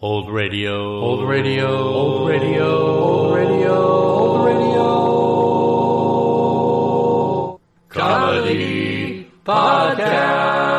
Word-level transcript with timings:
Old 0.00 0.30
radio. 0.30 1.00
Old 1.00 1.28
radio. 1.28 1.66
Old 1.76 2.28
radio. 2.28 2.98
Old 3.00 3.34
radio. 3.34 3.74
Old 3.74 4.46
radio. 4.46 4.78
Comedy 7.88 9.28
podcast. 9.44 10.78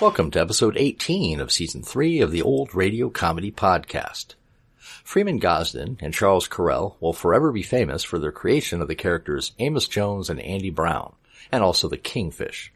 Welcome 0.00 0.30
to 0.30 0.40
episode 0.40 0.76
18 0.76 1.40
of 1.40 1.50
season 1.50 1.82
3 1.82 2.20
of 2.20 2.30
the 2.30 2.42
Old 2.42 2.72
Radio 2.72 3.10
Comedy 3.10 3.50
Podcast. 3.50 4.36
Freeman 5.04 5.38
Gosden 5.38 5.98
and 6.00 6.14
Charles 6.14 6.48
Correll 6.48 6.96
will 7.00 7.12
forever 7.12 7.52
be 7.52 7.62
famous 7.62 8.04
for 8.04 8.18
their 8.18 8.32
creation 8.32 8.80
of 8.80 8.88
the 8.88 8.94
characters 8.94 9.52
Amos 9.58 9.88
Jones 9.88 10.30
and 10.30 10.40
Andy 10.40 10.70
Brown, 10.70 11.14
and 11.50 11.62
also 11.62 11.88
the 11.88 11.96
Kingfish. 11.96 12.72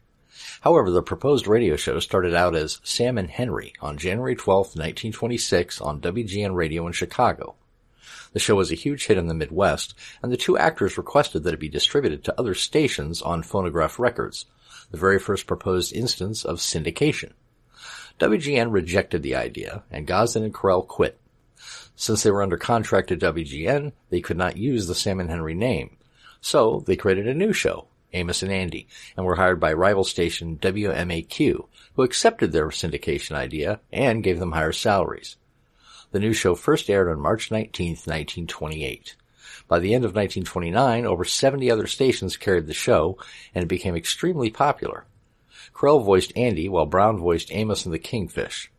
However, 0.61 0.91
the 0.91 1.01
proposed 1.01 1.47
radio 1.47 1.75
show 1.75 1.99
started 1.99 2.33
out 2.33 2.55
as 2.55 2.79
Sam 2.83 3.17
and 3.17 3.29
Henry 3.29 3.73
on 3.81 3.97
January 3.97 4.35
12, 4.35 4.75
1926 4.75 5.81
on 5.81 6.01
WGN 6.01 6.55
Radio 6.55 6.85
in 6.87 6.93
Chicago. 6.93 7.55
The 8.33 8.39
show 8.39 8.55
was 8.55 8.71
a 8.71 8.75
huge 8.75 9.07
hit 9.07 9.17
in 9.17 9.27
the 9.27 9.33
Midwest, 9.33 9.93
and 10.21 10.31
the 10.31 10.37
two 10.37 10.57
actors 10.57 10.97
requested 10.97 11.43
that 11.43 11.53
it 11.53 11.59
be 11.59 11.69
distributed 11.69 12.23
to 12.23 12.39
other 12.39 12.53
stations 12.53 13.21
on 13.21 13.43
phonograph 13.43 13.99
records, 13.99 14.45
the 14.91 14.97
very 14.97 15.19
first 15.19 15.47
proposed 15.47 15.93
instance 15.93 16.45
of 16.45 16.57
syndication. 16.57 17.31
WGN 18.19 18.71
rejected 18.71 19.23
the 19.23 19.35
idea, 19.35 19.83
and 19.91 20.07
Gosden 20.07 20.43
and 20.43 20.53
Correll 20.53 20.87
quit. 20.87 21.19
Since 21.95 22.23
they 22.23 22.31
were 22.31 22.43
under 22.43 22.57
contract 22.57 23.09
to 23.09 23.17
WGN, 23.17 23.91
they 24.09 24.21
could 24.21 24.37
not 24.37 24.57
use 24.57 24.87
the 24.87 24.95
Sam 24.95 25.19
and 25.19 25.29
Henry 25.29 25.55
name. 25.55 25.97
So 26.41 26.83
they 26.85 26.95
created 26.95 27.27
a 27.27 27.33
new 27.33 27.53
show, 27.53 27.87
Amos 28.13 28.43
and 28.43 28.51
Andy, 28.51 28.87
and 29.15 29.25
were 29.25 29.35
hired 29.35 29.59
by 29.59 29.73
rival 29.73 30.03
station 30.03 30.57
WMAQ, 30.57 31.67
who 31.95 32.03
accepted 32.03 32.51
their 32.51 32.67
syndication 32.67 33.35
idea 33.35 33.79
and 33.91 34.23
gave 34.23 34.39
them 34.39 34.51
higher 34.51 34.71
salaries. 34.71 35.35
The 36.11 36.19
new 36.19 36.33
show 36.33 36.55
first 36.55 36.89
aired 36.89 37.09
on 37.09 37.19
March 37.19 37.51
19, 37.51 37.89
1928. 37.89 39.15
By 39.67 39.79
the 39.79 39.93
end 39.93 40.05
of 40.05 40.15
1929, 40.15 41.05
over 41.05 41.25
70 41.25 41.69
other 41.69 41.87
stations 41.87 42.37
carried 42.37 42.67
the 42.67 42.73
show, 42.73 43.17
and 43.53 43.63
it 43.63 43.67
became 43.67 43.95
extremely 43.95 44.49
popular. 44.49 45.05
Correll 45.73 46.03
voiced 46.03 46.31
Andy, 46.35 46.69
while 46.69 46.85
Brown 46.85 47.17
voiced 47.17 47.51
Amos 47.51 47.85
and 47.85 47.93
the 47.93 47.99
Kingfish. 47.99 48.71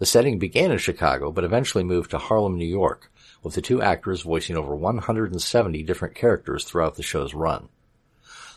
The 0.00 0.06
setting 0.06 0.38
began 0.38 0.72
in 0.72 0.78
Chicago, 0.78 1.30
but 1.30 1.44
eventually 1.44 1.84
moved 1.84 2.12
to 2.12 2.18
Harlem, 2.18 2.56
New 2.56 2.64
York, 2.64 3.12
with 3.42 3.52
the 3.52 3.60
two 3.60 3.82
actors 3.82 4.22
voicing 4.22 4.56
over 4.56 4.74
170 4.74 5.82
different 5.82 6.14
characters 6.14 6.64
throughout 6.64 6.94
the 6.94 7.02
show's 7.02 7.34
run. 7.34 7.68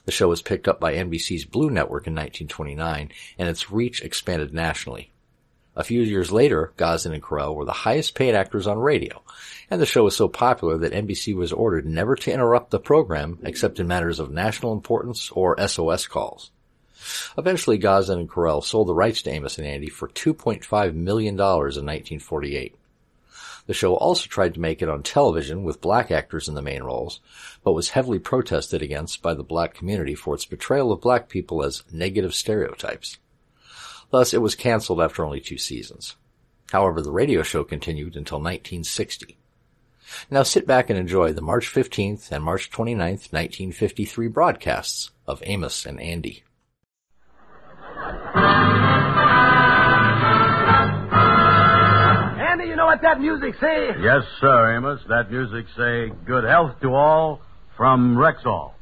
The 0.06 0.14
show 0.14 0.30
was 0.30 0.42
picked 0.42 0.70
up 0.70 0.80
by 0.80 0.94
NBC's 0.94 1.44
Blue 1.44 1.70
Network 1.70 2.08
in 2.08 2.16
1929, 2.16 3.12
and 3.38 3.50
its 3.50 3.70
reach 3.70 4.02
expanded 4.04 4.54
nationally. 4.54 5.12
A 5.76 5.84
few 5.84 6.02
years 6.02 6.32
later, 6.32 6.72
Gosden 6.78 7.14
and 7.14 7.22
Correll 7.22 7.54
were 7.54 7.66
the 7.66 7.74
highest 7.74 8.16
paid 8.16 8.36
actors 8.36 8.66
on 8.66 8.80
radio, 8.80 9.22
and 9.70 9.82
the 9.82 9.86
show 9.86 10.06
was 10.06 10.16
so 10.16 10.30
popular 10.30 10.78
that 10.78 10.94
NBC 10.94 11.36
was 11.36 11.52
ordered 11.52 11.86
never 11.86 12.16
to 12.16 12.32
interrupt 12.32 12.72
the 12.72 12.80
program 12.80 13.40
except 13.44 13.82
in 13.82 13.88
matters 13.88 14.22
of 14.22 14.32
national 14.32 14.72
importance 14.72 15.30
or 15.32 15.60
SOS 15.68 16.08
calls. 16.08 16.52
Eventually, 17.38 17.78
Gosden 17.78 18.20
and 18.20 18.30
Correll 18.30 18.64
sold 18.64 18.88
the 18.88 18.94
rights 18.94 19.22
to 19.24 19.32
Amos 19.32 19.58
and 19.58 19.66
Andy 19.66 19.90
for 19.90 20.08
$2.5 20.08 20.94
million 20.94 21.34
in 21.34 21.40
1948. 21.40 22.76
The 23.66 23.74
show 23.74 23.96
also 23.96 24.28
tried 24.28 24.56
to 24.56 24.60
make 24.60 24.82
it 24.82 24.90
on 24.90 25.04
television 25.04 25.64
with 25.64 25.82
black 25.82 26.12
actors 26.12 26.50
in 26.50 26.56
the 26.56 26.62
main 26.62 26.84
roles, 26.84 27.22
but 27.64 27.72
was 27.72 27.92
heavily 27.92 28.20
protested 28.20 28.82
against 28.82 29.22
by 29.22 29.34
the 29.34 29.44
black 29.44 29.74
community 29.74 30.16
for 30.16 30.36
its 30.36 30.46
portrayal 30.46 30.92
of 30.92 31.02
black 31.02 31.30
people 31.30 31.64
as 31.64 31.84
negative 31.92 32.36
stereotypes. 32.36 33.20
Thus, 34.12 34.34
it 34.34 34.42
was 34.42 34.56
canceled 34.56 35.02
after 35.02 35.24
only 35.24 35.40
two 35.40 35.58
seasons. 35.58 36.16
However, 36.72 37.02
the 37.02 37.12
radio 37.12 37.42
show 37.42 37.64
continued 37.64 38.18
until 38.18 38.40
1960. 38.40 39.38
Now 40.30 40.44
sit 40.44 40.68
back 40.68 40.90
and 40.90 41.00
enjoy 41.00 41.32
the 41.32 41.42
March 41.42 41.74
15th 41.74 42.32
and 42.32 42.44
March 42.44 42.70
29th, 42.70 43.32
1953 43.32 44.28
broadcasts 44.28 45.12
of 45.26 45.42
Amos 45.46 45.86
and 45.86 46.00
Andy. 46.02 46.44
What 52.94 53.02
that 53.02 53.20
music 53.20 53.56
say? 53.60 53.90
Yes, 54.04 54.22
sir, 54.40 54.78
Amos. 54.78 55.02
That 55.10 55.32
music 55.32 55.66
say 55.76 56.12
good 56.28 56.44
health 56.44 56.80
to 56.84 56.94
all 56.94 57.42
from 57.76 58.16
Rexall. 58.16 58.74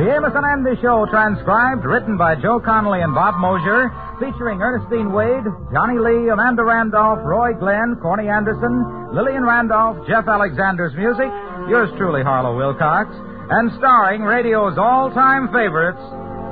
The 0.00 0.10
Amos 0.10 0.32
and 0.34 0.46
Andy 0.48 0.80
Show, 0.80 1.04
transcribed, 1.12 1.84
written 1.84 2.16
by 2.16 2.34
Joe 2.40 2.58
Connelly 2.58 3.02
and 3.02 3.14
Bob 3.14 3.36
Mosher, 3.36 3.92
featuring 4.18 4.62
Ernestine 4.62 5.12
Wade, 5.12 5.44
Johnny 5.76 5.98
Lee, 6.00 6.30
Amanda 6.32 6.64
Randolph, 6.64 7.20
Roy 7.22 7.52
Glenn, 7.52 7.96
Corny 8.00 8.28
Anderson, 8.28 9.12
Lillian 9.12 9.44
Randolph, 9.44 10.08
Jeff 10.08 10.26
Alexander's 10.26 10.94
music, 10.96 11.28
yours 11.68 11.90
truly, 11.96 12.22
Harlow 12.22 12.56
Wilcox, 12.56 13.10
and 13.50 13.70
starring 13.78 14.22
radio's 14.22 14.76
all-time 14.78 15.48
favorites, 15.48 16.00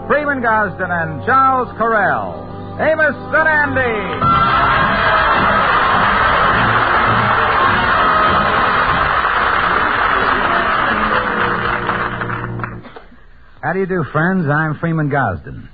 Freeman 0.09 0.43
Gosden 0.43 0.91
and 0.91 1.25
Charles 1.27 1.69
Correll. 1.79 2.49
Amos 2.81 3.15
and 3.35 3.49
Andy! 3.49 4.23
How 13.63 13.73
do 13.73 13.79
you 13.79 13.87
do, 13.87 14.05
friends? 14.11 14.47
I'm 14.49 14.79
Freeman 14.81 15.09
Gosden. 15.09 15.69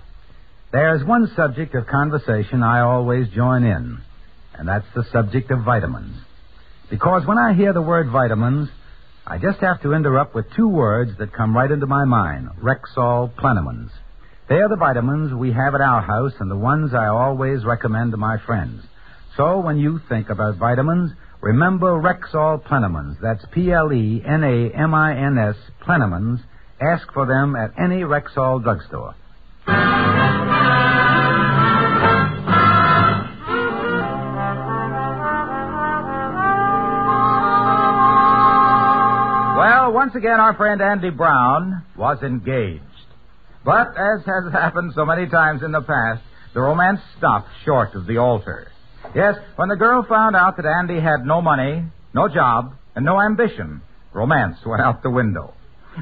There's 0.73 1.03
one 1.05 1.33
subject 1.35 1.75
of 1.75 1.87
conversation 1.87 2.63
I 2.63 2.81
always 2.81 3.29
join 3.31 3.65
in, 3.65 3.99
and 4.55 4.69
that's 4.69 4.85
the 4.95 5.05
subject 5.11 5.51
of 5.51 5.65
vitamins. 5.65 6.15
Because 6.91 7.27
when 7.27 7.39
I 7.39 7.55
hear 7.55 7.73
the 7.73 7.81
word 7.81 8.11
vitamins, 8.11 8.69
I 9.31 9.37
just 9.37 9.61
have 9.61 9.83
to 9.83 9.93
interrupt 9.93 10.35
with 10.35 10.47
two 10.57 10.69
words 10.69 11.11
that 11.19 11.35
come 11.35 11.55
right 11.55 11.71
into 11.71 11.87
my 11.87 12.07
mind 12.07 12.49
Rexall 12.63 13.31
Plenamins. 13.35 13.91
They 14.49 14.55
are 14.55 14.71
the 14.71 14.77
vitamins 14.77 15.35
we 15.35 15.53
have 15.53 15.75
at 15.75 15.83
our 15.83 16.01
house 16.01 16.33
and 16.41 16.51
the 16.51 16.57
ones 16.57 16.95
I 16.95 17.09
always 17.09 17.63
recommend 17.63 18.13
to 18.13 18.17
my 18.17 18.39
friends. 18.47 18.83
So 19.37 19.61
when 19.61 19.79
you 19.79 20.01
think 20.09 20.31
about 20.31 20.57
vitamins, 20.57 21.13
remember 21.43 21.89
Rexall 22.01 22.65
Plenamins. 22.65 23.21
That's 23.21 23.45
P 23.53 23.71
L 23.71 23.93
E 23.93 24.23
N 24.27 24.43
A 24.43 24.71
M 24.75 24.95
I 24.95 25.15
N 25.15 25.37
S 25.37 25.57
Plenamins. 25.87 26.41
Ask 26.81 27.13
for 27.13 27.27
them 27.27 27.55
at 27.55 27.73
any 27.79 28.05
Rexall 28.05 28.63
drugstore. 28.63 29.15
Once 39.99 40.15
again, 40.15 40.39
our 40.39 40.55
friend 40.55 40.81
Andy 40.81 41.11
Brown 41.11 41.85
was 41.97 42.23
engaged. 42.23 42.85
But, 43.65 43.89
as 43.99 44.25
has 44.27 44.53
happened 44.53 44.93
so 44.95 45.05
many 45.05 45.29
times 45.29 45.65
in 45.65 45.73
the 45.73 45.81
past, 45.81 46.23
the 46.55 46.61
romance 46.61 47.01
stopped 47.17 47.49
short 47.65 47.97
of 47.97 48.07
the 48.07 48.19
altar. 48.19 48.71
Yes, 49.13 49.35
when 49.57 49.69
the 49.69 49.75
girl 49.75 50.07
found 50.09 50.37
out 50.37 50.57
that 50.57 50.67
Andy 50.67 51.01
had 51.01 51.27
no 51.27 51.43
money, 51.43 51.83
no 52.15 52.29
job, 52.29 52.75
and 52.95 53.05
no 53.05 53.21
ambition, 53.21 53.83
romance 54.13 54.59
went 54.65 54.81
out 54.81 55.03
the 55.03 55.11
window. 55.11 55.53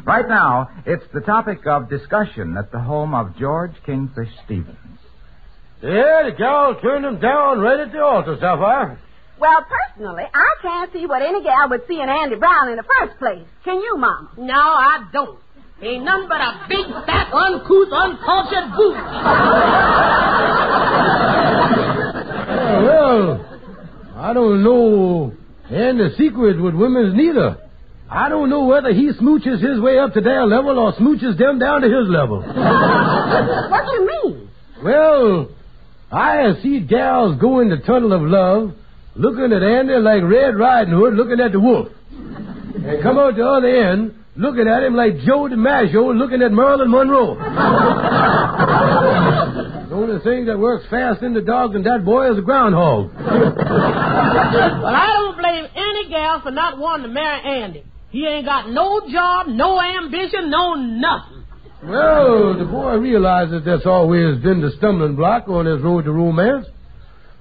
Right 0.05 0.29
now, 0.29 0.69
it's 0.85 1.06
the 1.15 1.23
topic 1.23 1.67
of 1.67 1.89
discussion 1.89 2.55
at 2.59 2.71
the 2.71 2.81
home 2.81 3.15
of 3.15 3.39
George 3.39 3.73
Kingfish 3.87 4.29
Stevens. 4.45 4.99
Yeah, 5.82 6.29
the 6.29 6.35
gal 6.37 6.79
turned 6.82 7.06
him 7.06 7.19
down 7.19 7.61
right 7.61 7.81
at 7.81 7.93
the 7.93 8.03
altar, 8.03 8.37
Sapphire. 8.38 9.00
Well, 9.38 9.67
personally, 9.69 10.25
I 10.33 10.55
can't 10.62 10.93
see 10.93 11.05
what 11.05 11.21
any 11.23 11.43
gal 11.43 11.69
would 11.69 11.87
see 11.87 12.00
in 12.00 12.09
Andy 12.09 12.37
Brown 12.37 12.71
in 12.71 12.77
the 12.77 12.85
first 12.85 13.19
place. 13.19 13.44
Can 13.65 13.81
you, 13.81 13.97
Mama? 13.99 14.31
No, 14.38 14.55
I 14.55 15.06
don't. 15.12 15.38
Ain't 15.83 16.05
nothing 16.05 16.29
but 16.29 16.41
a 16.41 16.65
big, 16.71 16.87
fat, 17.05 17.31
uncouth, 17.35 17.93
uncultured 17.93 18.73
boot. 18.75 18.97
well, 22.87 23.61
I 24.17 24.33
don't 24.33 24.62
know. 24.65 25.35
And 25.69 26.00
the 26.00 26.15
secret 26.17 26.62
with 26.62 26.75
women's 26.75 27.15
neither. 27.15 27.59
I 28.09 28.31
don't 28.31 28.49
know 28.49 28.65
whether 28.65 28.94
he 28.94 29.11
smooches 29.21 29.61
his 29.61 29.81
way 29.81 29.99
up 29.99 30.15
to 30.15 30.23
their 30.23 30.47
level 30.47 30.79
or 30.79 30.94
smooches 30.94 31.37
them 31.37 31.59
down 31.59 31.82
to 31.82 31.89
his 31.89 32.09
level. 32.09 32.41
what 32.41 33.85
do 33.85 33.93
you 33.93 34.06
mean? 34.06 34.49
Well, 34.82 35.50
I 36.11 36.37
have 36.37 36.62
seen 36.62 36.87
gals 36.87 37.39
go 37.39 37.61
in 37.61 37.69
the 37.69 37.79
tunnel 37.79 38.15
of 38.15 38.23
love 38.23 38.75
looking 39.17 39.53
at 39.53 39.63
Andy 39.63 39.95
like 39.99 40.23
Red 40.23 40.57
Riding 40.57 40.95
Hood 40.95 41.15
looking 41.15 41.41
at 41.41 41.53
the 41.53 41.61
wolf. 41.61 41.89
And 42.13 43.03
come 43.03 43.19
out 43.19 43.37
the 43.37 43.47
other 43.47 43.69
end 43.69 44.15
looking 44.37 44.69
at 44.69 44.83
him 44.83 44.95
like 44.95 45.19
Joe 45.21 45.49
DiMaggio 45.49 46.17
looking 46.17 46.43
at 46.43 46.53
Marilyn 46.53 46.91
Monroe. 46.91 47.35
Don't 49.89 50.11
only 50.11 50.23
thing 50.23 50.47
that 50.47 50.59
works 50.59 50.85
fast 50.91 51.23
in 51.23 51.33
the 51.33 51.41
dog 51.41 51.73
than 51.73 51.83
that 51.85 52.05
boy 52.05 52.31
is 52.33 52.39
a 52.39 52.43
groundhog. 52.43 53.11
Well, 53.15 53.25
I 54.87 55.07
don't 55.07 55.39
blame 55.39 55.67
any 55.75 56.09
gal 56.11 56.41
for 56.43 56.51
not 56.51 56.79
wanting 56.79 57.07
to 57.07 57.13
marry 57.13 57.63
Andy. 57.63 57.85
He 58.11 58.27
ain't 58.27 58.47
got 58.47 58.71
no 58.71 59.01
job, 59.11 59.47
no 59.49 59.81
ambition, 59.81 60.51
no 60.51 60.75
nothing. 60.75 61.45
Well, 61.85 62.59
the 62.59 62.65
boy 62.65 62.97
realizes 62.97 63.63
that's 63.65 63.87
always 63.87 64.43
been 64.43 64.61
the 64.61 64.71
stumbling 64.79 65.17
block 65.17 65.49
on 65.49 65.67
his 65.67 65.81
road 65.83 66.05
to 66.05 66.13
romance. 66.13 66.67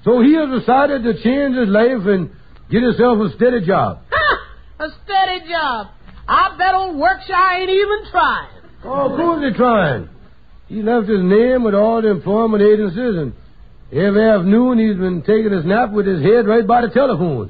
So 0.06 0.22
he 0.22 0.34
has 0.38 0.62
decided 0.62 1.02
to 1.04 1.14
change 1.22 1.58
his 1.58 1.68
life 1.68 2.06
and 2.06 2.30
get 2.70 2.84
himself 2.84 3.18
a 3.26 3.36
steady 3.36 3.66
job. 3.66 4.06
a 4.80 4.88
steady 5.04 5.50
job. 5.50 5.88
I 6.28 6.56
bet 6.58 6.76
old 6.76 6.96
Workshire 6.96 7.34
ain't 7.34 7.70
even 7.70 8.12
trying. 8.12 8.50
Oh, 8.86 9.10
of 9.10 9.18
course 9.18 9.44
he's 9.44 9.58
trying. 9.58 10.10
He 10.68 10.84
left 10.84 11.10
his 11.10 11.22
name 11.22 11.64
with 11.64 11.74
all 11.74 12.02
the 12.02 12.10
employment 12.10 12.62
agencies, 12.62 13.18
and 13.18 13.34
every 13.92 14.30
afternoon 14.30 14.78
he's 14.78 14.98
been 14.98 15.22
taking 15.22 15.54
a 15.54 15.62
nap 15.64 15.92
with 15.92 16.06
his 16.06 16.22
head 16.22 16.46
right 16.46 16.66
by 16.66 16.82
the 16.82 16.90
telephone. 16.90 17.50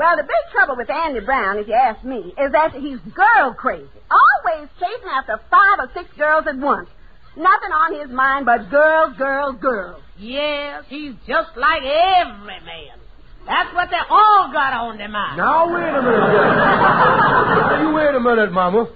Well, 0.00 0.16
the 0.16 0.22
big 0.22 0.44
trouble 0.50 0.76
with 0.76 0.90
Andy 0.90 1.20
Brown, 1.20 1.58
if 1.58 1.68
you 1.68 1.74
ask 1.74 2.02
me, 2.04 2.34
is 2.38 2.52
that 2.52 2.72
he's 2.72 2.98
girl 3.14 3.54
crazy. 3.54 3.86
Always 4.10 4.68
chasing 4.80 5.10
after 5.14 5.38
five 5.50 5.78
or 5.78 5.90
six 5.94 6.08
girls 6.16 6.46
at 6.48 6.56
once. 6.56 6.88
Nothing 7.36 7.72
on 7.72 8.00
his 8.00 8.10
mind 8.10 8.46
but 8.46 8.70
girls, 8.70 9.16
girls, 9.16 9.56
girls. 9.60 10.02
Yes, 10.18 10.84
he's 10.88 11.14
just 11.26 11.56
like 11.56 11.82
every 11.82 12.60
man. 12.60 12.98
That's 13.46 13.74
what 13.74 13.88
they 13.90 14.02
all 14.10 14.50
got 14.52 14.74
on 14.74 14.98
their 14.98 15.08
mind. 15.08 15.38
Now, 15.38 15.72
wait 15.72 15.88
a 15.88 16.02
minute. 16.02 17.80
you 17.82 17.94
wait 17.94 18.14
a 18.14 18.20
minute, 18.20 18.52
Mama. 18.52 18.88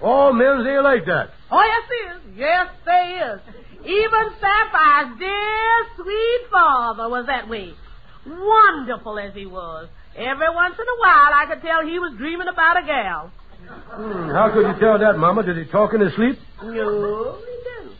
All 0.00 0.32
men 0.32 0.66
ain't 0.66 0.82
like 0.82 1.04
that. 1.06 1.30
Oh, 1.50 1.62
yes, 1.62 1.84
he 1.88 2.00
is. 2.10 2.38
Yes, 2.38 2.68
they 2.86 3.20
is. 3.20 3.40
Even 3.84 4.32
Sapphire's 4.40 5.18
dear, 5.18 5.86
sweet 5.96 6.40
father 6.50 7.08
was 7.08 7.26
that 7.26 7.48
way. 7.48 7.74
Wonderful 8.26 9.18
as 9.18 9.34
he 9.34 9.46
was. 9.46 9.88
Every 10.16 10.54
once 10.54 10.74
in 10.78 10.86
a 10.86 10.98
while, 11.00 11.32
I 11.34 11.46
could 11.48 11.62
tell 11.62 11.84
he 11.84 11.98
was 11.98 12.14
dreaming 12.16 12.48
about 12.48 12.82
a 12.82 12.86
gal. 12.86 13.32
Hmm, 13.68 14.30
how 14.30 14.50
could 14.52 14.66
you 14.66 14.74
tell 14.80 14.98
that, 14.98 15.16
Mama? 15.18 15.42
Did 15.42 15.56
he 15.58 15.64
talk 15.70 15.94
in 15.94 16.00
his 16.00 16.14
sleep? 16.14 16.38
No, 16.62 17.38
he 17.38 17.54
didn't. 17.64 17.96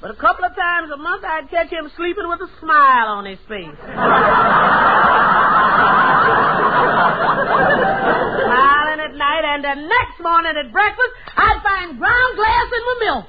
But 0.00 0.10
a 0.10 0.14
couple 0.16 0.44
of 0.44 0.54
times 0.56 0.90
a 0.92 0.96
month, 0.96 1.24
I'd 1.24 1.50
catch 1.50 1.70
him 1.70 1.90
sleeping 1.96 2.28
with 2.28 2.40
a 2.40 2.48
smile 2.60 3.08
on 3.08 3.24
his 3.26 3.38
face. 3.48 3.76
Smiling 7.62 9.00
at 9.00 9.14
night, 9.14 9.44
and 9.44 9.64
the 9.64 9.74
next 9.86 10.20
morning 10.20 10.54
at 10.58 10.72
breakfast, 10.72 11.12
I'd 11.36 11.60
find 11.62 11.98
ground 11.98 12.36
glass 12.36 12.66
in 12.76 12.82
my 12.88 12.96
milk. 13.04 13.24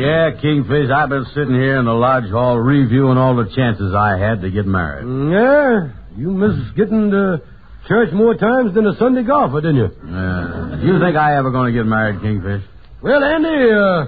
Yeah, 0.00 0.30
Kingfish, 0.40 0.90
I've 0.90 1.10
been 1.10 1.26
sitting 1.34 1.54
here 1.54 1.78
in 1.78 1.84
the 1.84 1.92
lodge 1.92 2.30
hall 2.30 2.56
reviewing 2.58 3.18
all 3.18 3.36
the 3.36 3.50
chances 3.54 3.94
I 3.94 4.16
had 4.16 4.40
to 4.40 4.50
get 4.50 4.64
married. 4.66 5.04
Yeah, 5.04 5.92
you 6.16 6.30
missed 6.30 6.74
getting 6.74 7.10
to 7.10 7.42
church 7.86 8.10
more 8.12 8.34
times 8.34 8.74
than 8.74 8.86
a 8.86 8.96
Sunday 8.96 9.22
golfer, 9.24 9.60
didn't 9.60 9.76
you? 9.76 9.90
Yeah. 10.08 10.80
you 10.80 10.98
think 11.00 11.16
I 11.16 11.36
ever 11.36 11.50
going 11.50 11.72
to 11.72 11.78
get 11.78 11.86
married, 11.86 12.20
Kingfish? 12.22 12.62
Well, 13.02 13.22
Andy, 13.22 13.70
uh, 13.70 14.06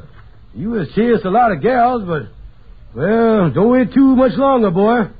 you 0.55 0.73
has 0.75 0.89
chased 0.95 1.25
a 1.27 1.31
lot 1.31 1.53
of 1.53 1.61
gals, 1.63 2.05
but, 2.07 2.23
well, 2.95 3.51
don't 3.51 3.71
wait 3.71 3.93
too 3.93 4.17
much 4.17 4.33
longer, 4.33 4.71
boy. 4.71 5.11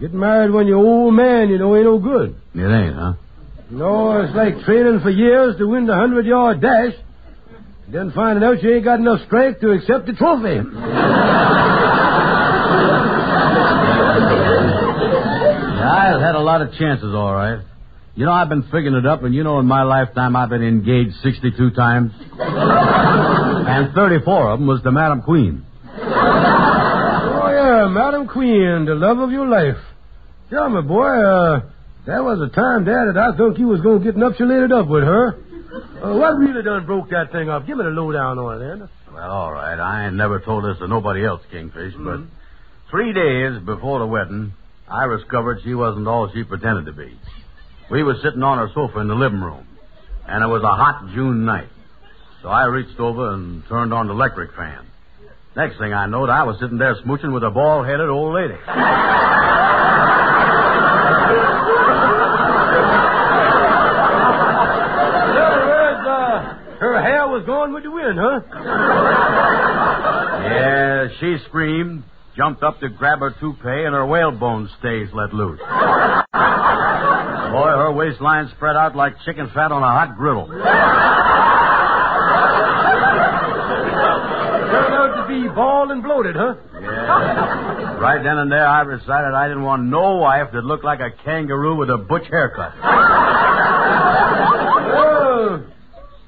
Getting 0.00 0.18
married 0.18 0.52
when 0.52 0.66
you're 0.66 0.78
old 0.78 1.14
man, 1.14 1.48
you 1.48 1.58
know, 1.58 1.76
ain't 1.76 1.84
no 1.84 1.98
good. 1.98 2.34
It 2.54 2.66
ain't, 2.66 2.94
huh? 2.96 3.12
No, 3.70 4.20
it's 4.20 4.34
like 4.34 4.64
training 4.64 5.00
for 5.00 5.10
years 5.10 5.56
to 5.58 5.66
win 5.68 5.86
the 5.86 5.94
hundred 5.94 6.26
yard 6.26 6.60
dash, 6.60 6.92
then 7.92 8.10
finding 8.12 8.42
out 8.42 8.62
you 8.62 8.74
ain't 8.74 8.84
got 8.84 8.98
enough 9.00 9.20
strength 9.26 9.60
to 9.60 9.70
accept 9.72 10.06
the 10.06 10.14
trophy. 10.14 10.56
Yeah, 15.76 16.16
I've 16.16 16.20
had 16.22 16.34
a 16.34 16.40
lot 16.40 16.62
of 16.62 16.72
chances, 16.78 17.14
all 17.14 17.34
right. 17.34 17.60
You 18.14 18.24
know, 18.24 18.32
I've 18.32 18.48
been 18.48 18.62
figuring 18.64 18.94
it 18.94 19.06
up, 19.06 19.22
and 19.24 19.34
you 19.34 19.44
know, 19.44 19.58
in 19.58 19.66
my 19.66 19.82
lifetime, 19.82 20.36
I've 20.36 20.48
been 20.48 20.62
engaged 20.62 21.16
62 21.22 21.70
times. 21.72 22.12
and 22.38 23.94
34 23.94 24.50
of 24.52 24.58
them 24.58 24.68
was 24.68 24.82
to 24.82 24.92
Madam 24.92 25.22
Queen. 25.22 25.64
Oh, 25.98 27.50
yeah, 27.50 27.88
Madam 27.88 28.26
Queen, 28.28 28.86
the 28.86 28.94
love 28.94 29.18
of 29.18 29.30
your 29.30 29.46
life. 29.46 29.76
Tell 30.50 30.68
me, 30.70 30.80
boy, 30.82 31.08
uh, 31.08 31.60
there 32.06 32.22
was 32.22 32.40
a 32.40 32.48
time 32.54 32.84
Dad, 32.84 33.14
that 33.14 33.18
I 33.18 33.36
thought 33.36 33.58
you 33.58 33.66
was 33.66 33.80
going 33.80 33.98
to 34.00 34.04
get 34.04 34.16
nuptialated 34.16 34.72
up 34.72 34.88
with 34.88 35.04
her. 35.04 35.38
Uh, 35.72 36.14
what 36.14 36.36
really 36.36 36.62
done 36.62 36.84
broke 36.84 37.08
that 37.10 37.32
thing 37.32 37.48
up? 37.48 37.66
Give 37.66 37.78
me 37.78 37.84
the 37.84 37.90
lowdown 37.90 38.38
on 38.38 38.60
it, 38.60 38.72
Andy. 38.72 38.84
Well, 39.12 39.30
all 39.30 39.52
right. 39.52 39.78
I 39.78 40.06
ain't 40.06 40.16
never 40.16 40.40
told 40.40 40.64
this 40.64 40.78
to 40.78 40.88
nobody 40.88 41.24
else, 41.24 41.40
Kingfish, 41.50 41.94
but 41.96 42.20
three 42.90 43.12
days 43.12 43.58
before 43.64 44.00
the 44.00 44.06
wedding, 44.06 44.52
I 44.88 45.06
discovered 45.08 45.60
she 45.64 45.74
wasn't 45.74 46.06
all 46.08 46.30
she 46.32 46.44
pretended 46.44 46.86
to 46.86 46.92
be. 46.92 47.18
We 47.90 48.02
was 48.02 48.20
sitting 48.22 48.42
on 48.42 48.58
her 48.58 48.68
sofa 48.74 48.98
in 49.00 49.08
the 49.08 49.14
living 49.14 49.40
room, 49.40 49.66
and 50.26 50.44
it 50.44 50.46
was 50.46 50.62
a 50.62 50.74
hot 50.74 51.08
June 51.14 51.44
night. 51.44 51.68
So 52.42 52.48
I 52.48 52.64
reached 52.64 52.98
over 52.98 53.30
and 53.32 53.62
turned 53.68 53.94
on 53.94 54.08
the 54.08 54.12
electric 54.12 54.54
fan. 54.54 54.86
Next 55.56 55.78
thing 55.78 55.92
I 55.92 56.06
knowed, 56.06 56.28
I 56.28 56.42
was 56.44 56.58
sitting 56.60 56.78
there 56.78 56.96
smooching 56.96 57.32
with 57.32 57.44
a 57.44 57.50
bald-headed 57.50 58.08
old 58.08 58.34
lady. 58.34 58.54
In 64.32 65.36
other 65.38 65.66
words, 65.66 66.06
uh, 66.06 66.54
her 66.80 67.00
hair 67.02 67.28
was 67.42 67.46
gone 67.46 67.74
with 67.74 67.82
the 67.82 67.90
wind, 67.90 68.18
huh? 68.20 68.40
Yeah, 70.42 71.08
she 71.20 71.36
screamed, 71.48 72.02
jumped 72.36 72.62
up 72.62 72.80
to 72.80 72.88
grab 72.88 73.20
her 73.20 73.30
toupee, 73.40 73.84
and 73.84 73.94
her 73.94 74.04
whalebone 74.06 74.68
stays 74.78 75.08
let 75.12 75.32
loose. 75.32 75.58
Boy, 75.60 75.66
her 76.34 77.92
waistline 77.92 78.48
spread 78.56 78.76
out 78.76 78.96
like 78.96 79.14
chicken 79.24 79.48
fat 79.54 79.70
on 79.72 79.82
a 79.82 79.86
hot 79.86 80.16
griddle. 80.16 80.46
Turned 80.46 80.62
out 84.94 85.14
to 85.22 85.28
be 85.28 85.48
bald 85.54 85.90
and 85.92 86.02
bloated, 86.02 86.34
huh? 86.36 86.54
Yeah. 86.80 87.98
Right 87.98 88.22
then 88.22 88.38
and 88.38 88.50
there, 88.50 88.66
I 88.66 88.82
decided 88.84 89.34
I 89.34 89.46
didn't 89.48 89.62
want 89.62 89.84
no 89.84 90.16
wife 90.16 90.50
that 90.52 90.64
looked 90.64 90.84
like 90.84 91.00
a 91.00 91.10
kangaroo 91.24 91.76
with 91.76 91.90
a 91.90 91.98
butch 91.98 92.26
haircut. 92.28 92.72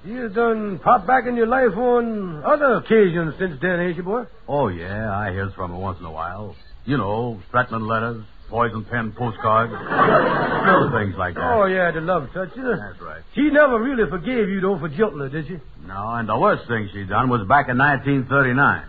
You 0.05 0.29
done 0.29 0.81
pop 0.85 1.07
back 1.07 1.25
in 1.27 1.35
your 1.35 1.47
life 1.47 1.75
on 1.77 2.43
other 2.45 2.75
occasions 2.75 3.35
since 3.39 3.59
then, 3.63 3.81
ain't 3.81 3.97
you, 3.97 4.03
boy? 4.03 4.25
Oh, 4.47 4.69
yeah, 4.69 5.11
I 5.17 5.31
hears 5.33 5.53
from 5.55 5.71
her 5.71 5.79
once 5.79 5.99
in 5.99 6.05
a 6.05 6.11
while. 6.13 6.55
You 6.85 6.99
know, 6.99 7.41
threatening 7.51 7.87
letters, 7.87 8.23
poison 8.51 8.85
pen 8.85 9.13
postcards, 9.17 9.73
little 10.67 10.91
things 10.93 11.17
like 11.17 11.35
that. 11.37 11.43
Oh, 11.57 11.65
yeah, 11.65 11.91
the 11.91 12.03
love 12.03 12.29
touch. 12.35 12.51
You 12.55 12.65
know, 12.65 12.77
That's 12.77 13.01
right. 13.01 13.23
She 13.35 13.49
never 13.49 13.81
really 13.81 14.05
forgave 14.11 14.51
you, 14.51 14.61
though, 14.61 14.79
for 14.79 14.91
jilting 14.91 15.21
her, 15.21 15.31
did 15.31 15.47
she? 15.47 15.57
No, 15.87 16.15
and 16.17 16.29
the 16.29 16.37
worst 16.39 16.69
thing 16.69 16.91
she 16.93 17.05
done 17.05 17.31
was 17.31 17.41
back 17.49 17.71
in 17.71 17.79
1939. 17.79 18.85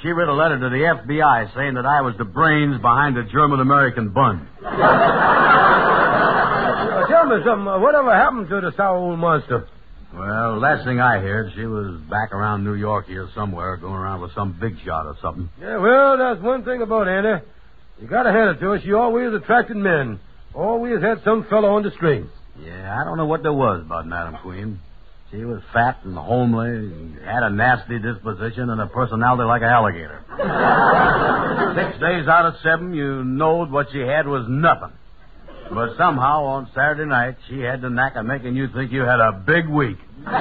She 0.00 0.08
wrote 0.10 0.28
a 0.28 0.32
letter 0.32 0.60
to 0.60 0.68
the 0.68 0.76
FBI 0.76 1.54
saying 1.56 1.74
that 1.74 1.86
I 1.86 2.02
was 2.02 2.14
the 2.18 2.24
brains 2.24 2.80
behind 2.80 3.16
the 3.16 3.24
German-American 3.24 4.10
Bund. 4.10 4.46
Uh, 6.92 7.06
tell 7.06 7.24
me 7.26 7.36
something. 7.44 7.64
Whatever 7.80 8.12
happened 8.14 8.48
to 8.48 8.60
the 8.60 8.72
sour 8.76 8.96
old 8.96 9.18
monster? 9.18 9.66
Well, 10.14 10.58
last 10.60 10.84
thing 10.84 11.00
I 11.00 11.18
heard, 11.18 11.52
she 11.54 11.64
was 11.64 11.98
back 12.10 12.32
around 12.32 12.64
New 12.64 12.74
York 12.74 13.06
here 13.06 13.28
somewhere, 13.34 13.76
going 13.78 13.94
around 13.94 14.20
with 14.20 14.34
some 14.34 14.56
big 14.60 14.76
shot 14.84 15.06
or 15.06 15.16
something. 15.22 15.48
Yeah, 15.60 15.78
well, 15.78 16.18
that's 16.18 16.40
one 16.42 16.64
thing 16.64 16.82
about 16.82 17.08
Annie. 17.08 17.42
You 18.00 18.08
gotta 18.08 18.30
hand 18.30 18.50
it 18.50 18.60
to 18.60 18.70
her. 18.72 18.80
She 18.82 18.92
always 18.92 19.32
attracted 19.32 19.76
men. 19.76 20.20
Always 20.54 21.00
had 21.00 21.22
some 21.24 21.46
fellow 21.48 21.70
on 21.76 21.82
the 21.82 21.90
string. 21.92 22.28
Yeah, 22.62 23.00
I 23.00 23.04
don't 23.04 23.16
know 23.16 23.24
what 23.24 23.42
there 23.42 23.52
was 23.54 23.80
about 23.80 24.06
Madam 24.06 24.36
Queen. 24.42 24.80
She 25.30 25.46
was 25.46 25.62
fat 25.72 26.00
and 26.04 26.14
homely, 26.14 26.68
and 26.68 27.18
had 27.24 27.42
a 27.42 27.48
nasty 27.48 27.98
disposition 27.98 28.68
and 28.68 28.82
a 28.82 28.86
personality 28.86 29.44
like 29.44 29.62
an 29.62 29.68
alligator. 29.68 30.20
Six 31.74 32.00
days 32.00 32.28
out 32.28 32.44
of 32.44 32.54
seven, 32.62 32.92
you 32.92 33.24
knowed 33.24 33.70
what 33.70 33.86
she 33.92 34.00
had 34.00 34.26
was 34.26 34.44
nothing. 34.46 34.92
But 35.74 35.96
somehow 35.96 36.44
on 36.44 36.68
Saturday 36.74 37.06
night, 37.08 37.36
she 37.48 37.60
had 37.60 37.80
the 37.80 37.88
knack 37.90 38.16
of 38.16 38.26
making 38.26 38.54
you 38.56 38.68
think 38.68 38.92
you 38.92 39.00
had 39.02 39.20
a 39.20 39.32
big 39.46 39.68
week. 39.68 39.98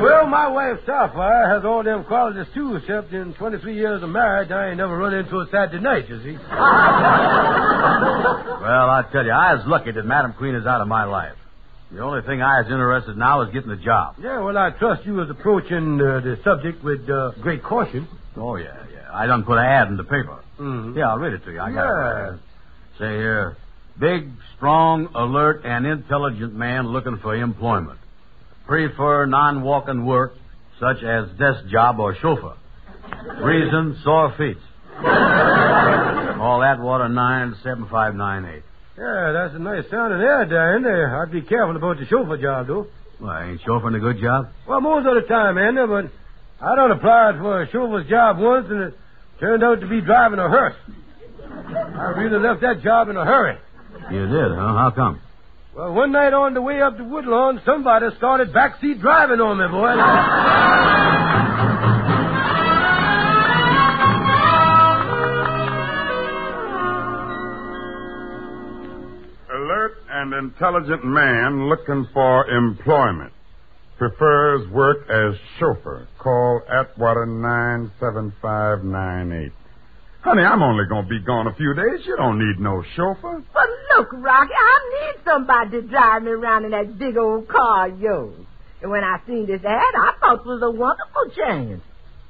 Well, 0.00 0.26
my 0.28 0.48
wife, 0.48 0.78
Sapphire, 0.86 1.48
has 1.54 1.64
all 1.64 1.82
them 1.82 2.04
qualities, 2.04 2.46
too, 2.54 2.76
except 2.76 3.12
in 3.12 3.34
23 3.34 3.74
years 3.74 4.02
of 4.02 4.08
marriage, 4.08 4.50
I 4.50 4.68
ain't 4.68 4.78
never 4.78 4.96
run 4.96 5.12
into 5.12 5.40
a 5.40 5.46
Saturday 5.50 5.80
night, 5.82 6.08
you 6.08 6.18
see. 6.22 6.38
Well, 8.60 8.90
I 8.90 9.02
tell 9.10 9.24
you, 9.24 9.32
I 9.32 9.54
was 9.54 9.64
lucky 9.66 9.90
that 9.92 10.04
Madam 10.04 10.32
Queen 10.34 10.54
is 10.54 10.64
out 10.66 10.80
of 10.80 10.88
my 10.88 11.04
life. 11.04 11.34
The 11.90 12.00
only 12.00 12.22
thing 12.22 12.40
I 12.42 12.60
is 12.60 12.66
interested 12.66 13.12
in 13.12 13.18
now 13.18 13.40
is 13.42 13.50
getting 13.52 13.70
a 13.70 13.76
job. 13.76 14.16
Yeah, 14.22 14.40
well, 14.40 14.56
I 14.56 14.70
trust 14.70 15.04
you 15.06 15.14
was 15.14 15.28
approaching 15.30 16.00
uh, 16.00 16.20
the 16.20 16.38
subject 16.44 16.84
with 16.84 17.08
uh, 17.10 17.32
great 17.42 17.62
caution. 17.62 18.06
Oh, 18.36 18.56
yeah, 18.56 18.84
yeah. 18.92 19.08
I 19.12 19.26
done 19.26 19.44
put 19.44 19.58
an 19.58 19.64
ad 19.64 19.88
in 19.88 19.96
the 19.96 20.04
paper. 20.04 20.38
Mhm. 20.58 20.94
Yeah, 20.96 21.08
I'll 21.10 21.18
read 21.18 21.32
it 21.32 21.44
to 21.46 21.52
you. 21.52 21.60
I 21.60 21.72
got 21.72 21.84
it 21.84 21.88
Yeah. 21.88 22.14
here. 22.16 22.38
Say 23.00 23.16
here, 23.16 23.56
Big, 23.98 24.30
strong, 24.56 25.08
alert, 25.14 25.62
and 25.64 25.86
intelligent 25.86 26.54
man 26.54 26.86
looking 26.88 27.18
for 27.22 27.34
employment. 27.34 27.98
Prefer 28.66 29.24
non-walking 29.24 30.04
work, 30.04 30.34
such 30.78 31.02
as 31.02 31.30
desk 31.38 31.66
job 31.70 31.98
or 31.98 32.14
chauffeur. 32.20 32.56
Reason, 33.42 33.98
sore 34.04 34.34
feet. 34.36 34.58
Call 35.00 36.62
Atwater 36.62 37.08
97598. 37.08 38.62
Yeah, 38.98 39.32
that's 39.32 39.54
a 39.54 39.58
nice 39.58 39.84
sounding 39.90 40.20
down 40.20 40.82
there. 40.82 41.22
I'd 41.22 41.32
be 41.32 41.40
careful 41.40 41.76
about 41.76 41.98
the 41.98 42.06
chauffeur 42.06 42.36
job, 42.36 42.66
though. 42.66 42.86
Well, 43.18 43.42
ain't 43.42 43.62
chauffeuring 43.62 43.96
a 43.96 44.00
good 44.00 44.20
job? 44.20 44.48
Well, 44.68 44.82
most 44.82 45.06
of 45.06 45.14
the 45.14 45.26
time, 45.26 45.56
Andy, 45.56 45.86
but 45.86 46.10
I 46.62 46.76
done 46.76 46.90
applied 46.90 47.38
for 47.38 47.62
a 47.62 47.70
chauffeur's 47.70 48.08
job 48.10 48.38
once, 48.38 48.66
and 48.68 48.82
it 48.82 48.94
turned 49.40 49.64
out 49.64 49.80
to 49.80 49.88
be 49.88 50.02
driving 50.02 50.38
a 50.38 50.50
hearse. 50.50 50.76
I 51.76 52.12
really 52.16 52.38
left 52.38 52.60
that 52.62 52.82
job 52.82 53.08
in 53.08 53.16
a 53.16 53.24
hurry. 53.24 53.56
You 54.10 54.26
did, 54.26 54.52
huh? 54.52 54.74
How 54.74 54.92
come? 54.94 55.20
Well, 55.74 55.92
one 55.94 56.12
night 56.12 56.32
on 56.32 56.54
the 56.54 56.62
way 56.62 56.80
up 56.82 56.96
to 56.96 57.04
Woodlawn, 57.04 57.60
somebody 57.64 58.06
started 58.16 58.52
backseat 58.52 59.00
driving 59.00 59.40
on 59.40 59.58
me, 59.58 59.66
boy. 59.68 61.00
Alert 69.52 69.94
and 70.10 70.32
intelligent 70.34 71.04
man 71.04 71.68
looking 71.68 72.06
for 72.12 72.48
employment. 72.50 73.32
Prefers 73.98 74.68
work 74.70 75.08
as 75.10 75.34
chauffeur. 75.58 76.06
Call 76.18 76.62
Atwater 76.68 77.26
97598. 77.26 79.52
Honey, 80.22 80.42
I'm 80.42 80.62
only 80.62 80.84
going 80.84 81.04
to 81.04 81.08
be 81.08 81.20
gone 81.20 81.46
a 81.46 81.54
few 81.54 81.72
days. 81.72 82.04
You 82.04 82.16
don't 82.16 82.38
need 82.38 82.60
no 82.60 82.84
chauffeur. 82.94 83.42
But 83.54 83.68
look, 83.96 84.12
Rocky, 84.12 84.52
I 84.52 84.78
need 84.92 85.24
somebody 85.24 85.70
to 85.70 85.82
drive 85.82 86.22
me 86.22 86.30
around 86.32 86.66
in 86.66 86.72
that 86.72 86.98
big 86.98 87.16
old 87.16 87.48
car 87.48 87.88
of 87.88 87.98
yours. 87.98 88.34
And 88.82 88.90
when 88.90 89.02
I 89.02 89.18
seen 89.26 89.46
this 89.46 89.64
ad, 89.64 89.94
I 89.96 90.12
thought 90.20 90.40
it 90.40 90.46
was 90.46 90.60
a 90.62 90.70
wonderful 90.70 91.30
chance. 91.34 91.82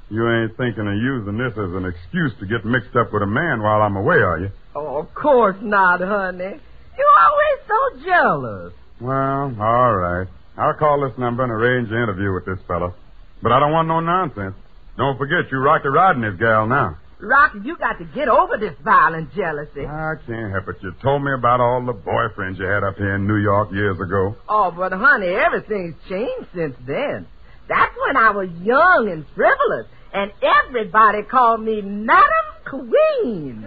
You 0.09 0.27
ain't 0.29 0.55
thinking 0.57 0.87
of 0.87 0.95
using 0.95 1.37
this 1.37 1.51
as 1.51 1.71
an 1.75 1.85
excuse 1.85 2.31
to 2.39 2.45
get 2.45 2.65
mixed 2.65 2.95
up 2.95 3.11
with 3.11 3.23
a 3.23 3.27
man 3.27 3.61
while 3.61 3.81
I'm 3.81 3.95
away, 3.95 4.17
are 4.17 4.39
you? 4.39 4.51
Oh, 4.75 4.97
of 4.97 5.13
course 5.13 5.57
not, 5.61 5.99
honey. 6.01 6.59
You're 6.97 7.19
always 7.19 7.59
so 7.67 8.05
jealous. 8.05 8.73
Well, 8.99 9.55
all 9.59 9.95
right. 9.95 10.27
I'll 10.57 10.75
call 10.75 11.07
this 11.07 11.17
number 11.17 11.43
and 11.43 11.51
arrange 11.51 11.89
an 11.89 11.95
interview 11.95 12.33
with 12.33 12.45
this 12.45 12.59
fella. 12.67 12.93
But 13.41 13.51
I 13.51 13.59
don't 13.59 13.71
want 13.71 13.87
no 13.87 13.99
nonsense. 13.99 14.55
Don't 14.97 15.17
forget 15.17 15.51
you 15.51 15.57
Rocky 15.59 15.87
riding 15.87 16.21
this 16.21 16.35
gal 16.39 16.67
now. 16.67 16.97
Rocky, 17.21 17.59
you 17.63 17.77
got 17.77 17.99
to 17.99 18.05
get 18.15 18.27
over 18.27 18.57
this 18.57 18.73
violent 18.83 19.31
jealousy. 19.35 19.85
I 19.85 20.15
can't 20.25 20.51
help 20.51 20.67
it. 20.69 20.77
You 20.81 20.91
told 21.03 21.23
me 21.23 21.31
about 21.37 21.59
all 21.61 21.85
the 21.85 21.93
boyfriends 21.93 22.57
you 22.57 22.65
had 22.65 22.83
up 22.83 22.97
here 22.97 23.15
in 23.15 23.27
New 23.27 23.37
York 23.37 23.71
years 23.71 23.99
ago. 23.99 24.35
Oh, 24.49 24.71
but 24.75 24.91
honey, 24.91 25.27
everything's 25.27 25.95
changed 26.09 26.47
since 26.55 26.75
then. 26.87 27.27
That's 27.69 27.95
when 28.07 28.17
I 28.17 28.31
was 28.31 28.49
young 28.61 29.09
and 29.11 29.25
frivolous, 29.35 29.85
and 30.13 30.31
everybody 30.41 31.21
called 31.23 31.61
me 31.61 31.81
Madam 31.81 32.27
Queen. 32.65 33.65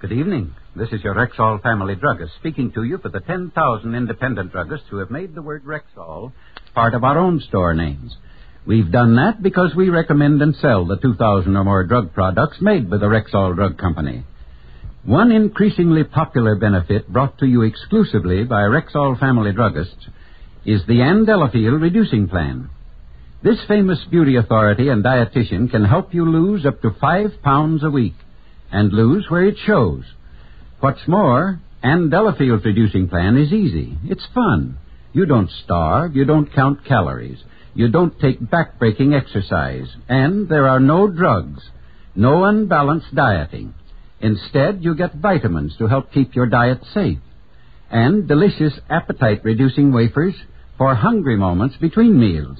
Good 0.00 0.12
evening. 0.12 0.54
This 0.78 0.92
is 0.92 1.02
your 1.02 1.16
Rexall 1.16 1.60
family 1.60 1.96
druggist 1.96 2.36
speaking 2.38 2.70
to 2.74 2.84
you 2.84 2.98
for 2.98 3.08
the 3.08 3.18
10,000 3.18 3.96
independent 3.96 4.52
druggists 4.52 4.86
who 4.88 4.98
have 4.98 5.10
made 5.10 5.34
the 5.34 5.42
word 5.42 5.64
Rexall 5.64 6.30
part 6.72 6.94
of 6.94 7.02
our 7.02 7.18
own 7.18 7.40
store 7.40 7.74
names. 7.74 8.14
We've 8.64 8.92
done 8.92 9.16
that 9.16 9.42
because 9.42 9.74
we 9.74 9.88
recommend 9.88 10.40
and 10.40 10.54
sell 10.54 10.86
the 10.86 10.96
2,000 10.96 11.56
or 11.56 11.64
more 11.64 11.82
drug 11.82 12.14
products 12.14 12.58
made 12.60 12.88
by 12.88 12.98
the 12.98 13.06
Rexall 13.06 13.56
Drug 13.56 13.76
Company. 13.76 14.22
One 15.04 15.32
increasingly 15.32 16.04
popular 16.04 16.54
benefit 16.54 17.12
brought 17.12 17.38
to 17.38 17.46
you 17.46 17.62
exclusively 17.62 18.44
by 18.44 18.62
Rexall 18.62 19.18
family 19.18 19.50
druggists 19.50 20.06
is 20.64 20.82
the 20.86 21.02
Ann 21.02 21.24
Delafield 21.24 21.82
Reducing 21.82 22.28
Plan. 22.28 22.70
This 23.42 23.58
famous 23.66 23.98
beauty 24.12 24.36
authority 24.36 24.90
and 24.90 25.02
dietitian 25.02 25.72
can 25.72 25.84
help 25.84 26.14
you 26.14 26.24
lose 26.24 26.64
up 26.64 26.80
to 26.82 26.94
five 27.00 27.32
pounds 27.42 27.82
a 27.82 27.90
week 27.90 28.14
and 28.70 28.92
lose 28.92 29.26
where 29.28 29.44
it 29.44 29.56
shows. 29.66 30.04
What's 30.80 31.08
more, 31.08 31.60
Ann 31.82 32.08
Delafield's 32.08 32.64
reducing 32.64 33.08
plan 33.08 33.36
is 33.36 33.52
easy. 33.52 33.98
It's 34.04 34.24
fun. 34.32 34.78
You 35.12 35.26
don't 35.26 35.50
starve, 35.64 36.14
you 36.14 36.24
don't 36.24 36.54
count 36.54 36.84
calories, 36.84 37.38
you 37.74 37.88
don't 37.88 38.18
take 38.20 38.40
backbreaking 38.40 39.12
exercise, 39.12 39.88
and 40.08 40.48
there 40.48 40.68
are 40.68 40.78
no 40.78 41.08
drugs, 41.08 41.60
no 42.14 42.44
unbalanced 42.44 43.12
dieting. 43.12 43.74
Instead, 44.20 44.84
you 44.84 44.94
get 44.94 45.14
vitamins 45.14 45.76
to 45.78 45.88
help 45.88 46.12
keep 46.12 46.36
your 46.36 46.46
diet 46.46 46.80
safe, 46.94 47.18
and 47.90 48.28
delicious 48.28 48.74
appetite 48.88 49.40
reducing 49.42 49.92
wafers 49.92 50.34
for 50.76 50.94
hungry 50.94 51.36
moments 51.36 51.76
between 51.80 52.20
meals. 52.20 52.58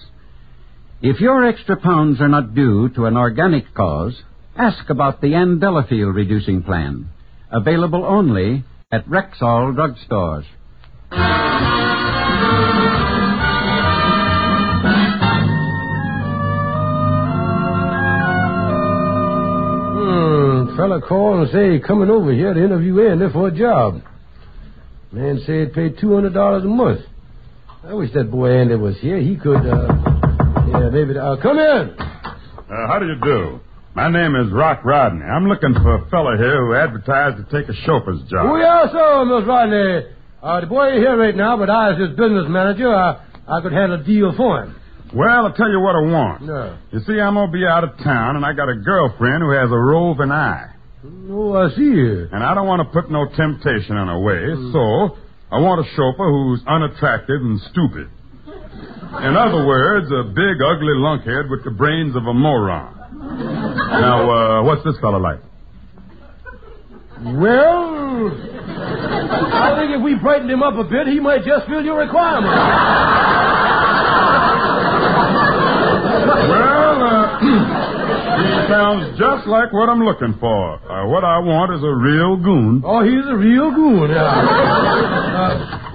If 1.00 1.20
your 1.20 1.44
extra 1.44 1.76
pounds 1.76 2.20
are 2.20 2.28
not 2.28 2.56
due 2.56 2.88
to 2.96 3.06
an 3.06 3.16
organic 3.16 3.72
cause, 3.74 4.20
ask 4.56 4.90
about 4.90 5.20
the 5.20 5.34
Ann 5.34 5.60
Delafield 5.60 6.16
reducing 6.16 6.64
plan. 6.64 7.10
Available 7.50 8.04
only 8.04 8.64
at 8.92 9.06
Rexall 9.06 9.74
drugstores. 9.74 10.44
Hmm, 19.48 20.76
fella 20.76 21.00
called 21.00 21.40
and 21.40 21.50
say 21.50 21.72
he 21.72 21.80
coming 21.80 22.10
over 22.10 22.32
here 22.32 22.52
to 22.54 22.64
interview 22.64 23.00
Andy 23.08 23.26
for 23.32 23.48
a 23.48 23.50
job. 23.50 24.02
Man 25.12 25.40
said 25.46 25.72
pay 25.72 25.90
two 25.90 26.14
hundred 26.14 26.34
dollars 26.34 26.64
a 26.64 26.68
month. 26.68 27.00
I 27.84 27.94
wish 27.94 28.12
that 28.14 28.30
boy 28.30 28.50
Andy 28.58 28.74
was 28.74 28.98
here. 29.00 29.18
He 29.20 29.36
could, 29.36 29.64
uh, 29.64 29.88
yeah, 30.68 30.90
maybe. 30.90 31.16
Uh, 31.16 31.36
come 31.42 31.58
in. 31.58 31.96
Uh, 31.98 32.86
how 32.86 32.98
do 32.98 33.06
you 33.06 33.16
do? 33.22 33.60
My 33.98 34.08
name 34.08 34.36
is 34.36 34.52
Rock 34.52 34.84
Rodney. 34.84 35.24
I'm 35.24 35.48
looking 35.48 35.74
for 35.74 35.96
a 35.96 36.08
fella 36.08 36.38
here 36.38 36.64
who 36.64 36.72
advertised 36.72 37.42
to 37.42 37.42
take 37.50 37.68
a 37.68 37.74
chauffeur's 37.82 38.22
job. 38.30 38.46
Oh, 38.46 38.54
yes, 38.54 38.94
sir, 38.94 39.26
Miss 39.26 39.42
Rodney. 39.42 40.06
Uh, 40.40 40.60
the 40.60 40.68
boy 40.70 41.02
here 41.02 41.18
right 41.18 41.34
now, 41.34 41.58
but 41.58 41.68
I, 41.68 41.90
as 41.90 41.98
his 41.98 42.10
business 42.10 42.46
manager, 42.46 42.94
I, 42.94 43.26
I 43.50 43.60
could 43.60 43.72
handle 43.72 43.98
a 43.98 44.04
deal 44.04 44.30
for 44.36 44.62
him. 44.62 44.78
Well, 45.12 45.46
I'll 45.46 45.52
tell 45.52 45.68
you 45.68 45.80
what 45.80 45.98
I 45.98 46.02
want. 46.14 46.46
Yeah. 46.46 46.78
You 46.94 47.00
see, 47.10 47.18
I'm 47.18 47.34
going 47.34 47.50
to 47.50 47.52
be 47.52 47.66
out 47.66 47.82
of 47.82 47.98
town, 47.98 48.36
and 48.38 48.46
I 48.46 48.52
got 48.54 48.70
a 48.70 48.78
girlfriend 48.78 49.42
who 49.42 49.50
has 49.50 49.66
a 49.66 49.82
roving 49.82 50.30
eye. 50.30 50.70
Oh, 51.02 51.58
I 51.58 51.66
see. 51.74 51.98
And 52.30 52.38
I 52.38 52.54
don't 52.54 52.68
want 52.70 52.86
to 52.86 52.94
put 52.94 53.10
no 53.10 53.26
temptation 53.34 53.98
in 53.98 54.06
her 54.06 54.22
way, 54.22 54.46
so 54.70 55.18
I 55.50 55.58
want 55.58 55.82
a 55.82 55.86
chauffeur 55.98 56.30
who's 56.30 56.62
unattractive 56.70 57.42
and 57.42 57.58
stupid. 57.74 58.06
In 59.26 59.34
other 59.34 59.66
words, 59.66 60.06
a 60.14 60.22
big, 60.30 60.62
ugly 60.62 60.94
lunkhead 61.02 61.50
with 61.50 61.64
the 61.64 61.74
brains 61.74 62.14
of 62.14 62.22
a 62.30 62.32
moron. 62.32 62.94
Now, 63.36 64.30
uh, 64.30 64.62
what's 64.62 64.82
this 64.84 64.96
fellow 65.00 65.18
like? 65.18 65.40
Well, 67.20 68.30
I 69.52 69.74
think 69.76 69.96
if 69.96 70.02
we 70.02 70.14
brightened 70.14 70.50
him 70.50 70.62
up 70.62 70.74
a 70.74 70.84
bit, 70.84 71.08
he 71.08 71.18
might 71.20 71.44
just 71.44 71.66
fill 71.66 71.84
your 71.84 71.98
requirement. 71.98 72.54
Well, 76.48 77.02
uh, 77.02 77.38
he 78.38 78.68
sounds 78.70 79.18
just 79.18 79.46
like 79.48 79.72
what 79.72 79.88
I'm 79.88 80.00
looking 80.04 80.34
for. 80.40 80.74
Uh, 80.90 81.06
what 81.08 81.24
I 81.24 81.38
want 81.40 81.74
is 81.74 81.82
a 81.82 81.92
real 81.94 82.36
goon. 82.36 82.82
Oh, 82.84 83.02
he's 83.02 83.26
a 83.26 83.36
real 83.36 83.70
goon. 83.74 84.10
Uh, 84.10 84.24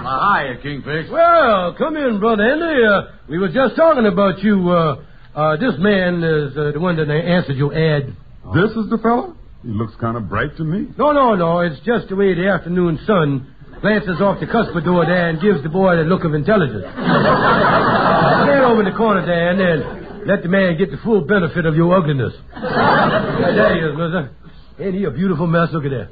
Uh, 0.04 0.36
hiya, 0.44 0.58
Kingfish. 0.62 1.08
well, 1.10 1.74
come 1.78 1.96
in, 1.96 2.20
brother 2.20 2.44
Andy. 2.44 2.84
Uh, 2.86 3.02
we 3.30 3.40
were 3.40 3.48
just 3.50 3.76
talking 3.78 4.06
about 4.06 4.40
you. 4.44 4.70
Uh, 4.70 4.98
uh, 5.36 5.58
this 5.58 5.74
man 5.80 6.24
is 6.24 6.56
uh, 6.58 6.72
the 6.74 6.80
one 6.80 6.96
that 6.98 7.10
answered 7.10 7.58
your 7.58 7.74
ad. 7.74 8.16
This 8.54 8.72
is 8.72 8.90
the 8.90 8.98
fellow? 9.02 9.36
He 9.64 9.70
looks 9.70 9.94
kind 10.00 10.18
of 10.18 10.30
bright 10.30 10.56
to 10.58 10.64
me. 10.64 10.90
No, 10.98 11.12
no, 11.12 11.36
no. 11.36 11.60
It's 11.60 11.80
just 11.86 12.10
the 12.10 12.16
way 12.16 12.34
the 12.34 12.50
afternoon 12.50 13.00
sun 13.08 13.48
glances 13.82 14.20
off 14.22 14.40
the 14.40 14.46
cuspidor 14.46 15.06
there 15.06 15.30
and 15.30 15.42
gives 15.42 15.64
the 15.64 15.70
boy 15.70 15.96
the 15.96 16.04
look 16.04 16.24
of 16.24 16.34
intelligence. 16.34 16.84
Stand 16.94 18.64
over 18.66 18.84
in 18.84 18.92
the 18.92 18.98
corner 18.98 19.26
there 19.26 19.50
and 19.52 19.60
then 19.60 20.28
let 20.28 20.44
the 20.44 20.50
man 20.50 20.78
get 20.78 20.92
the 20.92 20.98
full 21.04 21.22
benefit 21.22 21.66
of 21.66 21.76
your 21.76 21.96
ugliness. 21.96 22.34
Yeah, 22.54 23.52
there 23.56 23.76
he 23.76 23.82
is, 23.82 23.98
mister. 23.98 24.32
Ain't 24.80 24.96
he 24.96 25.04
a 25.06 25.12
beautiful 25.12 25.48
mess? 25.48 25.70
Look 25.72 25.86
at 25.86 25.92
that. 25.92 26.10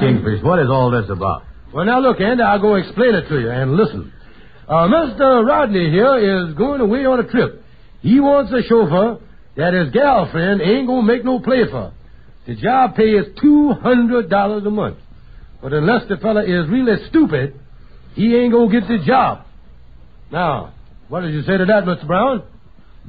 Kingfish, 0.00 0.42
what 0.42 0.58
is 0.58 0.68
all 0.70 0.90
this 0.90 1.08
about? 1.10 1.44
Well, 1.72 1.84
now 1.84 2.00
look, 2.00 2.20
Andy, 2.20 2.42
I'll 2.42 2.60
go 2.60 2.74
explain 2.76 3.14
it 3.14 3.28
to 3.28 3.40
you. 3.40 3.50
And 3.50 3.74
listen. 3.76 4.12
Uh, 4.68 4.86
Mr. 4.86 5.46
Rodney 5.46 5.90
here 5.90 6.46
is 6.46 6.54
going 6.54 6.80
away 6.80 7.04
on 7.06 7.20
a 7.20 7.28
trip. 7.28 7.64
He 8.00 8.20
wants 8.20 8.52
a 8.52 8.62
chauffeur 8.68 9.18
that 9.56 9.74
his 9.74 9.90
girlfriend 9.92 10.60
ain't 10.62 10.86
going 10.86 11.06
to 11.06 11.12
make 11.12 11.24
no 11.24 11.40
play 11.40 11.64
for. 11.70 11.92
The 12.46 12.54
job 12.56 12.94
pay 12.94 13.10
is 13.10 13.26
$200 13.42 14.66
a 14.66 14.70
month. 14.70 14.96
But 15.60 15.72
unless 15.72 16.08
the 16.08 16.16
fella 16.16 16.42
is 16.44 16.68
really 16.70 16.96
stupid, 17.08 17.58
he 18.14 18.36
ain't 18.36 18.52
going 18.52 18.70
to 18.70 18.80
get 18.80 18.88
the 18.88 18.98
job. 19.04 19.44
Now, 20.30 20.72
what 21.08 21.22
did 21.22 21.34
you 21.34 21.42
say 21.42 21.56
to 21.58 21.64
that, 21.66 21.84
Mr. 21.84 22.06
Brown? 22.06 22.42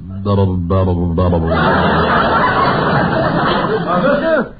Mister, 3.90 4.54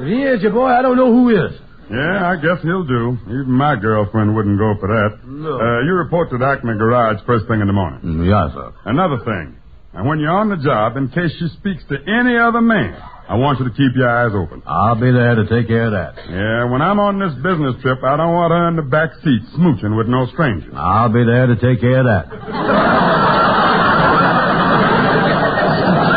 if 0.00 0.06
he 0.08 0.24
ain't 0.24 0.40
your 0.42 0.52
boy, 0.52 0.66
I 0.66 0.82
don't 0.82 0.96
know 0.96 1.12
who 1.12 1.30
is. 1.30 1.52
Yeah, 1.90 2.30
I 2.30 2.36
guess 2.36 2.62
he'll 2.62 2.84
do. 2.84 3.18
Even 3.26 3.52
my 3.52 3.76
girlfriend 3.76 4.34
wouldn't 4.34 4.58
go 4.58 4.74
for 4.80 4.88
that. 4.88 5.26
No. 5.28 5.60
Uh, 5.60 5.80
you 5.84 5.92
report 5.94 6.30
to 6.30 6.38
the 6.38 6.44
Acme 6.46 6.72
Garage 6.78 7.18
first 7.26 7.46
thing 7.48 7.60
in 7.60 7.66
the 7.66 7.72
morning. 7.72 8.00
Mm, 8.00 8.24
Yes, 8.26 8.54
sir. 8.54 8.72
Another 8.86 9.18
thing. 9.24 9.56
And 9.94 10.08
when 10.08 10.20
you're 10.20 10.32
on 10.32 10.48
the 10.48 10.56
job, 10.56 10.96
in 10.96 11.08
case 11.08 11.32
she 11.38 11.48
speaks 11.60 11.84
to 11.90 11.96
any 12.08 12.36
other 12.38 12.62
man, 12.62 12.96
I 13.28 13.36
want 13.36 13.60
you 13.60 13.68
to 13.68 13.74
keep 13.76 13.92
your 13.94 14.08
eyes 14.08 14.32
open. 14.34 14.62
I'll 14.66 14.94
be 14.96 15.12
there 15.12 15.34
to 15.36 15.44
take 15.46 15.68
care 15.68 15.86
of 15.86 15.92
that. 15.92 16.16
Yeah, 16.32 16.64
when 16.72 16.80
I'm 16.80 16.98
on 16.98 17.20
this 17.20 17.34
business 17.44 17.76
trip, 17.82 18.00
I 18.02 18.16
don't 18.16 18.32
want 18.32 18.52
her 18.52 18.68
in 18.68 18.76
the 18.76 18.88
back 18.88 19.12
seat 19.22 19.42
smooching 19.52 19.92
with 19.96 20.08
no 20.08 20.24
stranger. 20.32 20.72
I'll 20.74 21.12
be 21.12 21.24
there 21.24 21.46
to 21.46 21.56
take 21.60 21.80
care 21.84 22.00
of 22.00 22.06
that. 22.08 22.24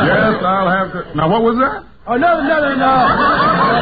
Yes, 0.08 0.40
I'll 0.40 0.70
have 0.72 0.90
to. 0.96 1.12
Now, 1.18 1.28
what 1.30 1.44
was 1.44 1.60
that? 1.60 1.84
Oh, 2.08 2.16
nothing, 2.16 2.48
nothing, 2.48 2.78
no. 2.80 2.96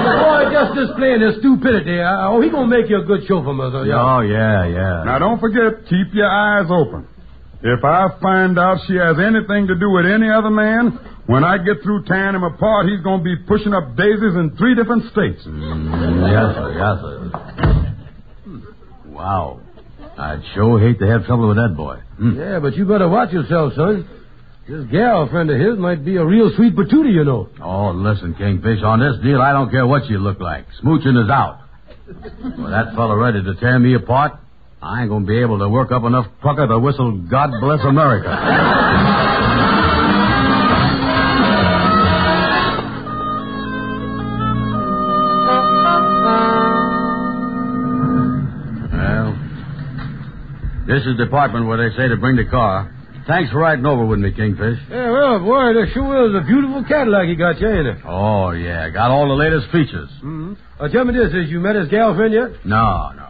The 0.09 0.13
boy 0.25 0.41
just 0.49 0.71
displaying 0.73 1.21
his 1.21 1.37
stupidity. 1.43 1.99
Uh, 1.99 2.31
oh, 2.33 2.41
he 2.41 2.49
gonna 2.49 2.65
make 2.71 2.89
you 2.89 2.97
a 2.97 3.05
good 3.05 3.27
chauffeur, 3.27 3.53
Mother. 3.53 3.85
Yeah. 3.85 3.99
Oh, 3.99 4.21
yeah, 4.21 4.65
yeah. 4.65 5.03
Now, 5.05 5.19
don't 5.19 5.39
forget, 5.39 5.85
keep 5.85 6.13
your 6.17 6.31
eyes 6.31 6.65
open. 6.71 7.07
If 7.63 7.83
I 7.83 8.09
find 8.21 8.59
out 8.59 8.79
she 8.87 8.95
has 8.95 9.15
anything 9.17 9.67
to 9.67 9.75
do 9.75 9.89
with 9.89 10.05
any 10.05 10.29
other 10.29 10.49
man, 10.49 10.99
when 11.27 11.45
I 11.45 11.57
get 11.57 11.81
through 11.81 12.03
tearing 12.03 12.35
him 12.35 12.43
apart, 12.43 12.87
he's 12.87 12.99
going 13.01 13.19
to 13.19 13.23
be 13.23 13.37
pushing 13.47 13.73
up 13.73 13.95
daisies 13.95 14.35
in 14.35 14.55
three 14.57 14.75
different 14.75 15.09
states. 15.11 15.41
Mm, 15.47 16.27
yes, 16.27 16.55
sir, 16.59 16.69
yes, 16.75 16.97
sir. 17.01 17.95
Wow. 19.05 19.61
I'd 20.17 20.41
sure 20.53 20.79
hate 20.79 20.99
to 20.99 21.07
have 21.07 21.25
trouble 21.25 21.47
with 21.47 21.57
that 21.57 21.73
boy. 21.75 21.99
Hmm. 22.17 22.37
Yeah, 22.37 22.59
but 22.59 22.75
you 22.75 22.85
better 22.85 23.07
watch 23.07 23.31
yourself, 23.31 23.73
son. 23.75 24.09
This 24.67 24.85
gal 24.91 25.27
friend 25.29 25.49
of 25.49 25.59
his 25.59 25.77
might 25.77 26.03
be 26.05 26.17
a 26.17 26.25
real 26.25 26.51
sweet 26.55 26.75
patootie, 26.75 27.13
you 27.13 27.23
know. 27.23 27.49
Oh, 27.61 27.91
listen, 27.91 28.33
Kingfish, 28.35 28.83
on 28.83 28.99
this 28.99 29.21
deal, 29.23 29.41
I 29.41 29.51
don't 29.53 29.71
care 29.71 29.87
what 29.87 30.05
you 30.09 30.19
look 30.19 30.39
like. 30.39 30.65
Smooching 30.83 31.21
is 31.23 31.29
out. 31.29 31.61
With 32.07 32.71
that 32.71 32.93
fella 32.95 33.17
ready 33.17 33.41
to 33.43 33.55
tear 33.55 33.79
me 33.79 33.95
apart, 33.95 34.33
I 34.83 35.01
ain't 35.01 35.09
gonna 35.09 35.25
be 35.25 35.39
able 35.39 35.59
to 35.59 35.69
work 35.69 35.91
up 35.93 36.03
enough 36.03 36.25
pucker 36.41 36.67
to 36.67 36.77
whistle 36.77 37.11
God 37.31 37.51
Bless 37.61 37.79
America. 37.85 38.27
well, 48.91 49.33
this 50.87 51.01
is 51.05 51.17
the 51.17 51.23
department 51.25 51.67
where 51.67 51.77
they 51.77 51.95
say 51.95 52.07
to 52.09 52.17
bring 52.17 52.35
the 52.35 52.45
car. 52.45 52.89
Thanks 53.25 53.51
for 53.51 53.59
riding 53.59 53.85
over 53.85 54.05
with 54.05 54.19
me, 54.19 54.31
Kingfish. 54.31 54.79
Yeah, 54.89 55.09
well, 55.11 55.39
boy, 55.39 55.73
that 55.73 55.87
sure 55.93 56.27
is 56.27 56.35
a 56.35 56.45
beautiful 56.45 56.83
Cadillac 56.83 57.29
you 57.29 57.37
got 57.37 57.57
you, 57.61 57.69
ain't 57.69 57.87
it? 57.87 57.97
Oh, 58.05 58.51
yeah. 58.51 58.89
Got 58.89 59.11
all 59.11 59.29
the 59.29 59.33
latest 59.33 59.71
features. 59.71 60.09
Mm-hmm. 60.17 60.53
Uh, 60.77 60.89
tell 60.89 61.05
me 61.05 61.13
this, 61.13 61.31
has 61.31 61.49
you 61.49 61.61
met 61.61 61.77
his 61.77 61.87
gal 61.87 62.13
friend 62.15 62.33
yet? 62.33 62.65
No, 62.65 63.11
no. 63.15 63.22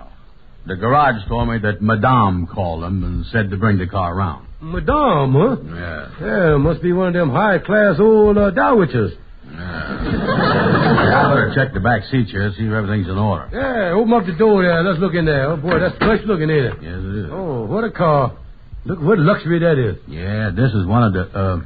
The 0.66 0.76
garage 0.76 1.28
told 1.28 1.50
me 1.50 1.58
that 1.60 1.82
Madame 1.82 2.48
called 2.48 2.84
him 2.86 3.04
and 3.04 3.26
said 3.28 3.50
to 3.50 3.58
bring 3.58 3.78
the 3.78 3.88
car 3.88 4.16
around. 4.16 4.48
Madame, 4.62 5.34
huh? 5.34 5.58
Yeah. 5.76 6.10
Yeah, 6.22 6.58
must 6.58 6.82
be 6.82 6.94
one 6.94 7.08
of 7.10 7.14
them 7.14 7.32
high-class 7.32 8.00
old 8.00 8.38
uh, 8.38 8.52
dowitchers. 8.52 9.18
I 9.56 11.30
better 11.30 11.52
check 11.54 11.74
the 11.74 11.82
back 11.82 12.04
seat 12.10 12.28
here, 12.30 12.50
see 12.58 12.64
if 12.64 12.72
everything's 12.72 13.08
in 13.08 13.18
order. 13.18 13.50
Yeah, 13.52 13.94
open 13.94 14.14
up 14.14 14.26
the 14.26 14.34
door 14.34 14.64
there. 14.64 14.82
Let's 14.84 15.00
look 15.00 15.14
in 15.14 15.26
there. 15.26 15.52
Oh, 15.52 15.58
boy, 15.58 15.80
that's 15.80 15.98
fresh 15.98 16.22
looking, 16.26 16.50
ain't 16.50 16.66
it? 16.66 16.74
Yes, 16.82 17.00
it 17.00 17.26
is. 17.26 17.30
Oh, 17.32 17.66
what 17.66 17.84
a 17.84 17.92
car. 17.92 18.38
Look 18.86 19.02
what 19.02 19.20
luxury 19.20 19.60
that 19.60 19.78
is. 19.78 19.98
Yeah, 20.08 20.52
this 20.56 20.72
is 20.72 20.86
one 20.86 21.04
of 21.04 21.14
the, 21.14 21.22
uh... 21.38 21.62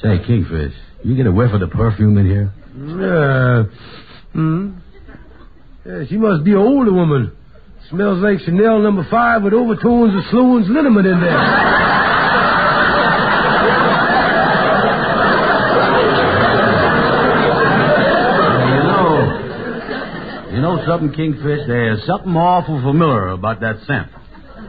Say, 0.00 0.18
Kingfish, 0.26 0.72
you 1.04 1.14
get 1.16 1.26
a 1.26 1.32
whiff 1.32 1.52
of 1.52 1.60
the 1.60 1.68
perfume 1.68 2.16
in 2.16 2.26
here? 2.26 2.52
Yeah. 2.74 3.64
Hmm. 4.32 4.78
Yeah, 5.84 6.04
she 6.08 6.16
must 6.16 6.44
be 6.44 6.52
an 6.52 6.58
older 6.58 6.92
woman. 6.92 7.32
Smells 7.88 8.18
like 8.22 8.38
Chanel 8.44 8.80
number 8.80 9.06
five 9.10 9.42
with 9.42 9.52
overtones 9.52 10.14
of 10.14 10.30
Sloan's 10.30 10.68
liniment 10.68 11.06
in 11.06 11.20
there. 11.20 11.40
You 18.70 18.82
know, 18.86 20.50
you 20.52 20.60
know 20.60 20.84
something, 20.86 21.12
Kingfish? 21.12 21.66
There's 21.66 22.04
something 22.06 22.36
awful 22.36 22.80
familiar 22.82 23.28
about 23.28 23.60
that 23.60 23.76
scent. 23.86 24.08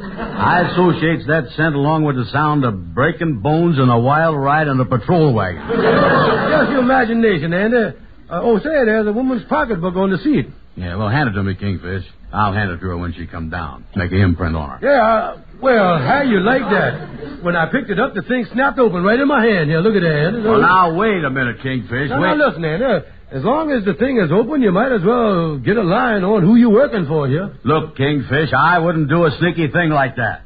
I 0.03 0.61
associate 0.71 1.27
that 1.27 1.49
scent 1.55 1.75
along 1.75 2.05
with 2.05 2.15
the 2.15 2.25
sound 2.31 2.65
of 2.65 2.95
breaking 2.95 3.41
bones 3.41 3.77
and 3.77 3.91
a 3.91 3.99
wild 3.99 4.35
ride 4.37 4.67
in 4.67 4.79
a 4.79 4.85
patrol 4.85 5.33
wagon. 5.33 5.61
Just 5.67 6.71
your 6.71 6.79
imagination, 6.79 7.53
Andy. 7.53 7.97
Uh, 8.29 8.41
oh, 8.41 8.57
say, 8.59 8.85
there's 8.85 9.05
a 9.07 9.13
woman's 9.13 9.43
pocketbook 9.47 9.95
on 9.95 10.09
the 10.09 10.17
seat. 10.17 10.47
Yeah, 10.75 10.95
well, 10.95 11.09
hand 11.09 11.29
it 11.29 11.33
to 11.33 11.43
me, 11.43 11.55
Kingfish. 11.55 12.03
I'll 12.33 12.53
hand 12.53 12.71
it 12.71 12.77
to 12.77 12.87
her 12.87 12.97
when 12.97 13.13
she 13.13 13.27
come 13.27 13.49
down. 13.49 13.85
Make 13.95 14.11
an 14.11 14.19
imprint 14.21 14.55
on 14.55 14.69
her. 14.69 14.79
Yeah, 14.81 15.03
uh, 15.03 15.41
well, 15.61 15.97
how 15.99 16.21
you 16.21 16.39
like 16.39 16.61
that? 16.61 17.43
When 17.43 17.55
I 17.57 17.69
picked 17.69 17.89
it 17.89 17.99
up, 17.99 18.13
the 18.13 18.21
thing 18.21 18.45
snapped 18.53 18.79
open 18.79 19.03
right 19.03 19.19
in 19.19 19.27
my 19.27 19.43
hand. 19.45 19.69
Here, 19.69 19.79
look 19.81 19.95
at 19.95 20.01
that. 20.01 20.41
Well, 20.47 20.61
now, 20.61 20.95
wait 20.95 21.23
a 21.25 21.29
minute, 21.29 21.57
Kingfish. 21.61 22.09
Now, 22.09 22.21
wait. 22.21 22.37
now, 22.37 22.47
listen, 22.47 22.63
uh, 22.63 23.01
As 23.31 23.43
long 23.43 23.71
as 23.71 23.83
the 23.83 23.95
thing 23.95 24.17
is 24.17 24.31
open, 24.31 24.61
you 24.61 24.71
might 24.71 24.93
as 24.93 25.01
well 25.03 25.57
get 25.57 25.75
a 25.75 25.83
line 25.83 26.23
on 26.23 26.41
who 26.43 26.55
you're 26.55 26.71
working 26.71 27.05
for 27.05 27.27
here. 27.27 27.53
Look, 27.65 27.97
Kingfish, 27.97 28.53
I 28.57 28.79
wouldn't 28.79 29.09
do 29.09 29.25
a 29.25 29.31
sneaky 29.39 29.67
thing 29.67 29.89
like 29.89 30.15
that. 30.15 30.43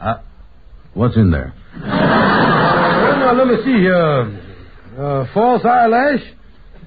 Uh, 0.00 0.18
what's 0.94 1.16
in 1.16 1.32
there? 1.32 1.52
Well, 1.80 3.18
now, 3.18 3.32
let 3.34 3.48
me 3.48 3.56
see 3.64 3.78
here. 3.80 4.40
Uh, 4.98 5.26
false 5.34 5.64
eyelash, 5.64 6.20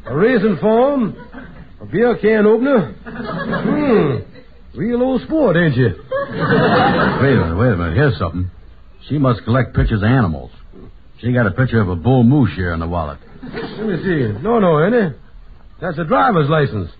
a 0.06 0.16
raisin 0.16 0.58
form, 0.62 1.16
a 1.82 1.86
beer 1.86 2.18
can 2.18 2.46
opener. 2.46 2.94
Hmm. 2.94 4.78
Real 4.78 5.02
old 5.02 5.22
sport, 5.24 5.58
ain't 5.58 5.76
you? 5.76 5.88
Wait 5.88 5.98
a 5.98 7.42
minute, 7.42 7.58
wait 7.58 7.74
a 7.74 7.78
minute. 7.78 7.96
Here's 7.96 8.18
something. 8.20 8.52
She 9.10 9.18
must 9.18 9.44
collect 9.44 9.76
pictures 9.76 10.02
of 10.02 10.08
animals. 10.08 10.52
She 11.20 11.32
got 11.34 11.48
a 11.48 11.52
picture 11.52 11.82
of 11.82 11.90
a 11.90 11.96
bull 11.96 12.24
moose 12.24 12.52
here 12.56 12.74
in 12.74 12.80
the 12.80 12.88
wallet. 12.88 13.18
Let 13.42 13.88
me 13.88 13.98
see. 14.04 14.34
No, 14.42 14.60
no, 14.60 14.78
Andy. 14.80 15.16
That's 15.82 15.98
a 15.98 16.04
driver's 16.04 16.50
license. 16.50 16.92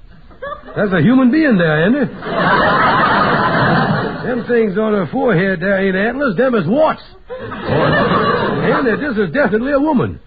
That's 0.76 0.92
a 0.94 1.02
human 1.02 1.32
being 1.32 1.58
there, 1.58 1.86
Andy. 1.86 2.06
Them 4.28 4.46
things 4.48 4.78
on 4.78 4.94
her 4.94 5.08
forehead 5.12 5.60
there 5.62 5.80
ain't 5.86 5.96
antlers. 5.96 6.36
Them 6.36 6.56
is 6.56 6.68
warts. 6.68 7.02
Andy, 7.30 8.92
this 9.02 9.18
is 9.18 9.34
definitely 9.34 9.72
a 9.74 9.80
woman. 9.80 10.20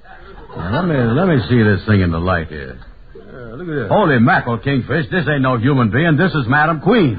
Now, 0.57 0.81
let 0.81 0.89
me 0.89 0.97
let 1.15 1.29
me 1.29 1.39
see 1.49 1.63
this 1.63 1.85
thing 1.87 2.01
in 2.01 2.11
the 2.11 2.19
light 2.19 2.49
here. 2.49 2.81
Look 3.57 3.69
at 3.69 3.89
that. 3.89 3.89
Holy 3.91 4.19
mackerel, 4.19 4.59
Kingfish! 4.59 5.11
This 5.11 5.27
ain't 5.29 5.43
no 5.43 5.59
human 5.59 5.91
being. 5.91 6.17
This 6.17 6.33
is 6.33 6.47
Madam 6.47 6.81
Queen. 6.81 7.17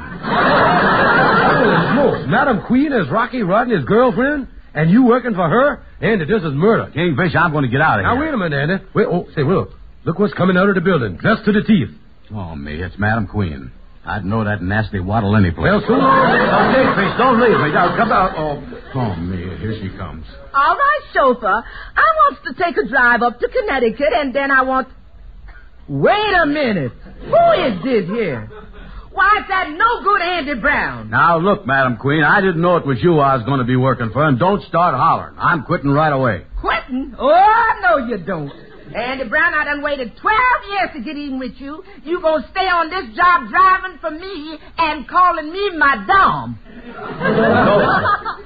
Holy. 1.96 2.28
Madam 2.28 2.64
Queen 2.66 2.94
is 2.94 3.10
Rocky 3.10 3.44
Rodney's 3.44 3.86
girlfriend? 3.86 4.48
And 4.74 4.90
you 4.90 5.06
working 5.06 5.34
for 5.34 5.50
her? 5.50 5.84
Andy, 6.00 6.26
this 6.26 6.42
is 6.44 6.54
murder. 6.54 6.90
Kingfish, 6.94 7.36
I'm 7.36 7.52
going 7.52 7.66
to 7.66 7.70
get 7.70 7.82
out 7.82 8.00
of 8.00 8.06
here. 8.06 8.16
Now, 8.16 8.22
wait 8.22 8.34
a 8.34 8.38
minute, 8.38 8.58
Andy. 8.58 8.84
Wait, 8.96 9.06
oh, 9.06 9.28
say, 9.36 9.44
look. 9.44 9.72
Look 10.06 10.18
what's 10.18 10.34
coming 10.34 10.56
out 10.56 10.70
of 10.70 10.76
the 10.76 10.82
building. 10.82 11.18
Dressed 11.18 11.44
to 11.46 11.52
the 11.52 11.62
teeth. 11.62 11.90
Oh 12.34 12.56
me, 12.56 12.82
it's 12.82 12.98
Madam 12.98 13.28
Queen. 13.28 13.72
I'd 14.06 14.26
know 14.26 14.44
that 14.46 14.64
nasty 14.64 15.00
waddle 15.00 15.36
any 15.36 15.52
place. 15.52 15.70
Well, 15.70 15.84
so 15.86 15.94
long. 15.94 16.10
Oh, 16.10 16.74
Kingfish, 16.74 17.18
don't 17.20 17.40
leave 17.42 17.60
me. 17.60 17.72
Now, 17.76 17.96
come 17.98 18.12
out. 18.12 18.32
Oh, 18.38 18.64
oh 18.96 19.16
me, 19.16 19.38
here 19.60 19.78
she 19.82 19.90
comes. 19.98 20.26
All 20.56 20.76
right, 20.76 21.02
chauffeur. 21.14 21.64
I 21.96 22.08
want 22.16 22.38
to 22.46 22.54
take 22.64 22.78
a 22.78 22.88
drive 22.88 23.22
up 23.22 23.40
to 23.40 23.48
Connecticut, 23.48 24.14
and 24.16 24.34
then 24.34 24.50
I 24.50 24.62
want. 24.64 24.88
Wait 25.92 26.34
a 26.42 26.46
minute. 26.46 26.94
Who 27.20 27.52
is 27.66 27.84
this 27.84 28.10
here? 28.10 28.50
Why, 29.12 29.40
it's 29.40 29.50
that 29.50 29.72
no 29.72 30.02
good 30.04 30.22
Andy 30.22 30.54
Brown. 30.56 31.10
Now, 31.10 31.38
look, 31.38 31.68
Madam 31.68 31.98
Queen, 31.98 32.24
I 32.24 32.40
didn't 32.40 32.62
know 32.62 32.78
it 32.78 32.86
was 32.86 32.98
you 33.04 33.20
I 33.20 33.36
was 33.36 33.46
going 33.46 33.60
to 33.60 33.66
be 33.66 33.76
working 33.76 34.10
for, 34.14 34.24
and 34.24 34.40
don't 34.40 34.64
start 34.64 34.96
hollering. 34.96 35.36
I'm 35.38 35.64
quitting 35.64 35.92
right 35.92 36.14
away. 36.14 36.46
Quitting? 36.62 37.14
Oh, 37.20 37.68
no, 37.82 37.98
you 38.08 38.20
don't. 38.20 38.54
Andy 38.96 39.28
Brown, 39.30 39.54
I 39.54 39.64
done 39.66 39.82
waited 39.82 40.14
12 40.22 40.38
years 40.72 40.90
to 40.96 41.02
get 41.02 41.18
even 41.18 41.40
with 41.40 41.54
you. 41.58 41.84
You 42.04 42.22
gonna 42.22 42.48
stay 42.52 42.68
on 42.68 42.90
this 42.90 43.16
job 43.16 43.50
driving 43.50 43.98
for 44.00 44.12
me 44.12 44.58
and 44.78 45.08
calling 45.08 45.52
me 45.52 45.78
my 45.78 45.96
Madame. 45.96 46.60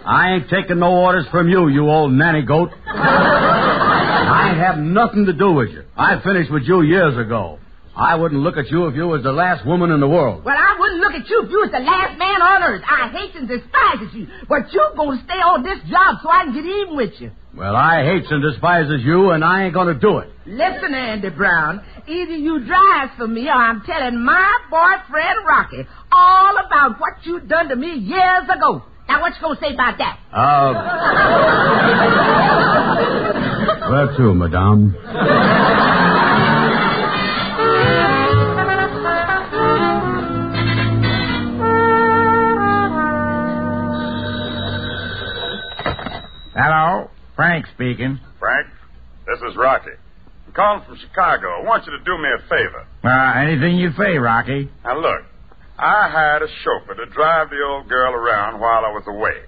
I 0.06 0.34
ain't 0.36 0.50
taking 0.50 0.80
no 0.80 0.92
orders 0.92 1.26
from 1.32 1.50
you, 1.50 1.68
you 1.70 1.90
old 1.90 2.12
nanny 2.12 2.44
goat. 2.44 2.70
I 2.86 4.54
have 4.58 4.78
nothing 4.78 5.26
to 5.26 5.34
do 5.34 5.54
with 5.54 5.70
you. 5.70 5.84
I 5.98 6.22
finished 6.22 6.52
with 6.52 6.64
you 6.64 6.82
years 6.82 7.18
ago. 7.18 7.60
I 7.98 8.16
wouldn't 8.16 8.42
look 8.42 8.58
at 8.58 8.70
you 8.70 8.88
if 8.88 8.96
you 8.96 9.08
was 9.08 9.24
the 9.24 9.32
last 9.32 9.66
woman 9.66 9.92
in 9.92 10.00
the 10.02 10.08
world. 10.08 10.44
Well, 10.44 10.58
I 10.58 10.76
wouldn't 10.78 11.00
look 11.00 11.14
at 11.14 11.30
you 11.30 11.44
if 11.46 11.50
you 11.52 11.60
was 11.64 11.72
the 11.72 11.80
last 11.80 12.20
man 12.20 12.42
on 12.42 12.64
earth. 12.64 12.84
I 12.84 13.08
hate 13.10 13.36
and 13.36 13.48
despises 13.48 14.14
you. 14.14 14.28
But 14.50 14.74
you're 14.74 14.94
gonna 14.96 15.22
stay 15.24 15.40
on 15.40 15.64
this 15.64 15.80
job 15.90 16.18
so 16.22 16.30
I 16.30 16.44
can 16.44 16.54
get 16.54 16.66
even 16.66 16.96
with 16.98 17.14
you. 17.20 17.32
Well, 17.56 17.74
I 17.74 18.04
hates 18.04 18.28
and 18.30 18.44
despises 18.44 19.02
you, 19.06 19.32
and 19.32 19.42
I 19.42 19.64
ain't 19.64 19.74
going 19.74 19.88
to 19.88 19.94
do 19.98 20.18
it. 20.18 20.30
Listen, 20.46 20.94
Andy 20.94 21.30
Brown. 21.30 21.82
Either 22.06 22.36
you 22.36 22.60
drive 22.66 23.12
for 23.18 23.28
me 23.30 23.48
or 23.48 23.54
I'm 23.54 23.82
telling 23.86 24.22
my 24.26 24.58
boyfriend 24.70 25.48
Rocky 25.48 25.88
all 26.12 26.58
about 26.58 27.00
what 27.00 27.24
you 27.24 27.40
done 27.40 27.70
to 27.70 27.78
me 27.78 27.94
years 27.94 28.44
ago. 28.54 28.84
Now 29.08 29.22
what 29.22 29.34
you 29.36 29.42
gonna 29.42 29.60
say 29.62 29.74
about 29.74 29.98
that? 30.00 30.20
Uh. 30.34 30.74
Where 33.90 34.18
to, 34.18 34.34
madame? 34.34 34.96
Speaking. 47.86 48.20
Frank, 48.40 48.68
this 49.28 49.38
is 49.50 49.56
Rocky. 49.58 49.94
I'm 50.48 50.54
calling 50.54 50.84
from 50.86 50.98
Chicago. 50.98 51.62
I 51.62 51.64
want 51.64 51.86
you 51.86 51.92
to 51.94 52.04
do 52.04 52.18
me 52.18 52.30
a 52.34 52.42
favor. 52.50 52.82
Uh, 53.04 53.40
anything 53.46 53.78
you 53.78 53.92
say, 53.98 54.18
Rocky. 54.18 54.70
Now, 54.84 54.98
look, 54.98 55.22
I 55.78 56.10
hired 56.10 56.42
a 56.42 56.48
chauffeur 56.64 56.96
to 56.96 57.06
drive 57.12 57.50
the 57.50 57.62
old 57.62 57.88
girl 57.88 58.14
around 58.14 58.60
while 58.60 58.86
I 58.86 58.90
was 58.90 59.04
away. 59.08 59.46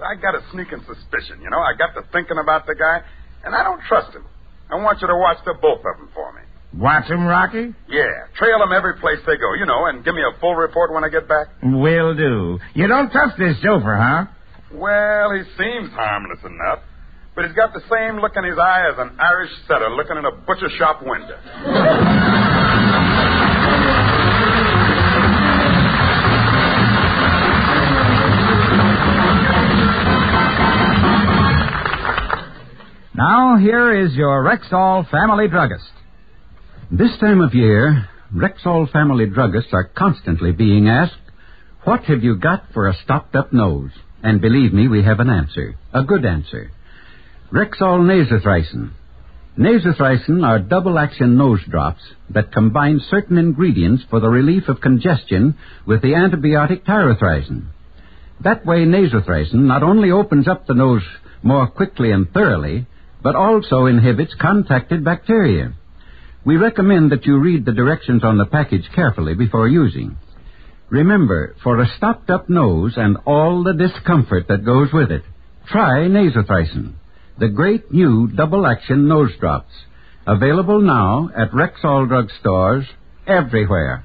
I 0.00 0.14
got 0.20 0.34
a 0.34 0.40
sneaking 0.52 0.80
suspicion, 0.86 1.42
you 1.42 1.50
know. 1.50 1.58
I 1.58 1.76
got 1.76 1.92
to 2.00 2.06
thinking 2.12 2.38
about 2.38 2.66
the 2.66 2.74
guy, 2.74 3.02
and 3.44 3.54
I 3.54 3.62
don't 3.64 3.82
trust 3.88 4.14
him. 4.14 4.24
I 4.70 4.76
want 4.76 5.00
you 5.02 5.08
to 5.08 5.16
watch 5.16 5.38
the 5.44 5.54
both 5.60 5.80
of 5.84 5.96
them 5.98 6.08
for 6.14 6.32
me. 6.32 6.42
Watch 6.78 7.08
them, 7.08 7.26
Rocky? 7.26 7.74
Yeah, 7.88 8.28
trail 8.36 8.60
them 8.60 8.72
every 8.72 8.94
place 9.00 9.18
they 9.26 9.36
go, 9.36 9.54
you 9.54 9.66
know, 9.66 9.86
and 9.86 10.04
give 10.04 10.14
me 10.14 10.22
a 10.22 10.38
full 10.40 10.54
report 10.54 10.92
when 10.92 11.02
I 11.04 11.08
get 11.08 11.26
back. 11.28 11.48
Will 11.62 12.14
do. 12.14 12.58
You 12.74 12.86
don't 12.86 13.10
trust 13.10 13.36
this 13.38 13.56
chauffeur, 13.62 13.96
huh? 13.96 14.26
Well, 14.70 15.32
he 15.32 15.42
seems 15.56 15.90
harmless 15.92 16.40
enough, 16.44 16.80
but 17.38 17.46
he's 17.46 17.54
got 17.54 17.72
the 17.72 17.82
same 17.88 18.20
look 18.20 18.32
in 18.34 18.42
his 18.42 18.58
eye 18.58 18.88
as 18.90 18.98
an 18.98 19.16
Irish 19.20 19.52
setter 19.68 19.88
looking 19.90 20.16
in 20.16 20.24
a 20.24 20.32
butcher 20.32 20.68
shop 20.76 21.00
window. 21.00 21.38
Now, 33.14 33.56
here 33.60 34.04
is 34.04 34.14
your 34.14 34.42
Rexall 34.42 35.08
family 35.08 35.46
druggist. 35.46 35.84
This 36.90 37.16
time 37.20 37.40
of 37.40 37.54
year, 37.54 38.08
Rexall 38.34 38.90
family 38.90 39.26
druggists 39.26 39.72
are 39.72 39.84
constantly 39.84 40.50
being 40.50 40.88
asked, 40.88 41.14
What 41.84 42.02
have 42.06 42.24
you 42.24 42.34
got 42.34 42.64
for 42.74 42.88
a 42.88 42.94
stopped 43.04 43.36
up 43.36 43.52
nose? 43.52 43.92
And 44.24 44.40
believe 44.40 44.72
me, 44.72 44.88
we 44.88 45.04
have 45.04 45.20
an 45.20 45.30
answer. 45.30 45.76
A 45.94 46.02
good 46.02 46.24
answer. 46.24 46.72
Rexall 47.50 48.00
nasothricin. 48.00 48.90
Nasothricin 49.58 50.46
are 50.46 50.58
double 50.58 50.98
action 50.98 51.38
nose 51.38 51.60
drops 51.66 52.02
that 52.28 52.52
combine 52.52 53.00
certain 53.08 53.38
ingredients 53.38 54.04
for 54.10 54.20
the 54.20 54.28
relief 54.28 54.68
of 54.68 54.82
congestion 54.82 55.56
with 55.86 56.02
the 56.02 56.08
antibiotic 56.08 56.84
tyrothricin. 56.84 57.68
That 58.44 58.66
way, 58.66 58.84
nasothricin 58.84 59.54
not 59.54 59.82
only 59.82 60.10
opens 60.10 60.46
up 60.46 60.66
the 60.66 60.74
nose 60.74 61.02
more 61.42 61.66
quickly 61.68 62.10
and 62.10 62.30
thoroughly, 62.30 62.86
but 63.22 63.34
also 63.34 63.86
inhibits 63.86 64.34
contacted 64.38 65.02
bacteria. 65.02 65.72
We 66.44 66.56
recommend 66.56 67.12
that 67.12 67.24
you 67.24 67.38
read 67.38 67.64
the 67.64 67.72
directions 67.72 68.24
on 68.24 68.36
the 68.36 68.44
package 68.44 68.90
carefully 68.94 69.34
before 69.34 69.68
using. 69.68 70.18
Remember, 70.90 71.56
for 71.62 71.80
a 71.80 71.88
stopped 71.96 72.28
up 72.28 72.50
nose 72.50 72.92
and 72.98 73.16
all 73.24 73.64
the 73.64 73.72
discomfort 73.72 74.48
that 74.48 74.66
goes 74.66 74.92
with 74.92 75.10
it, 75.10 75.22
try 75.66 76.00
nasothricin, 76.08 76.92
the 77.38 77.48
great 77.48 77.92
new 77.92 78.28
double 78.28 78.66
action 78.66 79.06
nose 79.08 79.30
drops. 79.38 79.72
Available 80.26 80.80
now 80.80 81.30
at 81.36 81.52
Rexall 81.52 82.08
drug 82.08 82.28
stores 82.40 82.84
everywhere. 83.26 84.04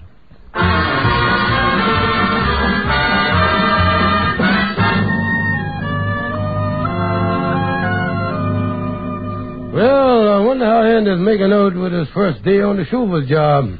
Well, 9.73 10.31
I 10.31 10.39
wonder 10.45 10.65
how 10.65 10.83
Andy's 10.83 11.19
making 11.19 11.51
out 11.51 11.75
with 11.75 11.91
his 11.91 12.07
first 12.13 12.43
day 12.43 12.61
on 12.61 12.77
the 12.77 12.85
chauffeur's 12.85 13.27
job. 13.27 13.79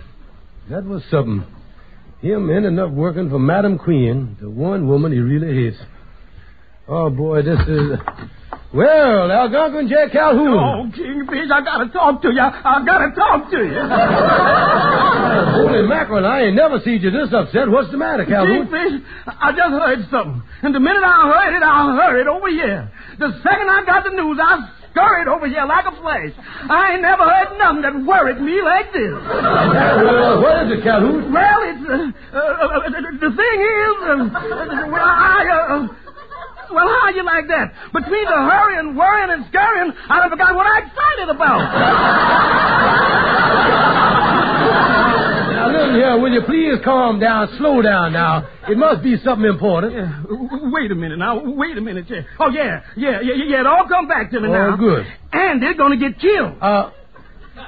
That 0.69 0.83
was 0.85 1.03
something. 1.11 1.45
Him 2.21 2.49
ending 2.49 2.79
up 2.79 2.89
working 2.89 3.29
for 3.29 3.37
Madam 3.37 3.77
Queen, 3.77 4.37
the 4.41 4.49
one 4.49 4.87
woman 4.87 5.11
he 5.11 5.19
really 5.19 5.53
hates. 5.53 5.77
Oh, 6.87 7.09
boy, 7.11 7.43
this 7.43 7.59
is... 7.67 7.99
Well, 8.73 9.29
Algonquin 9.31 9.87
Jack 9.87 10.11
Calhoun. 10.11 10.57
Oh, 10.57 10.89
Kingfish, 10.97 11.45
I 11.53 11.61
gotta 11.61 11.93
talk 11.93 12.23
to 12.23 12.33
you. 12.33 12.41
I 12.41 12.81
gotta 12.83 13.13
talk 13.13 13.51
to 13.51 13.59
you. 13.61 13.77
Holy 15.61 15.85
mackerel, 15.87 16.25
I 16.25 16.49
ain't 16.49 16.55
never 16.55 16.81
seen 16.81 16.99
you 16.99 17.11
this 17.11 17.29
upset. 17.31 17.69
What's 17.69 17.91
the 17.91 17.97
matter, 18.01 18.25
Calhoun? 18.25 18.65
Kingfish, 18.65 19.05
I 19.29 19.51
just 19.53 19.77
heard 19.77 19.99
something. 20.09 20.41
And 20.63 20.73
the 20.73 20.79
minute 20.79 21.03
I 21.05 21.29
heard 21.29 21.53
it, 21.53 21.61
I 21.61 21.93
hurried 22.01 22.25
over 22.25 22.49
here. 22.49 22.89
The 23.19 23.29
second 23.45 23.69
I 23.69 23.85
got 23.85 24.05
the 24.05 24.09
news, 24.17 24.39
I 24.41 24.65
scurried 24.89 25.27
over 25.29 25.45
here 25.45 25.65
like 25.69 25.85
a 25.85 25.93
flash. 26.01 26.33
I 26.65 26.93
ain't 26.97 27.03
never 27.05 27.29
heard 27.29 27.53
nothing 27.61 27.81
that 27.85 27.93
worried 28.01 28.41
me 28.41 28.57
like 28.65 28.89
this. 28.89 29.13
Well, 29.13 30.41
what 30.41 30.65
is 30.65 30.79
it, 30.79 30.83
Calhoun? 30.83 31.29
Well, 31.29 31.61
it's 31.69 31.85
uh, 31.85 32.09
uh, 32.33 32.41
uh, 32.41 32.89
the 33.21 33.29
thing 33.37 33.57
is, 33.69 33.95
uh, 34.01 34.33
well, 34.89 35.05
I 35.05 35.45
uh, 35.77 36.02
well, 36.71 36.87
how 36.87 37.09
you 37.09 37.23
like 37.23 37.47
that? 37.47 37.73
Between 37.93 38.25
the 38.25 38.39
hurrying, 38.47 38.95
worrying, 38.95 39.31
and 39.31 39.45
scurrying, 39.49 39.91
I 40.09 40.19
done 40.19 40.29
forgot 40.29 40.55
what 40.55 40.65
I'm 40.67 40.83
excited 40.87 41.29
about. 41.29 41.59
Now, 45.53 45.67
listen 45.71 45.95
here, 45.95 46.17
will 46.19 46.31
you 46.31 46.41
please 46.43 46.79
calm 46.83 47.19
down, 47.19 47.47
slow 47.57 47.81
down 47.81 48.13
now. 48.13 48.47
It 48.67 48.77
must 48.77 49.03
be 49.03 49.17
something 49.23 49.47
important. 49.47 49.93
Yeah, 49.93 50.23
wait 50.71 50.91
a 50.91 50.95
minute 50.95 51.17
now. 51.19 51.41
Wait 51.43 51.77
a 51.77 51.81
minute, 51.81 52.05
yeah. 52.09 52.21
Oh 52.39 52.49
yeah, 52.49 52.81
yeah, 52.97 53.21
yeah, 53.21 53.33
yeah. 53.45 53.59
It 53.61 53.67
all 53.67 53.87
come 53.87 54.07
back 54.07 54.31
to 54.31 54.39
me 54.39 54.49
now. 54.49 54.73
Oh, 54.73 54.77
good. 54.77 55.05
And 55.31 55.61
they're 55.61 55.75
gonna 55.77 55.97
get 55.97 56.19
killed. 56.19 56.57
Uh, 56.61 56.91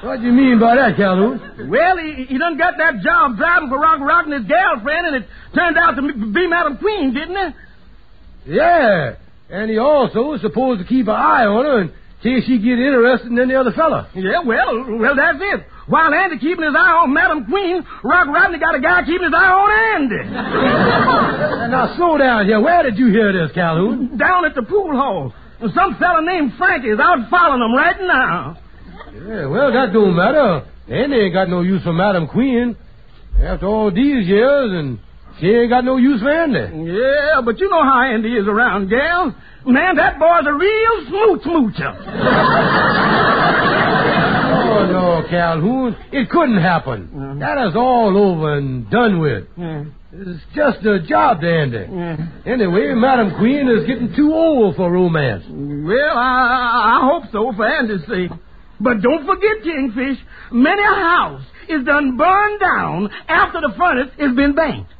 what 0.02 0.20
do 0.20 0.26
you 0.26 0.34
mean 0.34 0.60
by 0.60 0.76
that, 0.76 0.98
Calhoun? 0.98 1.70
Well, 1.70 1.98
he, 1.98 2.26
he 2.26 2.38
done 2.38 2.58
got 2.58 2.74
that 2.78 3.02
job 3.04 3.38
driving 3.38 3.70
for 3.70 3.78
Rock 3.80 4.00
Rock 4.02 4.26
and 4.26 4.34
his 4.34 4.46
girlfriend, 4.46 5.08
and 5.08 5.16
it 5.18 5.30
turned 5.54 5.78
out 5.78 5.96
to 5.96 6.02
be 6.02 6.48
Madam 6.48 6.78
Queen, 6.78 7.14
didn't 7.14 7.38
it? 7.38 7.54
Yeah, 8.46 9.16
and 9.50 9.70
he 9.70 9.78
also 9.78 10.34
is 10.34 10.42
supposed 10.42 10.82
to 10.82 10.88
keep 10.88 11.08
an 11.08 11.16
eye 11.16 11.46
on 11.46 11.66
her 11.66 11.82
in 11.82 11.94
case 12.22 12.46
she 12.48 12.58
get 12.58 12.78
interested 12.80 13.32
in 13.32 13.40
any 13.40 13.56
other 13.56 13.72
fella. 13.72 14.10
Yeah, 14.14 14.42
well, 14.46 14.98
well, 14.98 15.16
that's 15.16 15.38
it. 15.42 15.66
While 15.88 16.14
Andy 16.14 16.40
keeping 16.40 16.66
his 16.66 16.74
eye 16.74 17.06
on 17.06 17.14
Madam 17.14 17.46
Queen, 17.46 17.86
Rock 18.04 18.28
Rodney 18.28 18.58
got 18.58 18.74
a 18.74 18.82
guy 18.82 19.02
keeping 19.06 19.26
his 19.26 19.34
eye 19.34 19.54
on 19.54 19.70
Andy. 20.02 20.22
now, 21.72 21.96
slow 21.96 22.18
down 22.18 22.46
here. 22.46 22.60
Where 22.60 22.82
did 22.84 22.98
you 22.98 23.08
hear 23.08 23.32
this, 23.34 23.52
Calhoun? 23.54 24.18
Down 24.18 24.46
at 24.46 24.56
the 24.56 24.64
pool 24.64 24.92
hall. 24.96 25.34
Some 25.60 25.96
fella 26.00 26.22
named 26.24 26.54
Frankie 26.58 26.90
is 26.90 27.00
out 27.00 27.30
following 27.30 27.62
them 27.62 27.74
right 27.76 27.96
now. 28.02 28.58
Yeah, 29.14 29.46
well, 29.46 29.72
that 29.72 29.94
don't 29.94 30.16
matter. 30.16 30.66
Andy 30.90 31.18
ain't 31.18 31.34
got 31.34 31.50
no 31.50 31.62
use 31.62 31.84
for 31.84 31.94
Madam 31.94 32.28
Queen. 32.28 32.76
After 33.42 33.68
all 33.68 33.92
these 33.92 34.28
years, 34.28 34.72
and 34.74 35.00
she 35.40 35.48
ain't 35.48 35.70
got 35.70 35.84
no 35.84 35.98
use 35.98 36.22
for 36.22 36.30
Andy. 36.32 36.92
Yeah, 36.92 37.42
but 37.44 37.60
you 37.60 37.70
know 37.70 37.84
how 37.84 38.02
Andy 38.04 38.34
is 38.34 38.48
around 38.48 38.90
gals. 38.90 39.34
Man, 39.66 39.96
that 39.96 40.20
boy's 40.20 40.46
a 40.48 40.54
real 40.54 41.06
smooch 41.08 41.42
smoocher. 41.42 41.96
Oh, 44.68 44.86
no, 44.92 45.24
Calhoun. 45.30 45.96
It 46.12 46.30
couldn't 46.30 46.62
happen. 46.62 47.08
Mm-hmm. 47.08 47.40
That 47.40 47.68
is 47.68 47.76
all 47.76 48.16
over 48.18 48.58
and 48.58 48.90
done 48.90 49.20
with. 49.20 49.48
Mm-hmm. 49.58 49.90
It's 50.14 50.44
just 50.56 50.86
a 50.86 51.00
job 51.06 51.42
to 51.42 51.48
Andy. 51.50 51.78
Mm-hmm. 51.80 52.50
Anyway, 52.50 52.94
Madam 52.96 53.36
Queen 53.38 53.68
is 53.68 53.86
getting 53.88 54.14
too 54.16 54.34
old 54.34 54.76
for 54.76 54.90
romance. 54.92 55.44
Well, 55.50 56.18
I, 56.18 57.00
I 57.02 57.10
hope 57.12 57.24
so 57.32 57.52
for 57.56 57.66
Andy's 57.66 58.06
sake. 58.08 58.32
But 58.80 59.02
don't 59.02 59.26
forget, 59.26 59.64
Kingfish, 59.64 60.18
many 60.52 60.82
a 60.82 60.96
house 60.96 61.42
is 61.70 61.86
done 61.86 62.18
burned 62.18 62.60
down 62.60 63.10
after 63.28 63.62
the 63.62 63.74
furnace 63.78 64.12
has 64.20 64.36
been 64.36 64.54
banked. 64.56 64.92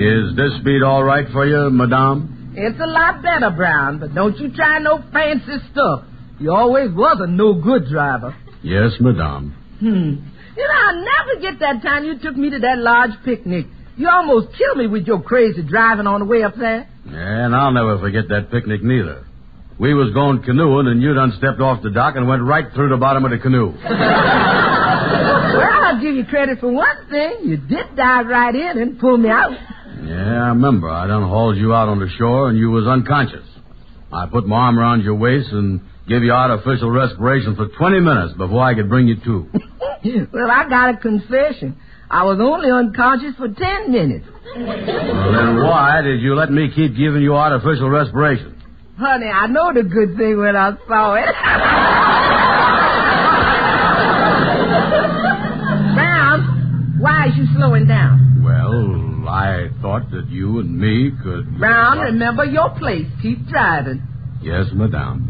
Is 0.00 0.34
this 0.34 0.52
beat 0.64 0.82
all 0.82 1.04
right 1.04 1.26
for 1.30 1.46
you, 1.46 1.68
madame? 1.70 2.54
It's 2.56 2.80
a 2.80 2.86
lot 2.86 3.22
better, 3.22 3.50
Brown, 3.50 3.98
but 3.98 4.14
don't 4.14 4.36
you 4.38 4.50
try 4.54 4.78
no 4.78 5.02
fancy 5.12 5.58
stuff. 5.70 6.04
You 6.38 6.52
always 6.54 6.90
was 6.92 7.18
a 7.20 7.26
no 7.26 7.52
good 7.54 7.86
driver. 7.90 8.34
Yes, 8.62 8.92
madame. 8.98 9.54
Hmm. 9.80 10.14
You 10.56 10.68
know, 10.68 10.74
I'll 10.86 11.04
never 11.04 11.40
get 11.40 11.58
that 11.60 11.82
time 11.82 12.04
you 12.04 12.18
took 12.18 12.36
me 12.36 12.50
to 12.50 12.58
that 12.58 12.78
large 12.78 13.10
picnic. 13.24 13.66
You 13.96 14.08
almost 14.08 14.56
killed 14.56 14.78
me 14.78 14.86
with 14.86 15.06
your 15.06 15.20
crazy 15.22 15.62
driving 15.62 16.06
on 16.06 16.20
the 16.20 16.26
way 16.26 16.42
up 16.42 16.54
there. 16.56 16.88
Yeah, 17.06 17.44
and 17.46 17.54
I'll 17.56 17.72
never 17.72 17.98
forget 17.98 18.28
that 18.28 18.50
picnic 18.50 18.82
neither. 18.82 19.26
We 19.78 19.94
was 19.94 20.12
going 20.12 20.42
canoeing, 20.42 20.86
and 20.88 21.02
you 21.02 21.14
done 21.14 21.32
stepped 21.38 21.60
off 21.60 21.82
the 21.82 21.90
dock 21.90 22.14
and 22.16 22.28
went 22.28 22.42
right 22.42 22.66
through 22.74 22.90
the 22.90 22.98
bottom 22.98 23.24
of 23.24 23.30
the 23.30 23.38
canoe. 23.38 23.72
Well, 25.50 25.82
I'll 25.82 26.00
give 26.00 26.14
you 26.14 26.24
credit 26.26 26.60
for 26.60 26.70
one 26.70 27.08
thing. 27.10 27.38
You 27.42 27.56
did 27.56 27.96
dive 27.96 28.26
right 28.26 28.54
in 28.54 28.78
and 28.78 29.00
pull 29.00 29.16
me 29.18 29.28
out. 29.28 29.50
Yeah, 29.50 30.44
I 30.44 30.48
remember. 30.50 30.88
I 30.88 31.06
done 31.08 31.22
hauled 31.28 31.56
you 31.56 31.74
out 31.74 31.88
on 31.88 31.98
the 31.98 32.08
shore, 32.18 32.48
and 32.48 32.56
you 32.56 32.70
was 32.70 32.86
unconscious. 32.86 33.44
I 34.12 34.26
put 34.26 34.46
my 34.46 34.56
arm 34.56 34.78
around 34.78 35.02
your 35.02 35.16
waist 35.16 35.50
and 35.50 35.80
give 36.10 36.24
you 36.24 36.32
artificial 36.32 36.90
respiration 36.90 37.54
for 37.54 37.68
20 37.68 38.00
minutes 38.00 38.34
before 38.36 38.60
I 38.62 38.74
could 38.74 38.88
bring 38.88 39.06
you 39.06 39.14
to. 39.24 39.46
well, 40.32 40.50
I 40.50 40.68
got 40.68 40.94
a 40.94 40.96
confession. 40.98 41.76
I 42.10 42.24
was 42.24 42.40
only 42.42 42.68
unconscious 42.68 43.36
for 43.36 43.46
ten 43.46 43.92
minutes. 43.92 44.26
well, 44.26 45.32
then 45.32 45.62
why 45.62 46.00
did 46.02 46.20
you 46.20 46.34
let 46.34 46.50
me 46.50 46.68
keep 46.74 46.96
giving 46.96 47.22
you 47.22 47.36
artificial 47.36 47.88
respiration? 47.88 48.60
Honey, 48.98 49.28
I 49.28 49.46
know 49.46 49.72
the 49.72 49.84
good 49.84 50.16
thing 50.18 50.36
when 50.38 50.56
I 50.56 50.72
saw 50.88 51.14
it. 51.14 51.24
Brown, 55.94 56.96
why 56.98 57.28
is 57.28 57.36
you 57.36 57.46
slowing 57.56 57.86
down? 57.86 58.42
Well, 58.42 59.28
I 59.28 59.68
thought 59.80 60.10
that 60.10 60.26
you 60.28 60.58
and 60.58 60.76
me 60.76 61.12
could. 61.22 61.58
Brown, 61.60 62.00
remember 62.00 62.44
your 62.44 62.70
place. 62.70 63.06
Keep 63.22 63.46
driving. 63.46 64.02
Yes, 64.42 64.66
madame. 64.74 65.28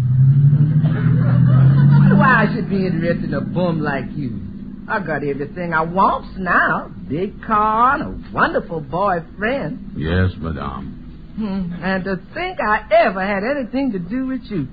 Why 2.20 2.44
I 2.44 2.54
should 2.54 2.68
be 2.68 2.87
interested 2.87 3.24
in 3.24 3.33
a 3.33 3.40
bum 3.40 3.80
like 3.80 4.04
you? 4.14 4.38
I 4.87 5.00
got 5.00 5.24
everything 5.24 5.72
I 5.72 5.80
want 5.80 6.37
now. 6.37 6.92
Big 7.09 7.42
car 7.42 7.94
and 7.94 8.02
a 8.02 8.30
wonderful 8.30 8.83
boyfriend. 8.83 9.92
Yes, 9.96 10.33
madame. 10.37 11.33
Hmm. 11.38 11.83
And 11.83 12.04
to 12.04 12.16
think 12.35 12.59
I 12.61 12.87
ever 13.06 13.24
had 13.24 13.42
anything 13.42 13.92
to 13.92 13.98
do 13.98 14.26
with 14.26 14.42
you. 14.50 14.68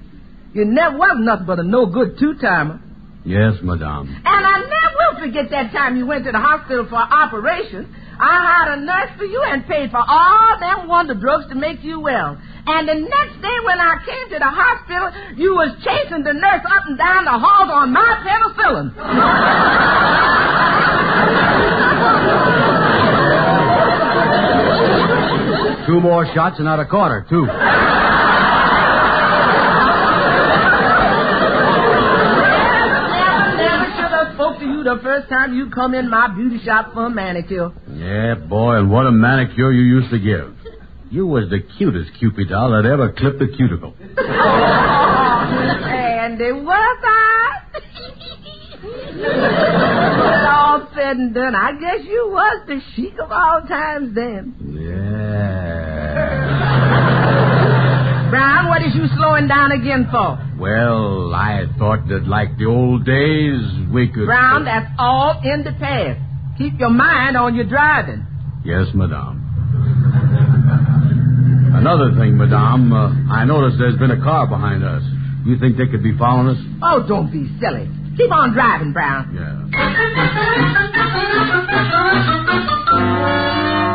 You 0.52 0.66
never 0.66 0.98
was 0.98 1.16
nothing 1.22 1.46
but 1.46 1.60
a 1.60 1.64
no 1.64 1.86
good 1.86 2.20
two 2.20 2.34
timer. 2.34 2.82
Yes, 3.24 3.54
madame. 3.64 4.14
And 4.26 4.46
I 4.46 4.60
never 4.60 4.98
will 5.00 5.20
forget 5.26 5.50
that 5.52 5.72
time 5.72 5.96
you 5.96 6.06
went 6.06 6.26
to 6.26 6.34
the 6.34 6.40
hospital 6.40 6.86
for 6.90 6.96
an 6.96 7.14
operation. 7.14 7.96
I 8.20 8.34
hired 8.50 8.80
a 8.80 8.82
nurse 8.82 9.12
for 9.18 9.26
you 9.26 9.42
and 9.46 9.66
paid 9.68 9.92
for 9.92 10.02
all 10.02 10.58
them 10.60 10.88
wonder 10.88 11.14
drugs 11.14 11.48
to 11.50 11.56
make 11.56 11.84
you 11.84 12.00
well. 12.00 12.38
And 12.66 12.88
the 12.90 12.96
next 12.96 13.42
day 13.42 13.58
when 13.64 13.80
I 13.80 14.02
came 14.06 14.30
to 14.34 14.40
the 14.40 14.50
hospital, 14.50 15.38
you 15.38 15.54
was 15.54 15.78
chasing 15.86 16.24
the 16.24 16.34
nurse 16.34 16.66
up 16.66 16.84
and 16.88 16.98
down 16.98 17.26
the 17.26 17.38
halls 17.38 17.70
on 17.72 17.94
my 17.94 18.18
penicillin. 18.26 18.92
Two 25.88 26.02
more 26.02 26.26
shots 26.34 26.58
and 26.58 26.66
not 26.66 26.80
a 26.80 26.86
quarter, 26.86 27.26
too. 27.30 27.48
spoke 34.38 34.60
to 34.60 34.67
you 34.78 34.84
the 34.84 35.00
first 35.02 35.30
time 35.30 35.56
you 35.56 35.70
come 35.70 35.94
in 35.94 36.10
my 36.10 36.34
beauty 36.34 36.60
shop 36.63 36.94
for 36.94 37.08
a 37.08 37.10
manicure. 37.10 37.72
Yeah, 37.90 38.36
boy, 38.36 38.76
and 38.78 38.92
what 38.92 39.08
a 39.08 39.12
manicure 39.12 39.72
you 39.72 39.82
used 39.82 40.12
to 40.12 40.20
give. 40.20 40.54
You 41.10 41.26
was 41.26 41.50
the 41.50 41.62
cutest 41.78 42.12
Cupid 42.20 42.50
doll 42.50 42.72
that 42.72 42.86
ever 42.86 43.13
clipped 43.13 43.42
a 43.42 43.48
cuticle. 43.48 43.96
and 44.00 44.12
it 46.42 46.54
was 46.54 46.98
I. 47.04 47.54
all 50.48 50.88
said 50.94 51.18
and 51.18 51.34
done, 51.34 51.56
I 51.56 51.72
guess 51.80 52.06
you 52.06 52.28
was 52.30 52.68
the 52.68 52.82
chic 52.96 53.13
of 53.20 53.32
all 53.32 53.62
times 53.68 54.13
then. 54.13 54.54
Yeah. 54.80 56.47
Brown, 58.30 58.68
what 58.68 58.82
is 58.82 58.94
you 58.96 59.08
slowing 59.16 59.48
down 59.48 59.72
again 59.72 60.08
for? 60.12 60.38
Well, 60.60 61.34
I 61.34 61.66
thought 61.78 62.08
that 62.10 62.28
like 62.28 62.58
the 62.58 62.66
old 62.66 63.06
days, 63.06 63.62
we 63.92 64.08
could. 64.12 64.26
Brown, 64.26 64.66
that's 64.66 64.92
all 64.98 65.40
in 65.44 65.63
the 65.63 65.72
past. 65.80 66.20
Keep 66.58 66.80
your 66.80 66.90
mind 66.90 67.38
on 67.38 67.56
your 67.56 67.66
driving. 67.66 68.26
Yes, 68.66 68.88
madame. 68.94 69.44
Another 71.76 72.12
thing, 72.20 72.38
madame, 72.38 72.92
uh, 72.92 73.13
I 73.32 73.46
noticed 73.46 73.78
there's 73.78 73.98
been 73.98 74.12
a 74.12 74.22
car 74.22 74.48
behind 74.48 74.84
us. 74.84 75.04
You 75.46 75.60
think 75.60 75.78
they 75.78 75.88
could 75.88 76.04
be 76.04 76.18
following 76.18 76.58
us? 76.58 76.62
Oh, 76.82 77.06
don't 77.08 77.32
be 77.32 77.48
silly. 77.62 77.88
Keep 78.18 78.32
on 78.32 78.54
driving, 78.54 78.94
Brown. 78.94 79.36
Yeah. 79.36 79.68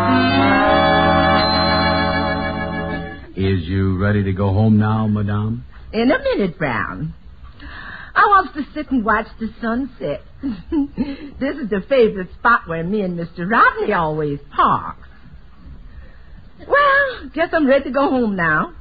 Is 3.35 3.63
you 3.63 3.97
ready 3.97 4.25
to 4.25 4.33
go 4.33 4.53
home 4.53 4.77
now, 4.79 5.07
madame? 5.07 5.65
In 5.93 6.11
a 6.11 6.19
minute, 6.19 6.59
Brown. 6.59 7.15
I 8.15 8.27
want 8.27 8.53
to 8.55 8.63
sit 8.75 8.91
and 8.91 9.03
watch 9.03 9.27
the 9.41 9.49
sunset. 9.59 10.21
this 11.41 11.57
is 11.57 11.71
the 11.71 11.81
favorite 11.89 12.29
spot 12.39 12.69
where 12.69 12.85
me 12.85 13.01
and 13.01 13.19
Mr. 13.19 13.51
Rodney 13.51 13.95
always 13.95 14.39
park. 14.55 14.97
Well, 16.69 17.31
guess 17.35 17.49
I'm 17.53 17.67
ready 17.67 17.85
to 17.85 17.91
go 17.91 18.11
home 18.11 18.37
now. 18.37 18.75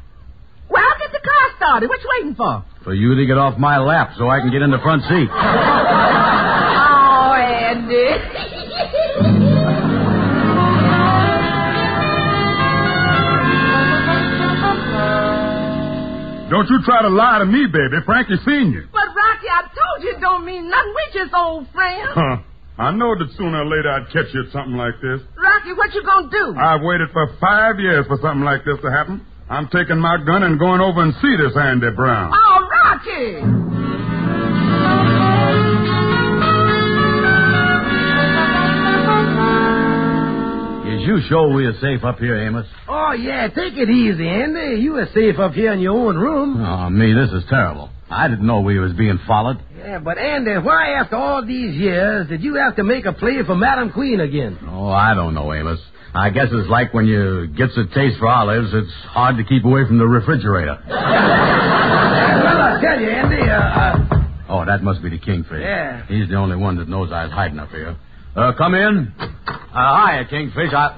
Well, 0.69 0.83
get 0.99 1.13
the 1.13 1.19
car 1.19 1.51
started. 1.55 1.87
What 1.87 2.01
you 2.01 2.09
waiting 2.19 2.35
for? 2.35 2.65
For 2.83 2.93
you 2.93 3.15
to 3.15 3.25
get 3.25 3.37
off 3.37 3.57
my 3.57 3.77
lap 3.77 4.15
so 4.17 4.29
I 4.29 4.41
can 4.41 4.51
get 4.51 4.61
in 4.61 4.71
the 4.71 4.79
front 4.79 5.03
seat. 5.03 5.29
oh, 5.31 7.33
Andy. 7.33 8.57
Don't 16.51 16.67
you 16.67 16.83
try 16.83 17.01
to 17.01 17.07
lie 17.07 17.39
to 17.39 17.45
me, 17.47 17.63
baby. 17.71 18.03
Frankie 18.05 18.35
seen 18.43 18.75
you. 18.75 18.83
But, 18.91 19.07
Rocky, 19.15 19.47
I 19.47 19.63
told 19.71 20.03
you 20.03 20.11
it 20.17 20.19
don't 20.19 20.43
mean 20.43 20.69
nothing. 20.69 20.93
We 20.93 21.19
just 21.19 21.33
old 21.33 21.65
friends. 21.71 22.11
Huh. 22.11 22.37
I 22.77 22.91
know 22.91 23.15
that 23.15 23.31
sooner 23.37 23.63
or 23.63 23.65
later 23.71 23.87
I'd 23.89 24.11
catch 24.11 24.33
you 24.33 24.43
at 24.43 24.51
something 24.51 24.75
like 24.75 24.99
this. 25.01 25.21
Rocky, 25.39 25.71
what 25.71 25.93
you 25.93 26.03
gonna 26.03 26.29
do? 26.29 26.55
I've 26.59 26.81
waited 26.81 27.07
for 27.13 27.31
five 27.39 27.79
years 27.79 28.05
for 28.07 28.17
something 28.21 28.43
like 28.43 28.65
this 28.65 28.75
to 28.83 28.91
happen. 28.91 29.25
I'm 29.49 29.67
taking 29.69 29.99
my 29.99 30.17
gun 30.25 30.43
and 30.43 30.59
going 30.59 30.81
over 30.81 31.01
and 31.03 31.13
see 31.21 31.35
this 31.39 31.55
Andy 31.55 31.91
Brown. 31.95 32.33
Oh, 32.35 32.67
Rocky! 32.67 33.70
You 41.11 41.21
sure 41.27 41.53
we're 41.53 41.73
safe 41.81 42.03
up 42.05 42.19
here, 42.19 42.37
Amos? 42.47 42.65
Oh, 42.87 43.11
yeah, 43.11 43.47
take 43.49 43.73
it 43.75 43.89
easy, 43.89 44.27
Andy. 44.27 44.81
You 44.81 44.95
are 44.95 45.07
safe 45.13 45.37
up 45.39 45.51
here 45.51 45.73
in 45.73 45.79
your 45.79 45.93
own 45.93 46.15
room. 46.15 46.63
Oh, 46.63 46.89
me, 46.89 47.13
this 47.13 47.29
is 47.31 47.43
terrible. 47.49 47.89
I 48.09 48.29
didn't 48.29 48.47
know 48.47 48.61
we 48.61 48.79
was 48.79 48.93
being 48.93 49.19
followed. 49.27 49.59
Yeah, 49.77 49.99
but 49.99 50.17
Andy, 50.17 50.57
why 50.57 50.93
after 50.99 51.17
all 51.17 51.45
these 51.45 51.75
years 51.75 52.27
did 52.29 52.41
you 52.43 52.55
have 52.55 52.77
to 52.77 52.83
make 52.83 53.05
a 53.05 53.11
play 53.13 53.43
for 53.45 53.55
Madam 53.55 53.91
Queen 53.91 54.21
again? 54.21 54.57
Oh, 54.69 54.87
I 54.87 55.13
don't 55.13 55.33
know, 55.33 55.53
Amos. 55.53 55.79
I 56.13 56.29
guess 56.29 56.47
it's 56.51 56.69
like 56.69 56.93
when 56.93 57.07
you 57.07 57.47
gets 57.47 57.75
a 57.77 57.85
taste 57.93 58.19
for 58.19 58.27
olives, 58.27 58.69
it's 58.73 58.91
hard 59.09 59.37
to 59.37 59.43
keep 59.43 59.65
away 59.65 59.85
from 59.87 59.97
the 59.97 60.07
refrigerator. 60.07 60.77
well, 60.87 60.97
I 60.97 62.79
tell 62.81 62.99
you, 62.99 63.09
Andy, 63.09 63.49
uh, 63.49 63.59
uh... 63.59 64.07
Oh, 64.49 64.65
that 64.65 64.83
must 64.83 65.01
be 65.01 65.09
the 65.09 65.19
kingfish. 65.19 65.61
Yeah. 65.61 66.05
He's 66.07 66.27
the 66.27 66.35
only 66.35 66.57
one 66.57 66.77
that 66.77 66.89
knows 66.89 67.11
I 67.11 67.23
was 67.23 67.31
hiding 67.31 67.59
up 67.59 67.69
here. 67.69 67.95
Uh, 68.35 68.53
come 68.57 68.73
in. 68.75 69.13
Uh, 69.19 70.07
hiya, 70.07 70.25
kingfish. 70.29 70.73
I... 70.73 70.97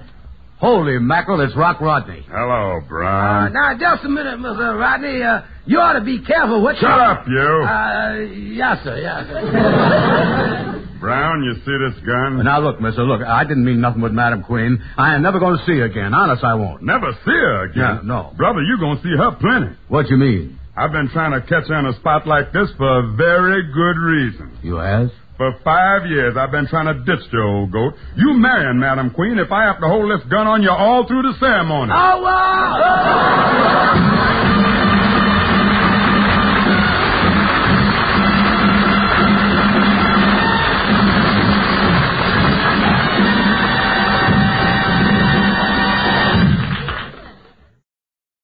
Holy 0.59 0.97
mackerel, 0.99 1.41
it's 1.41 1.55
Rock 1.57 1.81
Rodney. 1.81 2.23
Hello, 2.29 2.77
Uh, 2.77 2.87
Brown. 2.87 3.51
now, 3.53 3.77
just 3.77 4.05
a 4.05 4.09
minute, 4.09 4.39
Mr. 4.39 4.79
Rodney. 4.79 5.21
Uh, 5.21 5.41
you 5.65 5.77
ought 5.79 5.93
to 5.99 6.05
be 6.05 6.21
careful 6.23 6.61
what 6.63 6.77
Shut 6.77 6.83
you... 6.83 6.89
up, 6.89 7.27
you. 7.27 7.63
Uh, 7.67 8.13
yes, 8.55 8.77
sir, 8.83 8.97
yes, 8.97 9.27
sir. 9.27 10.79
Brown, 11.01 11.43
you 11.43 11.53
see 11.65 11.77
this 11.83 11.99
gun? 12.05 12.41
Now, 12.45 12.61
look, 12.61 12.79
mister, 12.79 13.03
look, 13.03 13.21
I 13.21 13.43
didn't 13.43 13.65
mean 13.65 13.81
nothing 13.81 14.01
with 14.01 14.13
Madam 14.13 14.41
Queen. 14.43 14.81
I 14.97 15.15
am 15.15 15.21
never 15.21 15.37
going 15.39 15.57
to 15.57 15.65
see 15.65 15.73
her 15.79 15.83
again. 15.85 16.13
Honest, 16.13 16.45
I 16.45 16.53
won't. 16.53 16.81
Never 16.81 17.11
see 17.25 17.31
her 17.31 17.63
again. 17.65 17.77
Yeah, 17.83 17.99
no. 18.03 18.31
Brother, 18.37 18.61
you 18.61 18.77
gonna 18.79 19.01
see 19.03 19.11
her 19.17 19.31
plenty. 19.35 19.75
What 19.89 20.07
you 20.09 20.15
mean? 20.15 20.57
I've 20.77 20.93
been 20.93 21.09
trying 21.09 21.33
to 21.33 21.41
catch 21.45 21.67
her 21.67 21.77
in 21.77 21.85
a 21.87 21.93
spot 21.99 22.25
like 22.25 22.53
this 22.53 22.69
for 22.77 22.99
a 22.99 23.15
very 23.17 23.63
good 23.63 23.99
reason. 23.99 24.57
You 24.63 24.77
has? 24.77 25.09
For 25.37 25.51
five 25.63 26.05
years, 26.05 26.35
I've 26.37 26.51
been 26.51 26.67
trying 26.67 26.85
to 26.93 26.93
ditch 27.03 27.25
the 27.31 27.39
old 27.41 27.71
goat. 27.71 27.93
You 28.15 28.33
marrying 28.33 28.79
Madam 28.79 29.09
Queen 29.09 29.39
if 29.39 29.51
I 29.51 29.63
have 29.63 29.79
to 29.81 29.87
hold 29.87 30.11
this 30.11 30.23
gun 30.29 30.45
on 30.45 30.61
you 30.61 30.69
all 30.69 31.07
through 31.07 31.23
the 31.23 31.33
ceremony. 31.39 31.91
Oh, 31.91 32.21
wow! 32.21 34.12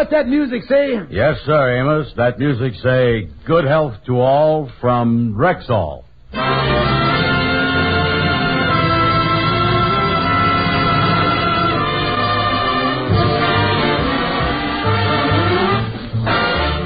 What's 0.00 0.12
that 0.12 0.28
music 0.28 0.62
say? 0.66 0.94
Yes, 1.10 1.36
sir, 1.44 1.78
Amos. 1.78 2.10
That 2.16 2.38
music 2.38 2.72
say, 2.82 3.28
good 3.46 3.66
health 3.66 3.92
to 4.06 4.18
all 4.18 4.72
from 4.80 5.34
Rexall. 5.36 6.04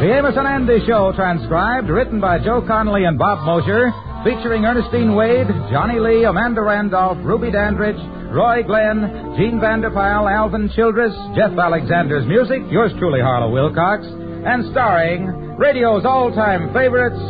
The 0.00 0.12
Amos 0.12 0.35
and 0.37 0.48
Andy 0.48 0.85
Show, 0.85 1.12
transcribed, 1.14 1.88
written 1.90 2.20
by 2.20 2.40
Joe 2.40 2.62
Connelly 2.66 3.05
and 3.05 3.16
Bob 3.16 3.46
Mosher, 3.46 3.92
featuring 4.25 4.65
Ernestine 4.65 5.15
Wade, 5.15 5.47
Johnny 5.71 6.01
Lee, 6.01 6.25
Amanda 6.25 6.63
Randolph, 6.63 7.19
Ruby 7.21 7.53
Dandridge, 7.53 8.01
Roy 8.33 8.63
Glenn, 8.63 9.37
Gene 9.37 9.61
Vanderpyl, 9.61 10.33
Alvin 10.33 10.71
Childress, 10.75 11.13
Jeff 11.37 11.53
Alexander's 11.53 12.27
music, 12.27 12.63
yours 12.71 12.91
truly, 12.99 13.21
Harlow 13.21 13.53
Wilcox, 13.53 14.03
and 14.07 14.71
starring 14.73 15.27
radio's 15.59 16.05
all-time 16.07 16.73
favorites, 16.73 17.21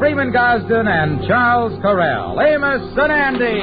Freeman 0.00 0.32
Gosden 0.32 0.88
and 0.88 1.26
Charles 1.28 1.72
Correll. 1.84 2.42
Amos 2.42 2.98
and 2.98 3.12
Andy. 3.12 3.60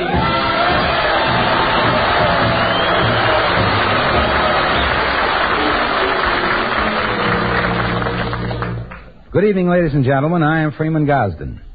Good 9.32 9.44
evening, 9.44 9.68
ladies 9.68 9.94
and 9.94 10.06
gentlemen. 10.06 10.42
I 10.42 10.62
am 10.62 10.72
Freeman 10.72 11.06
Gosden. 11.06 11.67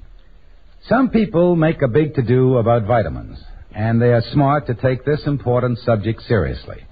Some 0.89 1.11
people 1.11 1.55
make 1.55 1.81
a 1.81 1.87
big 1.87 2.17
to 2.17 2.23
do 2.23 2.57
about 2.57 2.89
vitamins, 2.89 3.39
and 3.73 4.03
they 4.03 4.13
are 4.13 4.23
smart 4.33 4.67
to 4.67 4.75
take 4.75 5.05
this 5.05 5.21
important 5.27 5.79
subject 5.79 6.23
seriously. 6.23 6.85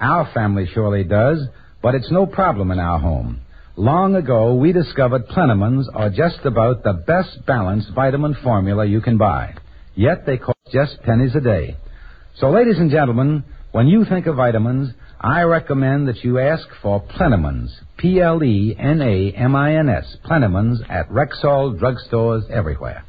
Our 0.00 0.30
family 0.32 0.66
surely 0.72 1.04
does, 1.04 1.46
but 1.82 1.94
it's 1.94 2.10
no 2.10 2.24
problem 2.24 2.70
in 2.70 2.78
our 2.78 2.98
home. 2.98 3.40
Long 3.76 4.14
ago, 4.16 4.54
we 4.54 4.72
discovered 4.72 5.28
Plenamins 5.28 5.84
are 5.94 6.08
just 6.08 6.38
about 6.44 6.82
the 6.82 6.94
best 6.94 7.44
balanced 7.46 7.90
vitamin 7.94 8.34
formula 8.42 8.86
you 8.86 9.02
can 9.02 9.18
buy. 9.18 9.54
Yet 9.94 10.24
they 10.24 10.38
cost 10.38 10.58
just 10.72 11.02
pennies 11.02 11.34
a 11.34 11.40
day. 11.42 11.76
So, 12.38 12.48
ladies 12.48 12.78
and 12.78 12.90
gentlemen, 12.90 13.44
when 13.72 13.88
you 13.88 14.06
think 14.06 14.26
of 14.26 14.36
vitamins, 14.36 14.94
I 15.20 15.42
recommend 15.42 16.08
that 16.08 16.24
you 16.24 16.38
ask 16.38 16.66
for 16.80 17.02
Plenamins. 17.02 17.68
P 17.98 18.22
L 18.22 18.42
E 18.42 18.74
N 18.78 19.02
A 19.02 19.32
M 19.32 19.54
I 19.54 19.76
N 19.76 19.90
S. 19.90 20.16
Plenamins 20.24 20.78
at 20.88 21.10
Rexall 21.10 21.78
drugstores 21.78 22.48
everywhere. 22.48 23.04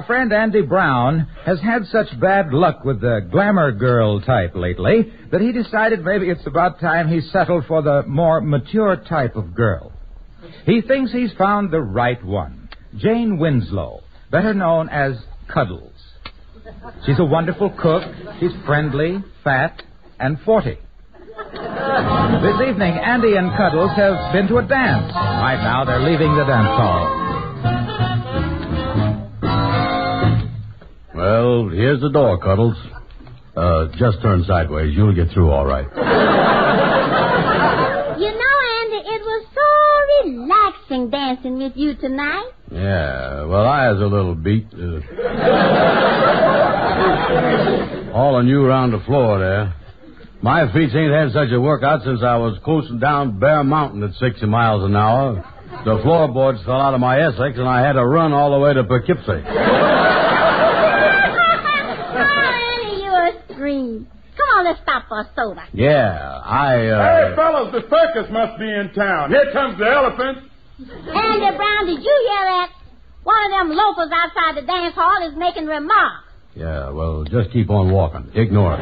Our 0.00 0.06
friend 0.06 0.32
Andy 0.32 0.62
Brown 0.62 1.28
has 1.44 1.60
had 1.60 1.84
such 1.92 2.18
bad 2.18 2.54
luck 2.54 2.86
with 2.86 3.02
the 3.02 3.28
glamour 3.30 3.70
girl 3.70 4.18
type 4.22 4.54
lately 4.54 5.12
that 5.30 5.42
he 5.42 5.52
decided 5.52 6.02
maybe 6.02 6.30
it's 6.30 6.46
about 6.46 6.80
time 6.80 7.06
he 7.06 7.20
settled 7.20 7.66
for 7.68 7.82
the 7.82 8.02
more 8.06 8.40
mature 8.40 8.96
type 8.96 9.36
of 9.36 9.54
girl. 9.54 9.92
He 10.64 10.80
thinks 10.80 11.12
he's 11.12 11.34
found 11.36 11.70
the 11.70 11.82
right 11.82 12.24
one. 12.24 12.70
Jane 12.96 13.38
Winslow, 13.38 14.00
better 14.30 14.54
known 14.54 14.88
as 14.88 15.18
Cuddles. 15.52 15.92
She's 17.04 17.18
a 17.18 17.24
wonderful 17.24 17.68
cook. 17.68 18.02
She's 18.40 18.52
friendly, 18.64 19.18
fat, 19.44 19.82
and 20.18 20.40
40. 20.46 20.70
This 20.70 22.68
evening, 22.68 22.96
Andy 22.96 23.36
and 23.36 23.54
Cuddles 23.54 23.90
have 23.96 24.32
been 24.32 24.48
to 24.48 24.56
a 24.56 24.66
dance. 24.66 25.12
Right 25.12 25.60
now, 25.62 25.84
they're 25.84 26.00
leaving 26.00 26.34
the 26.36 26.44
dance 26.44 26.68
hall. 26.68 27.29
Well, 31.20 31.68
here's 31.68 32.00
the 32.00 32.08
door, 32.08 32.38
Cuddles. 32.38 32.76
Uh, 33.54 33.88
just 33.98 34.22
turn 34.22 34.42
sideways. 34.48 34.96
You'll 34.96 35.14
get 35.14 35.30
through 35.34 35.50
all 35.50 35.66
right. 35.66 35.86
You 38.20 38.26
know, 38.26 38.56
Andy, 38.82 39.00
it 39.08 39.22
was 39.22 39.46
so 39.54 39.66
relaxing 40.28 41.08
dancing 41.10 41.58
with 41.58 41.72
you 41.74 41.94
tonight. 41.94 42.50
Yeah, 42.70 43.44
well, 43.44 43.66
I 43.66 43.90
was 43.92 44.02
a 44.02 44.06
little 44.06 44.34
beat. 44.34 44.66
Uh, 44.74 45.00
hauling 48.12 48.46
you 48.48 48.64
around 48.64 48.90
the 48.92 49.00
floor 49.06 49.38
there. 49.38 49.74
My 50.42 50.70
feet 50.72 50.94
ain't 50.94 51.12
had 51.12 51.32
such 51.32 51.50
a 51.52 51.60
workout 51.60 52.02
since 52.04 52.22
I 52.22 52.36
was 52.36 52.58
coasting 52.64 52.98
down 52.98 53.38
Bear 53.38 53.62
Mountain 53.64 54.02
at 54.02 54.14
60 54.14 54.46
miles 54.46 54.84
an 54.84 54.96
hour. 54.96 55.44
The 55.84 56.00
floorboards 56.02 56.62
fell 56.64 56.80
out 56.80 56.94
of 56.94 57.00
my 57.00 57.20
Essex, 57.20 57.58
and 57.58 57.68
I 57.68 57.80
had 57.86 57.92
to 57.92 58.04
run 58.04 58.32
all 58.32 58.50
the 58.52 58.58
way 58.58 58.74
to 58.74 58.84
Poughkeepsie. 58.84 59.44
oh, 59.46 59.80
Andy, 62.16 63.02
you're 63.02 63.26
a 63.26 63.32
scream. 63.52 64.08
Come 64.36 64.39
on, 64.56 64.64
let's 64.64 64.80
stop 64.82 65.04
for 65.08 65.20
a 65.20 65.28
soda. 65.36 65.64
Yeah, 65.72 66.40
I, 66.44 66.86
uh... 66.86 67.02
Hey, 67.30 67.34
fellas, 67.36 67.72
the 67.72 67.82
circus 67.88 68.30
must 68.32 68.58
be 68.58 68.68
in 68.68 68.90
town. 68.94 69.30
Here 69.30 69.50
comes 69.52 69.78
the 69.78 69.86
elephant. 69.86 70.38
Andy 70.80 71.56
Brown, 71.56 71.86
did 71.86 72.00
you 72.02 72.16
hear 72.28 72.44
that? 72.50 72.68
One 73.22 73.36
of 73.44 73.50
them 73.52 73.76
loafers 73.76 74.10
outside 74.14 74.56
the 74.56 74.66
dance 74.66 74.94
hall 74.94 75.28
is 75.28 75.36
making 75.36 75.66
remarks. 75.66 76.24
Yeah, 76.54 76.90
well, 76.90 77.24
just 77.24 77.52
keep 77.52 77.70
on 77.70 77.92
walking. 77.92 78.30
Ignore 78.34 78.74
it. 78.74 78.80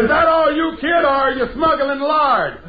Is 0.00 0.08
that 0.08 0.26
all 0.26 0.54
you, 0.54 0.76
kid, 0.80 1.04
or 1.04 1.06
are 1.06 1.32
you 1.32 1.46
smuggling 1.52 2.00
lard? 2.00 2.60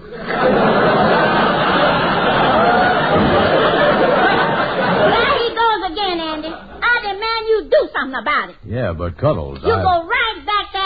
There 4.01 5.35
he 5.39 5.49
goes 5.55 5.81
again, 5.91 6.17
Andy. 6.19 6.49
I 6.51 6.93
demand 7.01 7.41
you 7.47 7.57
do 7.69 7.81
something 7.93 8.17
about 8.21 8.49
it. 8.49 8.55
Yeah, 8.65 8.93
but 8.93 9.17
Cuddles, 9.17 9.59
You 9.63 9.71
I... 9.73 9.81
go 9.81 10.07
right 10.07 10.07
back 10.07 10.09
there 10.09 10.20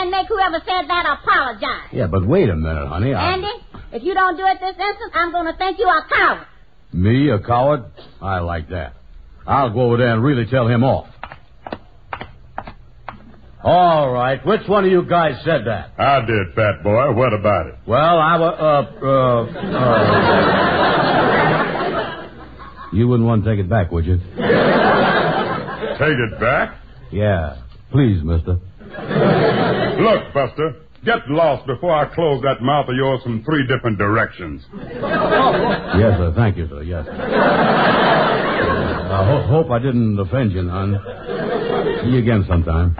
and 0.05 0.11
make 0.11 0.27
whoever 0.27 0.59
said 0.59 0.87
that 0.87 1.17
apologize. 1.19 1.89
Yeah, 1.91 2.07
but 2.07 2.25
wait 2.25 2.49
a 2.49 2.55
minute, 2.55 2.87
honey. 2.87 3.13
I... 3.13 3.33
Andy, 3.33 3.51
if 3.91 4.03
you 4.03 4.13
don't 4.13 4.37
do 4.37 4.45
it 4.45 4.59
this 4.59 4.77
instant, 4.77 5.11
I'm 5.13 5.31
going 5.31 5.47
to 5.51 5.57
think 5.57 5.77
you 5.79 5.87
a 5.87 6.05
coward. 6.07 6.47
Me, 6.93 7.29
a 7.29 7.39
coward? 7.39 7.85
I 8.21 8.39
like 8.39 8.69
that. 8.69 8.93
I'll 9.47 9.71
go 9.71 9.81
over 9.81 9.97
there 9.97 10.13
and 10.13 10.23
really 10.23 10.45
tell 10.45 10.67
him 10.67 10.83
off. 10.83 11.07
All 13.63 14.11
right, 14.11 14.45
which 14.45 14.67
one 14.67 14.85
of 14.85 14.91
you 14.91 15.01
guys 15.03 15.41
said 15.43 15.65
that? 15.65 15.93
I 15.97 16.21
did, 16.21 16.53
fat 16.53 16.83
boy. 16.83 17.11
What 17.13 17.33
about 17.33 17.65
it? 17.65 17.73
Well, 17.87 18.19
I 18.19 18.37
was, 18.37 18.53
uh, 18.61 19.05
uh, 19.05 19.45
uh... 22.91 22.93
You 22.93 23.07
wouldn't 23.07 23.27
want 23.27 23.43
to 23.43 23.49
take 23.49 23.59
it 23.59 23.67
back, 23.67 23.89
would 23.91 24.05
you? 24.05 24.17
Take 24.17 24.27
it 24.37 26.39
back? 26.39 26.77
Yeah. 27.11 27.55
Please, 27.91 28.21
mister. 28.23 28.59
Look, 29.99 30.34
Buster, 30.34 30.75
get 31.03 31.27
lost 31.29 31.65
before 31.67 31.93
I 31.95 32.05
close 32.13 32.41
that 32.43 32.62
mouth 32.62 32.88
of 32.89 32.95
yours 32.95 33.21
from 33.23 33.43
three 33.43 33.65
different 33.67 33.97
directions. 33.97 34.63
Yes, 34.73 36.17
sir. 36.17 36.34
Thank 36.36 36.58
you, 36.58 36.67
sir. 36.67 36.84
Yes. 36.84 37.08
I 37.08 37.13
ho- 39.25 39.47
hope 39.47 39.71
I 39.71 39.79
didn't 39.79 40.19
offend 40.19 40.51
you, 40.51 40.67
hon. 40.69 40.99
See 42.03 42.10
you 42.10 42.19
again 42.19 42.43
sometime. 42.47 42.95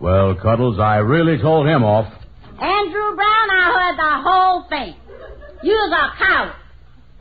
Well, 0.00 0.34
Cuddles, 0.34 0.78
I 0.80 0.96
really 0.96 1.38
told 1.40 1.66
him 1.66 1.82
off. 1.84 2.06
Andrew 2.60 3.14
Brown, 3.16 3.50
I 3.50 3.72
heard 3.74 3.96
the 3.98 4.22
whole 4.28 4.62
thing. 4.68 4.94
You're 5.62 5.88
a 5.88 6.10
coward. 6.18 6.52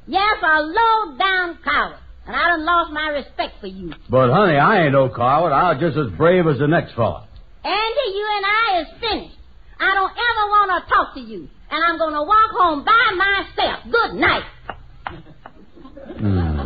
Yes, 0.08 0.38
a 0.44 0.62
low-down 0.62 1.58
coward. 1.64 1.98
And 2.26 2.36
I 2.36 2.50
done 2.52 2.66
lost 2.66 2.92
my 2.94 3.08
respect 3.10 3.60
for 3.62 3.68
you. 3.68 3.94
But, 4.10 4.32
honey, 4.32 4.58
I 4.58 4.84
ain't 4.84 4.92
no 4.94 5.10
coward. 5.10 5.52
I'm 5.54 5.80
just 5.80 5.98
as 5.98 6.08
brave 6.18 6.48
as 6.48 6.58
the 6.60 6.68
next 6.68 6.94
fella. 6.96 7.28
Andy, 7.64 8.08
you 8.14 8.28
and 8.36 8.46
I 8.46 8.82
is 8.82 8.88
finished. 9.00 9.38
I 9.80 9.94
don't 9.94 10.12
ever 10.12 10.50
want 10.50 10.84
to 10.84 10.90
talk 10.90 11.14
to 11.16 11.20
you. 11.22 11.48
And 11.72 11.84
I'm 11.84 11.98
going 11.98 12.14
to 12.14 12.24
walk 12.24 12.52
home 12.52 12.84
by 12.86 13.12
myself. 13.16 13.80
Good 13.90 14.14
night. 14.20 14.44
Hmm. 16.20 16.64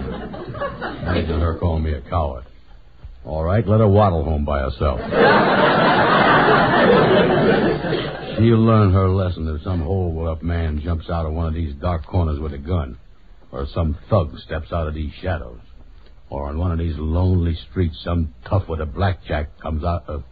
For 1.28 1.40
her 1.40 1.58
calling 1.60 1.84
me 1.84 1.94
a 1.94 2.02
coward. 2.02 2.46
All 3.26 3.44
right, 3.44 3.68
let 3.68 3.80
her 3.80 3.88
waddle 3.88 4.24
home 4.24 4.46
by 4.46 4.60
herself. 4.60 5.00
She'll 8.38 8.64
learn 8.64 8.94
her 8.94 9.10
lesson 9.10 9.48
if 9.48 9.64
some 9.64 9.82
hole-up 9.82 10.42
man 10.42 10.80
jumps 10.84 11.10
out 11.10 11.26
of 11.26 11.34
one 11.34 11.48
of 11.48 11.54
these 11.54 11.74
dark 11.76 12.06
corners 12.06 12.40
with 12.40 12.54
a 12.54 12.58
gun, 12.58 12.98
or 13.52 13.66
some 13.74 13.98
thug 14.10 14.38
steps 14.46 14.72
out 14.72 14.88
of 14.88 14.94
these 14.94 15.12
shadows, 15.22 15.60
or 16.30 16.48
on 16.48 16.58
one 16.58 16.72
of 16.72 16.78
these 16.78 16.96
lonely 16.98 17.58
streets 17.70 17.98
some 18.04 18.34
tough 18.48 18.68
with 18.70 18.80
a 18.80 18.86
blackjack 18.86 19.60
comes 19.60 19.84
out 19.84 20.08
of. 20.08 20.24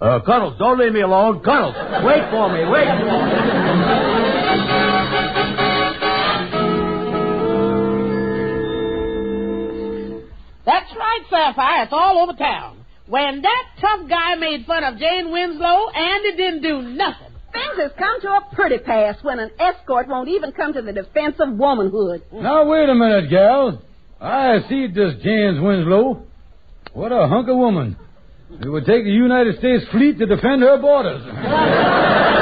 Uh, 0.00 0.20
Cuddles, 0.20 0.54
don't 0.58 0.78
leave 0.78 0.92
me 0.92 1.00
alone. 1.00 1.40
Cuddles, 1.42 1.74
wait 2.04 2.28
for 2.30 2.52
me, 2.52 2.64
wait. 2.68 2.86
For 2.86 3.04
me. 3.04 4.44
That's 10.66 10.90
right, 10.96 11.20
Sapphire. 11.30 11.84
It's 11.84 11.92
all 11.92 12.18
over 12.22 12.32
town. 12.32 12.84
When 13.06 13.42
that 13.42 13.64
tough 13.80 14.08
guy 14.08 14.34
made 14.36 14.64
fun 14.66 14.82
of 14.82 14.98
Jane 14.98 15.30
Winslow, 15.30 15.90
Andy 15.90 16.36
didn't 16.36 16.62
do 16.62 16.82
nothing. 16.82 17.32
Things 17.52 17.76
has 17.82 17.92
come 17.98 18.20
to 18.22 18.28
a 18.28 18.54
pretty 18.54 18.78
pass 18.78 19.16
when 19.22 19.38
an 19.38 19.50
escort 19.60 20.08
won't 20.08 20.28
even 20.28 20.52
come 20.52 20.72
to 20.72 20.82
the 20.82 20.92
defense 20.92 21.36
of 21.38 21.52
womanhood. 21.52 22.22
Now, 22.32 22.64
wait 22.66 22.88
a 22.88 22.94
minute, 22.94 23.30
gal. 23.30 23.82
I 24.20 24.60
see 24.68 24.86
this 24.88 25.22
Jane 25.22 25.62
Winslow. 25.62 26.22
What 26.94 27.12
a 27.12 27.28
hunk 27.28 27.48
of 27.48 27.56
woman. 27.56 27.96
It 28.62 28.68
would 28.68 28.86
take 28.86 29.04
the 29.04 29.10
United 29.10 29.58
States 29.58 29.84
fleet 29.90 30.18
to 30.18 30.26
defend 30.26 30.62
her 30.62 30.78
borders. 30.78 31.22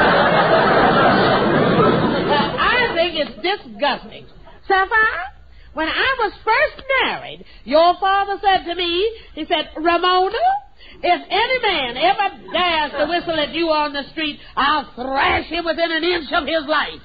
Uh, 2.33 2.35
I 2.35 2.93
think 2.95 3.13
it's 3.19 3.35
disgusting. 3.35 4.25
Sapphire, 4.67 5.25
when 5.73 5.87
I 5.87 6.15
was 6.19 6.33
first 6.43 6.83
married, 7.03 7.45
your 7.63 7.95
father 7.99 8.39
said 8.41 8.65
to 8.65 8.75
me, 8.75 9.19
he 9.35 9.45
said, 9.45 9.69
Ramona, 9.75 10.37
if 11.01 11.21
any 11.29 11.59
man 11.61 11.97
ever 11.97 12.51
dares 12.53 12.91
to 12.97 13.05
whistle 13.09 13.39
at 13.39 13.53
you 13.53 13.69
on 13.69 13.93
the 13.93 14.03
street, 14.11 14.39
I'll 14.55 14.89
thrash 14.95 15.45
him 15.47 15.65
within 15.65 15.91
an 15.91 16.03
inch 16.03 16.31
of 16.31 16.47
his 16.47 16.65
life. 16.67 17.01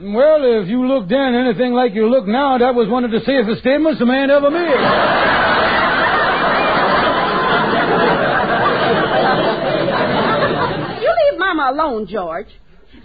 Well, 0.00 0.62
if 0.62 0.68
you 0.68 0.86
look 0.86 1.08
then 1.08 1.34
anything 1.34 1.72
like 1.72 1.94
you 1.94 2.08
look 2.08 2.26
now, 2.26 2.58
that 2.58 2.74
was 2.74 2.88
one 2.88 3.04
of 3.04 3.10
the 3.10 3.20
safest 3.20 3.60
statements 3.60 4.00
a 4.00 4.06
man 4.06 4.30
ever 4.30 4.50
made. 4.50 4.68
You 11.00 11.10
leave 11.20 11.38
Mama 11.38 11.57
alone, 11.68 12.06
George. 12.06 12.48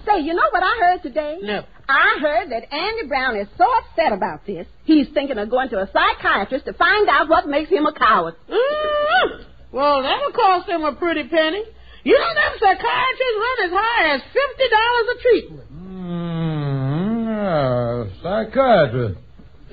Say, 0.06 0.22
you 0.22 0.34
know 0.34 0.48
what 0.52 0.64
I 0.64 0.78
heard 0.80 1.04
today? 1.04 1.38
No. 1.42 1.64
I 1.90 2.18
heard 2.22 2.50
that 2.52 2.74
Andy 2.74 3.08
Brown 3.08 3.36
is 3.36 3.48
so 3.58 3.66
upset 3.80 4.14
about 4.14 4.46
this, 4.46 4.66
he's 4.86 5.08
thinking 5.14 5.38
of 5.38 5.50
going 5.50 5.70
to 5.70 5.80
a 5.80 5.90
psychiatrist 5.92 6.66
to 6.66 6.74
find 6.74 7.08
out 7.10 7.28
what 7.28 7.48
makes 7.48 7.70
him 7.70 7.86
a 7.86 7.94
coward. 7.94 8.36
Mm. 8.50 9.46
Well, 9.72 10.02
that'll 10.02 10.32
cost 10.32 10.70
him 10.70 10.84
a 10.84 10.94
pretty 10.96 11.28
penny. 11.28 11.64
You 12.06 12.20
know 12.20 12.34
them 12.34 12.54
psychiatrists 12.60 13.40
run 13.40 13.66
as 13.66 13.72
high 13.74 14.16
as 14.16 14.22
fifty 14.22 14.68
dollars 14.70 15.08
a 15.10 15.22
treatment. 15.22 15.70
Mm, 15.74 17.26
yeah, 17.26 18.22
psychiatrist. 18.22 19.20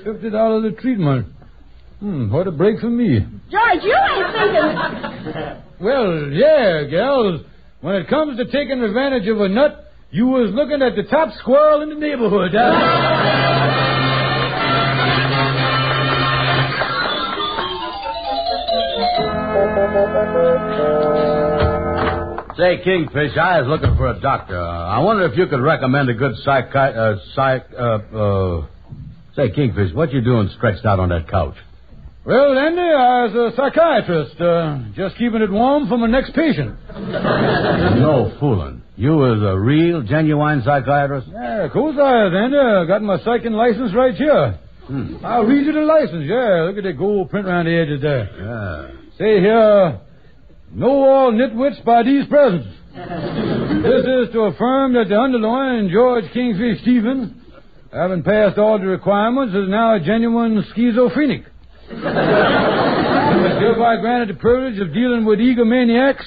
Fifty 0.04 0.30
dollars 0.30 0.72
a 0.72 0.80
treatment. 0.80 1.26
Hmm, 2.00 2.32
what 2.32 2.46
a 2.46 2.50
break 2.52 2.80
for 2.80 2.88
me. 2.88 3.18
George, 3.50 3.82
you 3.82 3.94
ain't 3.94 4.32
thinking. 4.32 5.62
Well, 5.80 6.28
yeah, 6.30 6.84
gals. 6.90 7.42
When 7.80 7.94
it 7.94 8.08
comes 8.08 8.36
to 8.36 8.44
taking 8.44 8.82
advantage 8.82 9.26
of 9.26 9.40
a 9.40 9.48
nut, 9.48 9.90
you 10.10 10.26
was 10.26 10.50
looking 10.52 10.82
at 10.82 10.96
the 10.96 11.04
top 11.04 11.32
squirrel 11.38 11.80
in 11.80 11.88
the 11.88 11.94
neighborhood. 11.94 12.52
Say, 22.58 22.84
Kingfish, 22.84 23.38
I 23.38 23.62
was 23.62 23.68
looking 23.68 23.96
for 23.96 24.08
a 24.08 24.20
doctor. 24.20 24.60
I 24.60 24.98
wonder 24.98 25.24
if 25.24 25.38
you 25.38 25.46
could 25.46 25.62
recommend 25.62 26.10
a 26.10 26.14
good 26.14 26.32
psychi... 26.46 26.76
Uh, 26.76 27.16
psych... 27.34 27.66
Uh, 27.72 27.98
uh... 28.14 28.66
Say, 29.36 29.52
Kingfish, 29.52 29.94
what 29.94 30.12
you 30.12 30.20
doing 30.20 30.50
stretched 30.58 30.84
out 30.84 31.00
on 31.00 31.08
that 31.08 31.30
couch? 31.30 31.54
Well, 32.22 32.58
Andy, 32.58 32.82
I 32.82 33.24
was 33.24 33.32
a 33.32 33.56
psychiatrist, 33.56 34.38
uh, 34.42 34.78
just 34.94 35.16
keeping 35.16 35.40
it 35.40 35.50
warm 35.50 35.88
for 35.88 35.96
my 35.96 36.06
next 36.06 36.34
patient. 36.34 36.76
no 36.94 38.36
fooling. 38.38 38.82
You 38.96 39.16
was 39.16 39.40
a 39.40 39.58
real, 39.58 40.02
genuine 40.02 40.62
psychiatrist? 40.62 41.28
Yeah, 41.32 41.64
of 41.64 41.72
course 41.72 41.96
I 41.96 42.28
was, 42.28 42.32
Andy. 42.36 42.58
I 42.58 42.84
got 42.84 43.00
my 43.00 43.16
psyching 43.24 43.52
license 43.52 43.94
right 43.94 44.14
here. 44.14 44.58
Hmm. 44.84 45.24
I'll 45.24 45.44
read 45.44 45.64
you 45.64 45.72
the 45.72 45.80
license, 45.80 46.26
yeah. 46.28 46.68
Look 46.68 46.76
at 46.76 46.84
that 46.84 46.98
gold 46.98 47.30
print 47.30 47.46
around 47.46 47.64
the 47.64 47.72
edges 47.72 48.02
there. 48.02 48.28
Yeah. 48.28 48.90
Say 49.16 49.40
here, 49.40 50.00
know 50.72 51.02
all 51.02 51.32
nitwits 51.32 51.82
by 51.86 52.02
these 52.02 52.26
presents. 52.26 52.68
this 52.92 54.04
is 54.04 54.32
to 54.34 54.40
affirm 54.52 54.92
that 54.92 55.06
the 55.08 55.16
underlying 55.16 55.88
George 55.90 56.24
Kingfish 56.34 56.82
Stevens, 56.82 57.32
having 57.90 58.22
passed 58.22 58.58
all 58.58 58.78
the 58.78 58.84
requirements, 58.86 59.54
is 59.54 59.70
now 59.70 59.94
a 59.94 60.00
genuine 60.00 60.62
schizophrenic. 60.74 61.44
Is 63.50 63.58
hereby 63.58 63.96
granted 64.00 64.28
the 64.36 64.38
privilege 64.38 64.78
of 64.80 64.92
dealing 64.94 65.24
with 65.24 65.38
egomaniacs, 65.40 66.22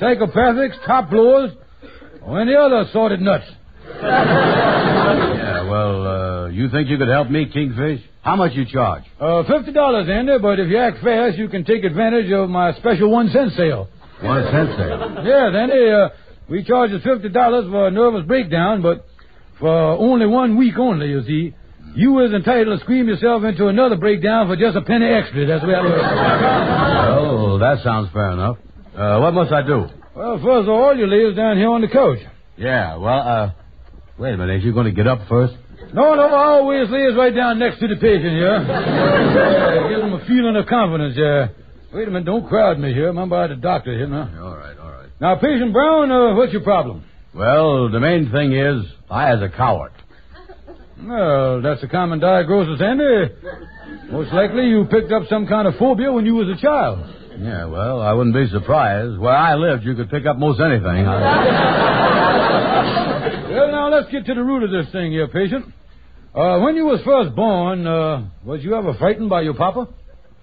psychopathics, 0.00 0.74
top 0.86 1.08
blowers, 1.10 1.52
or 2.22 2.40
any 2.40 2.54
other 2.54 2.80
assorted 2.80 3.20
nuts. 3.20 3.44
Yeah, 3.96 5.62
well, 5.70 6.06
uh, 6.06 6.48
you 6.48 6.68
think 6.68 6.88
you 6.90 6.98
could 6.98 7.08
help 7.08 7.30
me, 7.30 7.46
Kingfish? 7.46 8.00
How 8.22 8.36
much 8.36 8.52
you 8.54 8.66
charge? 8.66 9.04
Uh, 9.20 9.42
fifty 9.44 9.72
dollars, 9.72 10.08
Andy, 10.10 10.36
but 10.42 10.58
if 10.60 10.68
you 10.68 10.76
act 10.76 11.02
fast, 11.02 11.38
you 11.38 11.48
can 11.48 11.64
take 11.64 11.84
advantage 11.84 12.30
of 12.32 12.50
my 12.50 12.72
special 12.74 13.10
one 13.10 13.30
cent 13.30 13.52
sale. 13.56 13.88
One 14.20 14.42
cent 14.50 14.70
sale. 14.76 15.22
Yes, 15.24 15.54
Andy, 15.54 15.88
uh, 15.90 16.08
we 16.50 16.62
charge 16.64 16.90
us 16.92 17.02
fifty 17.02 17.28
dollars 17.30 17.66
for 17.70 17.86
a 17.86 17.90
nervous 17.90 18.26
breakdown, 18.26 18.82
but 18.82 19.06
for 19.60 19.70
only 19.70 20.26
one 20.26 20.56
week 20.56 20.76
only, 20.78 21.08
you 21.08 21.22
see. 21.24 21.54
You 21.96 22.20
is 22.20 22.32
entitled 22.32 22.78
to 22.78 22.84
scream 22.84 23.08
yourself 23.08 23.42
into 23.44 23.68
another 23.68 23.96
breakdown 23.96 24.48
for 24.48 24.56
just 24.56 24.76
a 24.76 24.82
penny 24.82 25.06
extra. 25.06 25.46
That's 25.46 25.62
the 25.62 25.68
way 25.68 25.74
I 25.74 25.80
work. 25.80 25.96
Well, 25.96 27.58
that 27.58 27.82
sounds 27.82 28.10
fair 28.12 28.32
enough. 28.32 28.58
Uh, 28.94 29.18
what 29.20 29.32
must 29.32 29.50
I 29.50 29.62
do? 29.62 29.86
Well, 30.14 30.36
first 30.44 30.68
of 30.68 30.76
all, 30.76 30.94
you 30.94 31.06
lay 31.06 31.24
us 31.30 31.34
down 31.34 31.56
here 31.56 31.70
on 31.70 31.80
the 31.80 31.88
couch. 31.88 32.18
Yeah, 32.58 32.96
well, 32.96 33.18
uh, 33.20 33.50
wait 34.18 34.34
a 34.34 34.36
minute. 34.36 34.56
Ain't 34.56 34.64
you 34.64 34.74
going 34.74 34.84
to 34.86 34.92
get 34.92 35.06
up 35.06 35.20
first? 35.26 35.54
No, 35.94 36.14
no, 36.14 36.28
I 36.28 36.60
always 36.60 36.90
lay 36.90 37.06
us 37.06 37.16
right 37.16 37.34
down 37.34 37.58
next 37.58 37.80
to 37.80 37.88
the 37.88 37.96
patient 37.96 38.32
here. 38.32 38.60
yeah, 38.60 39.88
give 39.88 40.00
them 40.00 40.12
a 40.12 40.24
feeling 40.26 40.56
of 40.56 40.66
confidence, 40.66 41.14
yeah. 41.16 41.48
Wait 41.94 42.08
a 42.08 42.10
minute, 42.10 42.26
don't 42.26 42.46
crowd 42.46 42.78
me 42.78 42.92
here. 42.92 43.06
Remember, 43.06 43.36
I'm 43.36 43.48
the 43.48 43.56
doctor 43.56 43.96
here 43.96 44.06
now. 44.06 44.28
All 44.42 44.56
right, 44.56 44.76
all 44.76 44.90
right. 44.90 45.08
Now, 45.18 45.36
patient 45.36 45.72
Brown, 45.72 46.10
uh, 46.12 46.34
what's 46.34 46.52
your 46.52 46.62
problem? 46.62 47.04
Well, 47.34 47.90
the 47.90 48.00
main 48.00 48.30
thing 48.30 48.52
is, 48.52 48.84
I 49.10 49.32
as 49.32 49.40
a 49.40 49.48
coward. 49.48 49.92
Well, 51.02 51.62
that's 51.62 51.82
a 51.82 51.88
common 51.88 52.18
diagnosis, 52.20 52.80
Andy. 52.80 53.34
Most 54.10 54.32
likely 54.32 54.66
you 54.66 54.86
picked 54.90 55.12
up 55.12 55.24
some 55.28 55.46
kind 55.46 55.68
of 55.68 55.74
phobia 55.78 56.12
when 56.12 56.24
you 56.26 56.34
was 56.34 56.48
a 56.48 56.60
child. 56.60 57.14
Yeah, 57.38 57.66
well, 57.66 58.00
I 58.00 58.12
wouldn't 58.12 58.34
be 58.34 58.48
surprised. 58.48 59.18
Where 59.18 59.34
I 59.34 59.54
lived, 59.54 59.84
you 59.84 59.94
could 59.94 60.10
pick 60.10 60.24
up 60.26 60.38
most 60.38 60.60
anything. 60.60 61.06
Well, 63.56 63.70
now 63.72 63.88
let's 63.88 64.10
get 64.10 64.26
to 64.26 64.34
the 64.34 64.42
root 64.42 64.64
of 64.64 64.70
this 64.70 64.92
thing 64.92 65.12
here, 65.12 65.28
patient. 65.28 65.64
Uh, 66.34 66.58
when 66.60 66.76
you 66.76 66.84
was 66.84 67.00
first 67.06 67.34
born, 67.34 67.86
uh, 67.86 68.26
was 68.44 68.62
you 68.62 68.74
ever 68.74 68.92
frightened 68.94 69.30
by 69.30 69.40
your 69.42 69.54
papa? 69.54 69.88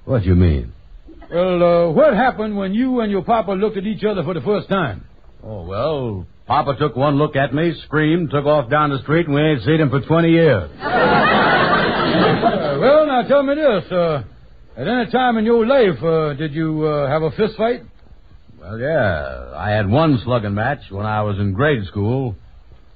what 0.06 0.24
do 0.24 0.30
you 0.30 0.36
mean? 0.36 0.74
Well, 1.32 1.64
uh, 1.64 1.92
what 1.92 2.16
happened 2.16 2.58
when 2.58 2.74
you 2.74 3.02
and 3.02 3.12
your 3.12 3.24
papa 3.24 3.52
looked 3.52 3.78
at 3.78 3.86
each 3.86 4.04
other 4.04 4.24
for 4.24 4.34
the 4.34 4.42
first 4.42 4.68
time? 4.68 5.06
Oh, 5.44 5.64
well, 5.66 6.26
Papa 6.46 6.76
took 6.78 6.96
one 6.96 7.16
look 7.16 7.36
at 7.36 7.54
me, 7.54 7.74
screamed, 7.86 8.30
took 8.30 8.46
off 8.46 8.70
down 8.70 8.90
the 8.90 9.00
street, 9.00 9.28
and 9.28 9.36
we 9.36 9.42
ain't 9.42 9.64
seen 9.64 9.80
him 9.80 9.90
for 9.90 10.02
20 10.02 10.30
years. 10.30 10.70
Uh, 10.82 12.78
well, 12.82 13.06
now 13.08 13.24
tell 13.28 13.44
me 13.44 13.56
this. 13.56 13.90
Uh, 13.92 14.24
at 14.76 14.88
any 14.88 15.10
time 15.10 15.38
in 15.38 15.46
your 15.46 15.66
life, 15.66 16.04
uh, 16.04 16.34
did 16.34 16.54
you 16.54 16.86
uh, 16.86 17.08
have 17.08 17.22
a 17.24 17.32
fist 17.32 17.56
fight? 17.56 17.84
Well, 18.60 18.78
yeah, 18.78 19.54
I 19.56 19.70
had 19.72 19.90
one 19.90 20.20
slugging 20.24 20.54
match 20.54 20.80
when 20.90 21.06
I 21.06 21.22
was 21.22 21.38
in 21.40 21.54
grade 21.54 21.86
school, 21.86 22.36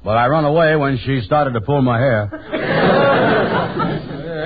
but 0.04 0.18
I 0.18 0.28
run 0.28 0.44
away 0.44 0.76
when 0.76 0.98
she 1.06 1.22
started 1.22 1.54
to 1.54 1.62
pull 1.62 1.82
my 1.82 1.98
hair. 2.00 2.30
Uh, 2.34 3.88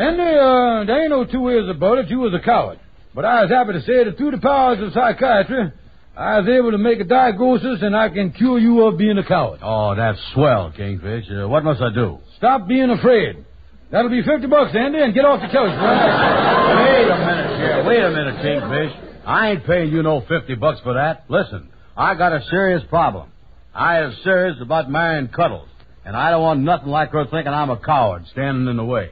Andy, 0.02 0.22
uh, 0.22 0.84
there 0.86 1.02
ain't 1.02 1.10
no 1.10 1.26
two 1.26 1.42
ways 1.42 1.68
about 1.70 1.98
it. 1.98 2.10
You 2.10 2.20
was 2.20 2.34
a 2.34 2.40
coward. 2.40 2.80
But 3.14 3.26
I 3.26 3.42
was 3.42 3.52
happy 3.52 3.74
to 3.74 3.82
say 3.82 4.04
that 4.06 4.18
through 4.18 4.32
the 4.32 4.38
powers 4.38 4.80
of 4.82 4.94
psychiatry, 4.94 5.72
I 6.16 6.40
was 6.40 6.50
able 6.50 6.72
to 6.72 6.78
make 6.78 7.00
a 7.00 7.06
diagnosis 7.06 7.80
and 7.82 7.96
I 7.96 8.10
can 8.10 8.32
cure 8.32 8.60
you 8.60 8.82
of 8.84 8.98
being 8.98 9.18
a 9.18 9.24
coward. 9.24 9.60
Oh, 9.64 9.96
that's 9.96 10.20
swell, 10.34 10.72
Kingfish. 10.76 11.26
Uh, 11.32 11.48
what 11.48 11.64
must 11.64 11.82
I 11.82 11.94
do? 11.94 12.20
Stop 12.38 12.68
being 12.68 12.90
afraid. 12.90 13.46
That'll 13.92 14.12
be 14.12 14.22
50 14.24 14.48
bucks, 14.48 14.72
Andy, 14.76 15.00
and 15.00 15.14
get 15.14 15.26
off 15.26 15.42
the 15.42 15.48
couch. 15.48 15.72
Wait 15.72 17.08
a 17.08 17.18
minute 17.18 17.58
here. 17.58 17.84
Wait 17.86 18.04
a 18.04 18.12
minute, 18.12 18.42
Kingfish. 18.42 19.26
I 19.26 19.52
ain't 19.52 19.66
paying 19.66 19.92
you 19.92 20.04
no 20.04 20.22
50 20.28 20.56
bucks 20.56 20.80
for 20.82 20.96
that. 20.96 21.26
Listen, 21.30 21.70
I 21.96 22.16
got 22.16 22.34
a 22.34 22.42
serious 22.50 22.84
problem. 22.90 23.30
I 23.74 24.04
is 24.06 24.16
serious 24.24 24.58
about 24.62 24.90
marrying 24.90 25.30
Cuddles, 25.30 25.70
and 26.04 26.16
I 26.16 26.32
don't 26.32 26.42
want 26.42 26.60
nothing 26.62 26.90
like 26.90 27.12
her 27.12 27.26
thinking 27.26 27.54
I'm 27.54 27.70
a 27.70 27.78
coward 27.78 28.26
standing 28.32 28.68
in 28.68 28.76
the 28.78 28.84
way. 28.84 29.12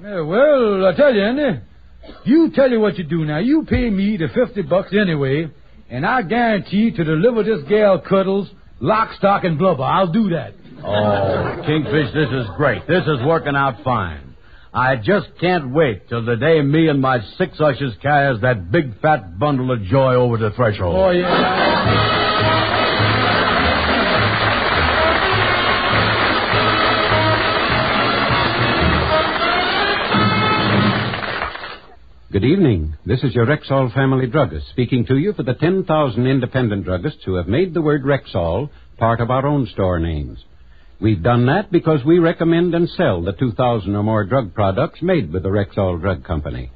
Yeah, 0.00 0.20
well, 0.20 0.86
I 0.86 0.94
tell 0.94 1.12
you, 1.12 1.22
Andy, 1.22 1.60
you 2.24 2.52
tell 2.54 2.70
you 2.70 2.78
what 2.78 2.96
you 2.96 3.04
do 3.04 3.24
now. 3.24 3.38
You 3.38 3.64
pay 3.68 3.90
me 3.90 4.16
the 4.16 4.28
50 4.32 4.62
bucks 4.62 4.90
anyway, 4.92 5.50
and 5.90 6.04
I 6.06 6.22
guarantee 6.22 6.90
to 6.90 7.04
deliver 7.04 7.42
this 7.42 7.62
gal 7.68 8.00
Cuddles 8.00 8.48
lock, 8.80 9.14
stock, 9.14 9.44
and 9.44 9.58
blubber. 9.58 9.82
I'll 9.82 10.12
do 10.12 10.30
that. 10.30 10.54
Oh, 10.84 11.62
Kingfish, 11.66 12.14
this 12.14 12.28
is 12.30 12.46
great. 12.56 12.86
This 12.86 13.02
is 13.02 13.24
working 13.26 13.56
out 13.56 13.82
fine. 13.82 14.36
I 14.72 14.96
just 14.96 15.28
can't 15.40 15.72
wait 15.72 16.08
till 16.08 16.24
the 16.24 16.36
day 16.36 16.60
me 16.60 16.88
and 16.88 17.00
my 17.00 17.20
six 17.36 17.60
ushers 17.60 17.94
carries 18.02 18.40
that 18.42 18.70
big 18.70 19.00
fat 19.00 19.38
bundle 19.38 19.72
of 19.72 19.82
joy 19.82 20.14
over 20.14 20.36
the 20.36 20.50
threshold. 20.50 20.94
Oh, 20.96 21.10
yeah. 21.10 22.17
Good 32.30 32.44
evening. 32.44 32.94
This 33.06 33.24
is 33.24 33.34
your 33.34 33.46
Rexall 33.46 33.94
family 33.94 34.26
druggist 34.26 34.68
speaking 34.68 35.06
to 35.06 35.16
you 35.16 35.32
for 35.32 35.44
the 35.44 35.54
10,000 35.54 36.26
independent 36.26 36.84
druggists 36.84 37.24
who 37.24 37.36
have 37.36 37.48
made 37.48 37.72
the 37.72 37.80
word 37.80 38.02
Rexall 38.04 38.68
part 38.98 39.22
of 39.22 39.30
our 39.30 39.46
own 39.46 39.66
store 39.72 39.98
names. 39.98 40.38
We've 41.00 41.22
done 41.22 41.46
that 41.46 41.72
because 41.72 42.04
we 42.04 42.18
recommend 42.18 42.74
and 42.74 42.86
sell 42.86 43.22
the 43.22 43.32
2,000 43.32 43.96
or 43.96 44.02
more 44.02 44.24
drug 44.24 44.52
products 44.52 45.00
made 45.00 45.32
with 45.32 45.42
the 45.42 45.48
Rexall 45.48 46.02
Drug 46.02 46.22
Company. 46.22 46.70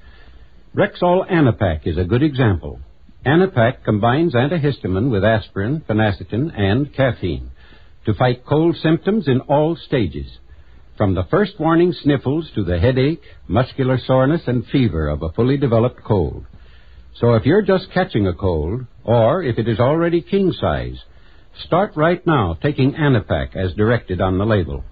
Rexall 0.75 1.31
Anapac 1.31 1.87
is 1.87 1.99
a 1.99 2.05
good 2.05 2.23
example. 2.23 2.81
Anapac 3.27 3.85
combines 3.85 4.33
antihistamine 4.33 5.11
with 5.11 5.23
aspirin, 5.23 5.83
phenacetin, 5.87 6.51
and 6.59 6.95
caffeine 6.95 7.51
to 8.07 8.15
fight 8.15 8.47
cold 8.47 8.75
symptoms 8.83 9.29
in 9.29 9.41
all 9.43 9.77
stages, 9.77 10.39
from 11.03 11.15
the 11.15 11.25
first 11.33 11.59
warning 11.59 11.93
sniffles 11.93 12.49
to 12.55 12.63
the 12.63 12.79
headache, 12.79 13.25
muscular 13.49 13.99
soreness, 14.07 14.43
and 14.47 14.65
fever 14.67 15.09
of 15.09 15.21
a 15.21 15.33
fully 15.33 15.57
developed 15.57 16.01
cold. 16.05 16.47
So 17.17 17.35
if 17.35 17.45
you're 17.45 17.63
just 17.63 17.91
catching 17.93 18.29
a 18.29 18.33
cold, 18.33 18.87
or 19.03 19.43
if 19.43 19.59
it 19.59 19.67
is 19.67 19.81
already 19.81 20.23
king 20.23 20.53
size, 20.53 21.03
start 21.67 21.97
right 21.97 22.25
now 22.25 22.57
taking 22.63 22.95
Anapac 22.95 23.57
as 23.57 23.75
directed 23.75 24.21
on 24.21 24.39
the 24.39 24.47
label. 24.47 24.85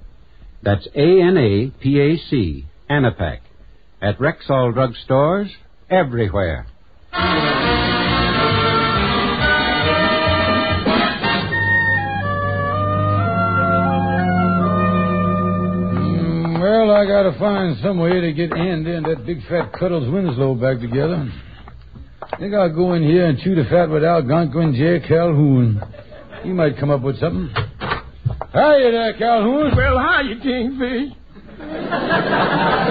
That's 0.65 0.89
A-N-A-P-A-C, 0.97 2.67
Anapac, 2.91 3.39
at 4.03 4.19
Rexall 4.19 4.75
drug 4.75 4.97
stores 5.05 5.53
everywhere. 5.89 6.67
I 17.01 17.07
gotta 17.07 17.33
find 17.39 17.79
some 17.83 17.99
way 17.99 18.21
to 18.21 18.31
get 18.35 18.53
Andy 18.53 18.93
and 18.93 19.07
that 19.07 19.25
big 19.25 19.39
fat 19.49 19.73
Cuddles 19.73 20.13
Winslow 20.13 20.55
back 20.57 20.81
together. 20.81 21.33
I 22.21 22.37
Think 22.37 22.53
I'll 22.53 22.75
go 22.75 22.93
in 22.93 23.03
here 23.03 23.25
and 23.25 23.39
chew 23.39 23.55
the 23.55 23.65
fat 23.65 23.89
with 23.89 24.05
Algonquin 24.05 24.75
J. 24.75 25.01
Calhoun. 25.09 25.81
He 26.43 26.51
might 26.51 26.77
come 26.77 26.91
up 26.91 27.01
with 27.01 27.19
something. 27.19 27.49
Hiya 28.53 28.91
there, 28.93 29.15
Calhoun. 29.17 29.75
Well, 29.75 29.99
hi, 29.99 30.21
you 30.29 30.41
kingfish. 30.43 31.17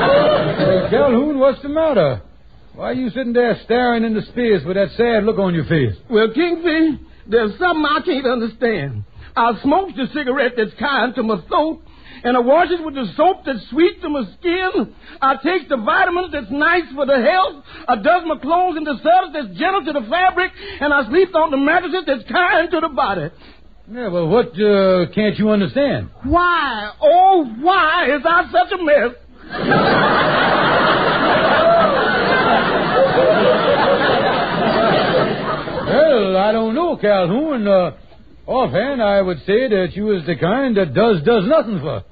Uh, 0.02 0.90
Calhoun, 0.90 1.38
what's 1.38 1.62
the 1.62 1.70
matter? 1.70 2.24
Why 2.74 2.86
are 2.86 2.94
you 2.94 3.12
sitting 3.12 3.34
there 3.34 3.60
staring 3.66 4.06
into 4.06 4.24
space 4.24 4.66
with 4.66 4.76
that 4.76 4.90
sad 4.98 5.24
look 5.24 5.38
on 5.38 5.54
your 5.54 5.66
face? 5.66 5.96
Well, 6.10 6.34
Kingfish, 6.34 7.00
there's 7.28 7.52
something 7.60 7.86
I 7.86 8.00
can't 8.04 8.26
understand. 8.26 9.04
I 9.36 9.52
smoked 9.62 9.98
the 9.98 10.08
cigarette 10.16 10.54
that's 10.58 10.74
kind 10.80 11.14
to 11.14 11.22
my 11.22 11.42
throat, 11.48 11.84
and 12.24 12.38
I 12.38 12.40
wash 12.40 12.70
it 12.72 12.84
with 12.84 12.96
the 12.96 13.06
soap 13.16 13.46
that's 13.46 13.68
sweet 13.70 14.02
to 14.02 14.10
my 14.10 14.24
skin. 14.40 14.96
I 15.22 15.36
take 15.44 15.70
the 15.70 15.78
vitamins 15.78 16.32
that's 16.32 16.52
nice 16.52 16.90
for 16.96 17.06
the 17.06 17.22
health. 17.22 17.64
I 17.88 17.96
does 17.96 18.24
my 18.26 18.38
clothes 18.38 18.78
in 18.78 18.84
the 18.84 18.98
service 19.04 19.32
that's 19.34 19.58
gentle 19.60 19.86
to 19.86 19.94
the 19.94 20.06
fabric, 20.10 20.52
and 20.80 20.94
I 20.94 21.08
sleep 21.10 21.36
on 21.36 21.52
the 21.52 21.58
mattresses 21.58 22.04
that's 22.06 22.24
kind 22.30 22.70
to 22.72 22.80
the 22.82 22.90
body. 22.90 23.30
Yeah, 23.92 24.10
well, 24.10 24.28
what 24.28 24.50
uh, 24.60 25.12
can't 25.16 25.38
you 25.40 25.50
understand? 25.50 26.10
Why, 26.24 26.92
oh, 27.02 27.46
why 27.60 28.06
is 28.16 28.22
I 28.24 28.44
such 28.52 28.72
a 28.72 28.84
mess? 28.84 29.16
Well, 35.88 36.38
I 36.38 36.52
don't 36.52 36.76
know, 36.76 36.98
Calhoun. 36.98 37.68
Uh, 37.68 37.92
offhand, 38.46 39.02
I 39.02 39.22
would 39.22 39.40
say 39.40 39.68
that 39.70 39.94
you 39.94 40.16
is 40.16 40.26
the 40.28 40.36
kind 40.36 40.78
that 40.78 40.94
does 40.94 41.24
does 41.24 41.46
nothing 41.48 41.80
for. 41.80 42.04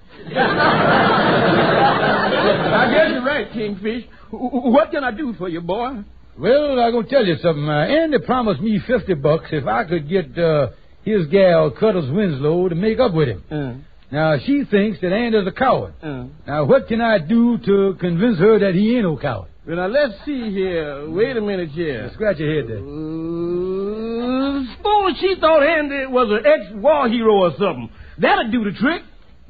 I 2.78 2.92
guess 2.94 3.12
you're 3.12 3.24
right, 3.26 3.52
Kingfish. 3.52 4.06
What 4.32 4.92
can 4.92 5.04
I 5.04 5.12
do 5.12 5.34
for 5.38 5.50
you, 5.50 5.62
boy? 5.62 6.04
Well, 6.38 6.80
I'm 6.80 6.92
gonna 6.94 7.08
tell 7.08 7.26
you 7.26 7.36
something. 7.42 7.68
Uh, 7.68 7.86
Andy 7.86 8.20
promised 8.20 8.62
me 8.62 8.80
fifty 8.86 9.14
bucks 9.16 9.46
if 9.52 9.66
I 9.66 9.86
could 9.86 10.08
get 10.08 10.38
uh, 10.38 10.68
his 11.04 11.26
gal 11.28 11.72
Cuddles 11.72 12.12
Winslow 12.12 12.70
to 12.70 12.76
make 12.76 13.00
up 13.00 13.14
with 13.14 13.28
him. 13.30 13.44
Uh, 13.50 13.74
Now 14.12 14.38
she 14.46 14.64
thinks 14.70 15.00
that 15.02 15.12
Andy's 15.14 15.48
a 15.48 15.52
coward. 15.52 15.94
uh. 16.04 16.26
Now 16.46 16.66
what 16.66 16.88
can 16.88 17.02
I 17.02 17.18
do 17.20 17.58
to 17.66 17.96
convince 18.00 18.38
her 18.40 18.60
that 18.60 18.76
he 18.76 18.96
ain't 18.96 19.04
no 19.04 19.18
coward? 19.18 19.50
Well, 19.66 19.76
now, 19.78 19.88
let's 19.88 20.14
see 20.26 20.50
here. 20.52 21.10
Wait 21.10 21.36
a 21.36 21.42
minute 21.42 21.70
here. 21.72 22.10
Scratch 22.14 22.38
your 22.38 22.54
head 22.56 22.68
there. 22.70 22.78
Uh, 22.80 24.64
suppose 24.78 25.18
she 25.20 25.36
thought 25.42 25.62
Andy 25.62 26.06
was 26.06 26.30
an 26.32 26.46
ex-war 26.46 27.10
hero 27.10 27.34
or 27.36 27.52
something. 27.58 27.90
That'd 28.18 28.52
do 28.52 28.64
the 28.64 28.72
trick. 28.80 29.02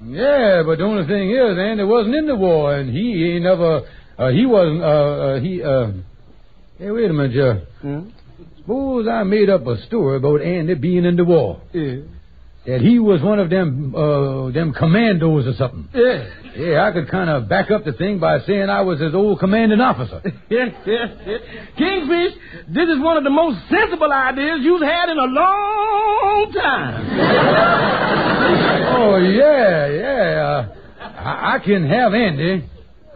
Yeah, 0.03 0.63
but 0.65 0.77
the 0.77 0.83
only 0.83 1.07
thing 1.07 1.31
is, 1.31 1.57
Andy 1.57 1.83
wasn't 1.83 2.15
in 2.15 2.27
the 2.27 2.35
war, 2.35 2.75
and 2.75 2.89
he 2.89 3.33
ain't 3.33 3.43
never. 3.43 3.81
Uh, 4.17 4.29
he 4.29 4.45
wasn't. 4.45 4.83
Uh, 4.83 4.85
uh, 4.85 5.39
he. 5.39 5.63
Uh, 5.63 5.91
hey, 6.77 6.91
wait 6.91 7.09
a 7.09 7.13
minute, 7.13 7.31
Joe. 7.33 7.61
Hmm? 7.81 8.09
Suppose 8.57 9.07
I 9.07 9.23
made 9.23 9.49
up 9.49 9.65
a 9.65 9.77
story 9.87 10.17
about 10.17 10.41
Andy 10.41 10.75
being 10.75 11.05
in 11.05 11.15
the 11.15 11.25
war. 11.25 11.61
Yeah. 11.73 12.01
That 12.67 12.81
he 12.81 12.99
was 12.99 13.21
one 13.21 13.39
of 13.39 13.49
them, 13.49 13.95
uh, 13.95 14.51
them 14.51 14.73
commandos 14.73 15.47
or 15.47 15.53
something. 15.53 15.87
Yeah. 15.95 16.27
Yeah, 16.53 16.85
I 16.85 16.91
could 16.91 17.09
kind 17.09 17.29
of 17.29 17.47
back 17.47 17.71
up 17.71 17.85
the 17.85 17.93
thing 17.93 18.19
by 18.19 18.39
saying 18.41 18.69
I 18.69 18.81
was 18.81 18.99
his 18.99 19.15
old 19.15 19.39
commanding 19.39 19.79
officer. 19.79 20.21
Yes, 20.49 20.73
yes, 20.85 21.09
yes. 21.25 21.39
Kingfish, 21.77 22.33
this 22.67 22.89
is 22.89 22.99
one 22.99 23.15
of 23.15 23.23
the 23.23 23.29
most 23.29 23.59
sensible 23.69 24.11
ideas 24.11 24.59
you've 24.63 24.81
had 24.81 25.09
in 25.09 25.17
a 25.17 25.29
long 25.31 26.51
time. 26.53 27.07
oh 28.97 29.17
yeah, 29.17 29.87
yeah. 29.87 30.43
Uh, 30.43 30.75
I-, 30.99 31.55
I 31.55 31.59
can 31.63 31.87
have 31.87 32.13
Andy 32.13 32.65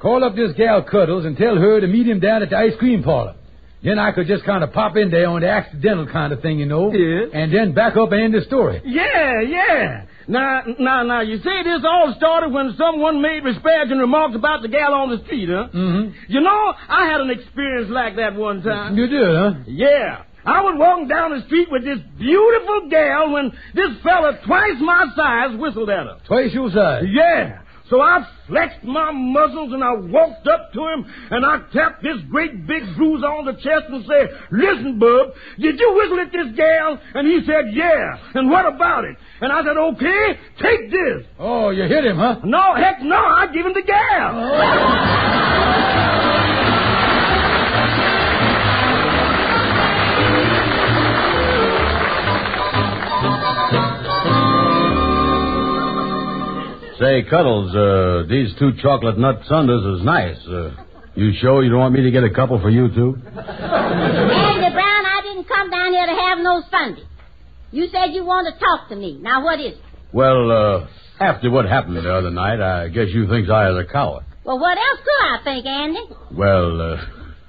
call 0.01 0.23
up 0.23 0.35
this 0.35 0.53
gal 0.55 0.83
Cuddles 0.83 1.25
and 1.25 1.35
tell 1.35 1.55
her 1.55 1.81
to 1.81 1.87
meet 1.87 2.07
him 2.07 2.19
down 2.19 2.41
at 2.41 2.51
the 2.51 2.57
ice 2.57 2.73
cream 2.79 3.03
parlor. 3.03 3.35
Then 3.83 3.97
I 3.97 4.11
could 4.11 4.27
just 4.27 4.43
kind 4.45 4.63
of 4.63 4.73
pop 4.73 4.95
in 4.95 5.09
there 5.09 5.27
on 5.27 5.41
the 5.41 5.49
accidental 5.49 6.05
kind 6.07 6.31
of 6.31 6.41
thing, 6.41 6.59
you 6.59 6.67
know. 6.67 6.91
Yeah. 6.93 7.25
And 7.33 7.53
then 7.53 7.73
back 7.73 7.97
up 7.97 8.11
and 8.11 8.21
end 8.21 8.33
the 8.33 8.41
story. 8.41 8.81
Yeah, 8.85 9.41
yeah. 9.41 10.05
Now, 10.27 10.61
now, 10.79 11.03
now, 11.03 11.21
you 11.21 11.37
say 11.37 11.63
this 11.63 11.81
all 11.83 12.13
started 12.15 12.53
when 12.53 12.75
someone 12.77 13.21
made 13.21 13.43
disparaging 13.43 13.97
remarks 13.97 14.35
about 14.35 14.61
the 14.61 14.67
gal 14.67 14.93
on 14.93 15.09
the 15.09 15.23
street, 15.25 15.49
huh? 15.49 15.69
Mm-hmm. 15.73 16.13
You 16.27 16.41
know, 16.41 16.73
I 16.89 17.07
had 17.07 17.21
an 17.21 17.31
experience 17.31 17.89
like 17.89 18.15
that 18.17 18.35
one 18.35 18.61
time. 18.61 18.95
You 18.95 19.07
did, 19.07 19.35
huh? 19.35 19.53
Yeah. 19.65 20.23
I 20.45 20.61
was 20.61 20.75
walking 20.77 21.07
down 21.07 21.37
the 21.37 21.45
street 21.45 21.69
with 21.69 21.83
this 21.83 21.99
beautiful 22.17 22.89
gal 22.89 23.31
when 23.31 23.51
this 23.75 23.91
fella 24.03 24.39
twice 24.45 24.77
my 24.79 25.05
size 25.15 25.59
whistled 25.59 25.89
at 25.89 26.05
her. 26.05 26.17
Twice 26.27 26.53
your 26.53 26.71
size. 26.71 27.03
Yeah. 27.07 27.60
So 27.91 28.01
I 28.01 28.25
flexed 28.47 28.85
my 28.85 29.11
muscles 29.11 29.73
and 29.73 29.83
I 29.83 29.91
walked 29.91 30.47
up 30.47 30.71
to 30.71 30.79
him 30.79 31.05
and 31.29 31.45
I 31.45 31.59
tapped 31.73 32.01
this 32.01 32.15
great 32.29 32.65
big 32.65 32.83
bruise 32.95 33.21
on 33.21 33.45
the 33.45 33.51
chest 33.51 33.83
and 33.89 34.05
said, 34.07 34.29
Listen, 34.49 34.97
bub, 34.97 35.33
did 35.59 35.77
you 35.77 35.93
whistle 35.99 36.21
at 36.21 36.31
this 36.31 36.55
gal? 36.55 36.97
And 37.13 37.27
he 37.27 37.45
said, 37.45 37.73
Yeah. 37.73 38.17
And 38.33 38.49
what 38.49 38.65
about 38.65 39.03
it? 39.03 39.17
And 39.41 39.51
I 39.51 39.61
said, 39.65 39.75
Okay, 39.75 40.39
take 40.61 40.89
this. 40.89 41.27
Oh, 41.37 41.71
you 41.71 41.83
hit 41.83 42.05
him, 42.05 42.15
huh? 42.15 42.39
No, 42.45 42.75
heck 42.75 43.01
no, 43.01 43.17
I 43.17 43.47
give 43.53 43.65
him 43.65 43.73
the 43.73 43.83
gal. 43.83 44.39
Oh. 44.39 46.20
Say, 57.01 57.23
Cuddles, 57.23 57.73
uh, 57.75 58.29
these 58.29 58.53
two 58.59 58.73
chocolate 58.79 59.17
nut 59.17 59.41
sundaes 59.49 59.83
is 59.99 60.05
nice. 60.05 60.37
Uh, 60.47 60.69
you 61.15 61.31
sure 61.41 61.63
you 61.63 61.71
don't 61.71 61.79
want 61.79 61.95
me 61.95 62.03
to 62.03 62.11
get 62.11 62.23
a 62.23 62.29
couple 62.29 62.61
for 62.61 62.69
you, 62.69 62.89
too? 62.89 63.15
Andy 63.25 64.69
Brown, 64.69 65.03
I 65.09 65.21
didn't 65.23 65.47
come 65.47 65.71
down 65.71 65.93
here 65.93 66.05
to 66.05 66.13
have 66.13 66.37
no 66.37 66.61
Sunday. 66.69 67.01
You 67.71 67.87
said 67.91 68.13
you 68.13 68.23
want 68.23 68.53
to 68.53 68.59
talk 68.59 68.89
to 68.89 68.95
me. 68.95 69.17
Now, 69.19 69.43
what 69.43 69.59
is 69.59 69.73
it? 69.73 69.81
Well, 70.13 70.51
uh, 70.51 70.87
after 71.19 71.49
what 71.49 71.65
happened 71.65 71.97
the 71.97 72.13
other 72.13 72.29
night, 72.29 72.61
I 72.61 72.89
guess 72.89 73.07
you 73.09 73.27
thinks 73.27 73.49
I 73.49 73.71
was 73.71 73.83
a 73.89 73.91
coward. 73.91 74.25
Well, 74.43 74.59
what 74.59 74.77
else 74.77 74.99
could 74.99 75.25
I 75.25 75.43
think, 75.43 75.65
Andy? 75.65 76.01
Well, 76.37 76.81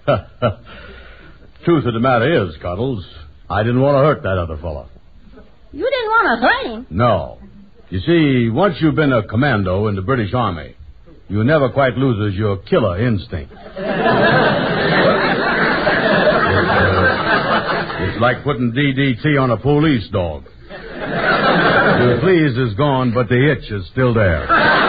uh, 0.09 0.51
truth 1.67 1.85
of 1.85 1.93
the 1.93 2.01
matter 2.01 2.47
is, 2.49 2.55
Cuddles, 2.63 3.05
I 3.51 3.63
didn't 3.65 3.83
want 3.83 3.97
to 3.97 3.99
hurt 3.99 4.23
that 4.23 4.39
other 4.39 4.57
fellow. 4.63 4.89
You 5.73 5.85
didn't 5.91 6.11
want 6.11 6.41
to 6.41 6.47
hurt 6.47 6.67
him. 6.79 6.87
No. 6.89 7.39
You 7.93 8.01
see, 8.01 8.49
once 8.49 8.77
you've 8.81 8.95
been 8.95 9.13
a 9.13 9.23
commando 9.23 9.87
in 9.89 9.95
the 9.97 10.01
British 10.01 10.33
Army, 10.33 10.75
you 11.29 11.45
never 11.45 11.69
quite 11.69 11.93
loses 11.95 12.35
your 12.39 12.57
killer 12.57 13.07
instinct. 13.07 13.53
It's, 13.53 13.61
uh, 13.61 13.83
it's 18.01 18.19
like 18.19 18.45
putting 18.45 18.73
DDT 18.73 19.39
on 19.39 19.51
a 19.51 19.59
police 19.59 20.09
dog. 20.11 20.45
The 20.71 22.19
fleas 22.23 22.57
is 22.57 22.73
gone, 22.79 23.13
but 23.13 23.29
the 23.29 23.53
itch 23.53 23.71
is 23.71 23.87
still 23.93 24.15
there. 24.15 24.47
Why, 24.47 24.89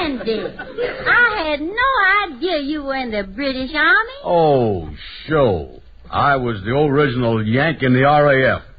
Andy, 0.00 0.40
I 0.40 1.50
had 1.50 1.60
no 1.60 2.34
idea 2.34 2.62
you 2.62 2.82
were 2.82 2.96
in 2.96 3.12
the 3.12 3.22
British 3.22 3.70
Army. 3.76 4.12
Oh, 4.24 4.90
show. 5.28 5.80
I 6.10 6.34
was 6.34 6.60
the 6.64 6.72
original 6.72 7.46
Yank 7.46 7.84
in 7.84 7.92
the 7.92 8.02
RAF. 8.02 8.73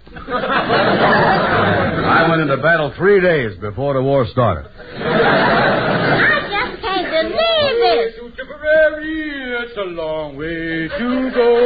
I 2.08 2.28
went 2.30 2.42
into 2.42 2.58
battle 2.58 2.94
three 2.98 3.22
days 3.22 3.58
before 3.60 3.94
the 3.94 4.02
war 4.02 4.26
started. 4.32 4.66
I 4.68 6.40
just 6.50 6.82
can't 6.82 7.10
believe 7.12 7.78
this. 7.82 8.16
Tipperary, 8.36 9.66
it's 9.66 9.78
a 9.78 9.82
long 9.82 10.36
way 10.38 10.88
to 10.88 11.32
go. 11.34 11.58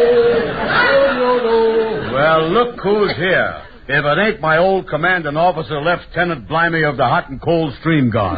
Oh, 0.62 1.08
no, 1.18 1.38
no. 1.44 2.14
Well, 2.14 2.50
look 2.52 2.80
who's 2.82 3.16
here. 3.16 3.64
If 3.88 4.06
it 4.06 4.18
ain't 4.20 4.40
my 4.40 4.58
old 4.58 4.88
commanding 4.88 5.36
officer, 5.36 5.82
Lieutenant 5.82 6.48
Blimey 6.48 6.84
of 6.84 6.98
the 6.98 7.06
Hot 7.06 7.30
and 7.30 7.42
Cold 7.42 7.74
Stream 7.80 8.12
Guard. 8.12 8.38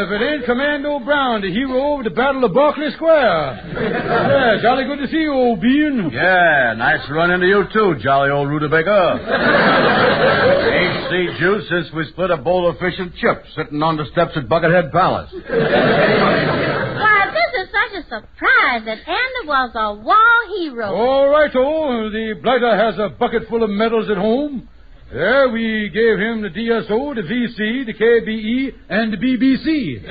If 0.00 0.10
it 0.10 0.22
ain't 0.24 0.44
Commando 0.46 0.98
Brown, 1.00 1.42
the 1.42 1.52
hero 1.52 1.98
of 1.98 2.04
the 2.04 2.10
Battle 2.10 2.44
of 2.44 2.54
Berkeley 2.54 2.90
Square. 2.96 3.60
yeah, 3.76 4.56
jolly 4.62 4.84
good 4.84 4.98
to 4.98 5.08
see 5.08 5.18
you, 5.18 5.32
old 5.32 5.60
bean. 5.60 6.10
Yeah, 6.12 6.74
nice 6.76 7.06
to 7.06 7.12
run 7.12 7.30
into 7.30 7.46
you 7.46 7.64
too, 7.72 7.96
jolly 8.02 8.30
old 8.30 8.48
rutabaga. 8.48 9.20
Ain't 10.72 11.10
seen 11.10 11.36
you 11.38 11.60
since 11.68 11.92
we 11.94 12.06
split 12.12 12.30
a 12.30 12.38
bowl 12.38 12.68
of 12.68 12.78
fish 12.78 12.94
and 12.98 13.14
chips 13.16 13.48
sitting 13.54 13.82
on 13.82 13.96
the 13.98 14.06
steps 14.12 14.32
at 14.36 14.48
Buckethead 14.48 14.90
Palace. 14.90 15.30
Why, 15.32 17.30
this 17.30 17.62
is 17.62 17.68
such 17.68 18.00
a 18.00 18.02
surprise 18.08 18.82
that 18.86 18.98
Andy 19.06 19.44
was 19.46 19.70
a 19.74 19.94
war 19.94 20.16
hero. 20.56 20.94
All 20.94 21.28
right, 21.28 21.50
oh, 21.54 22.08
the 22.10 22.34
blighter 22.42 22.74
has 22.76 22.98
a 22.98 23.10
bucket 23.10 23.48
full 23.48 23.62
of 23.62 23.70
medals 23.70 24.08
at 24.10 24.16
home. 24.16 24.68
There, 25.12 25.48
we 25.50 25.90
gave 25.92 26.18
him 26.20 26.40
the 26.42 26.50
DSO, 26.50 27.14
the 27.16 27.22
VC, 27.22 27.84
the 27.84 27.94
KBE, 27.94 28.72
and 28.88 29.12
the 29.12 29.16
BBC. 29.16 30.04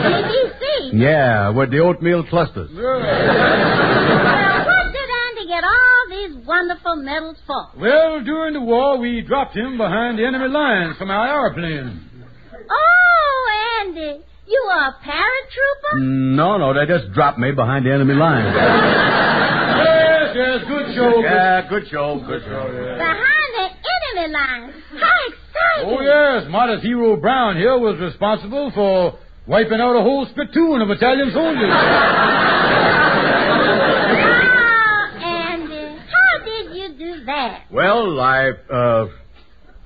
BBC? 0.00 0.90
Yeah, 0.94 1.50
with 1.50 1.70
the 1.70 1.80
oatmeal 1.80 2.24
clusters. 2.24 2.70
Well, 2.74 3.00
what 3.00 4.92
did 4.92 5.08
Andy 5.26 5.46
get 5.48 5.64
all 5.64 6.06
these 6.08 6.34
wonderful 6.46 6.96
medals 6.96 7.36
for? 7.46 7.68
Well, 7.78 8.22
during 8.24 8.54
the 8.54 8.62
war, 8.62 8.96
we 8.98 9.20
dropped 9.20 9.54
him 9.54 9.76
behind 9.76 10.18
the 10.18 10.24
enemy 10.26 10.48
lines 10.48 10.96
from 10.96 11.10
our 11.10 11.44
airplane. 11.48 12.00
Oh, 12.70 13.80
Andy, 13.82 14.20
you 14.46 14.68
are 14.72 14.88
a 14.88 14.94
paratrooper? 15.04 16.00
No, 16.00 16.56
no, 16.56 16.72
they 16.72 16.86
just 16.90 17.12
dropped 17.12 17.38
me 17.38 17.52
behind 17.52 17.84
the 17.84 17.92
enemy 17.92 18.14
lines. 18.14 18.54
Yes, 19.84 20.34
yes, 20.34 20.64
good 20.68 20.94
show. 20.94 21.20
Yeah, 21.20 21.68
good 21.68 21.86
show, 21.90 22.18
good 22.26 22.42
show. 22.44 22.70
Yeah. 22.72 23.33
Behind 24.30 24.72
the 24.72 24.72
enemy 24.72 24.72
lines. 24.72 24.74
How 24.92 25.28
exciting! 25.28 25.98
Oh, 25.98 26.00
yes, 26.00 26.44
modest 26.50 26.82
hero 26.84 27.16
Brown 27.16 27.56
here 27.56 27.78
was 27.78 27.98
responsible 28.00 28.70
for 28.74 29.18
wiping 29.46 29.80
out 29.80 29.96
a 29.96 30.02
whole 30.02 30.26
spittoon 30.30 30.80
of 30.80 30.90
Italian 30.90 31.30
soldiers. 31.32 31.70
Ah, 34.46 35.52
Andy, 35.52 35.96
how 35.96 36.44
did 36.44 36.74
you 36.76 36.88
do 36.98 37.24
that? 37.26 37.64
Well, 37.70 38.20
I, 38.20 38.50
uh, 38.72 39.06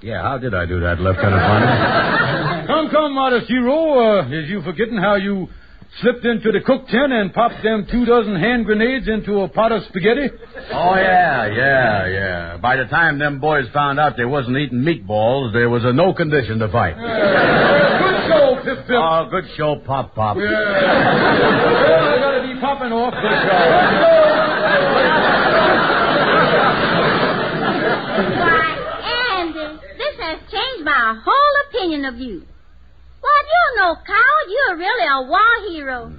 yeah, 0.03 0.23
how 0.23 0.39
did 0.39 0.55
I 0.55 0.67
do 0.67 0.81
that, 0.81 1.01
Lieutenant 1.01 1.43
Farnham? 1.43 2.67
come, 2.67 2.91
come, 2.91 3.15
modest 3.15 3.49
hero. 3.49 4.21
Uh, 4.21 4.29
is 4.29 4.49
you 4.49 4.63
forgetting 4.63 4.97
how 4.99 5.17
you 5.17 5.49
slipped 6.01 6.25
into 6.25 6.53
the 6.53 6.61
cook 6.61 6.87
tent 6.89 7.13
and 7.13 7.33
popped 7.35 7.63
them 7.63 7.87
two 7.91 8.05
dozen 8.05 8.37
hand 8.37 8.67
grenades 8.67 9.09
into 9.09 9.41
a 9.41 9.49
pot 9.49 9.73
of 9.73 9.83
spaghetti? 9.89 10.29
Oh, 10.73 10.95
yeah, 10.95 11.47
yeah, 11.47 12.07
yeah. 12.07 12.57
By 12.59 12.77
the 12.77 12.85
time 12.85 13.19
them 13.19 13.41
boys 13.41 13.67
found 13.73 13.99
out 13.99 14.17
they 14.17 14.25
wasn't 14.25 14.57
eating 14.59 14.81
meatballs, 14.81 15.53
there 15.53 15.69
was 15.69 15.85
a 15.85 15.93
no 15.93 16.13
condition 16.15 16.59
to 16.61 16.69
fight. 16.71 16.95
good 16.97 18.29
show, 18.29 18.57
Pip 18.65 18.87
Pip. 18.87 18.97
Oh, 18.97 19.29
good 19.31 19.45
show, 19.57 19.77
Pop 19.85 20.15
Pop. 20.15 20.37
Yeah. 20.37 20.45
well, 20.45 22.05
I 22.05 22.19
gotta 22.21 22.43
be 22.55 22.61
popping 22.61 22.93
off. 22.93 23.15
Good 23.15 24.39
Why, 28.39 29.41
Andy, 29.41 29.81
this 29.97 30.15
has 30.21 30.39
changed 30.51 30.85
my 30.85 31.21
whole 31.25 31.55
opinion 31.69 32.05
of 32.05 32.17
you. 32.17 32.43
Well, 33.23 33.43
you're 33.53 33.85
no 33.87 33.95
coward. 33.97 34.49
You're 34.49 34.77
really 34.79 35.07
a 35.07 35.29
war 35.29 35.71
hero. 35.71 36.13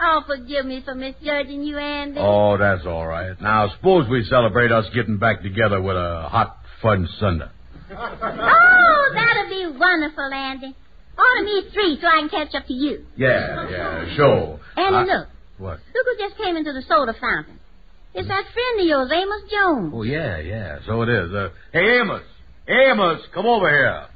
Oh, 0.00 0.22
forgive 0.26 0.66
me 0.66 0.82
for 0.84 0.94
misjudging 0.94 1.62
you, 1.62 1.78
Andy. 1.78 2.18
Oh, 2.20 2.56
that's 2.58 2.84
all 2.86 3.06
right. 3.06 3.40
Now, 3.40 3.68
suppose 3.76 4.08
we 4.08 4.24
celebrate 4.24 4.72
us 4.72 4.84
getting 4.94 5.18
back 5.18 5.42
together 5.42 5.80
with 5.80 5.96
a 5.96 6.28
hot 6.28 6.56
fun 6.80 7.08
sundae. 7.20 7.46
Oh, 7.90 9.10
that'll 9.14 9.48
be 9.48 9.78
wonderful, 9.78 10.30
Andy. 10.32 10.74
Order 11.18 11.44
me 11.44 11.62
three 11.72 11.98
so 12.00 12.06
I 12.08 12.20
can 12.20 12.28
catch 12.30 12.54
up 12.54 12.66
to 12.66 12.72
you. 12.72 13.04
Yeah, 13.16 13.68
yeah, 13.70 14.16
sure. 14.16 14.60
Andy, 14.76 14.96
I- 14.96 15.04
look. 15.04 15.28
What? 15.58 15.78
Look 15.94 16.06
who 16.18 16.28
just 16.28 16.36
came 16.42 16.56
into 16.56 16.72
the 16.72 16.82
soda 16.88 17.12
fountain. 17.20 17.60
It's 18.14 18.26
that 18.26 18.44
friend 18.52 18.80
of 18.80 18.86
yours, 18.86 19.10
Amos 19.12 19.50
Jones. 19.50 19.92
Oh, 19.94 20.02
yeah, 20.02 20.38
yeah, 20.38 20.78
so 20.86 21.02
it 21.02 21.08
is. 21.08 21.32
Uh, 21.32 21.50
hey, 21.72 21.98
Amos. 22.00 22.22
Amos, 22.68 23.20
come 23.34 23.46
over 23.46 23.68
here. 23.68 24.06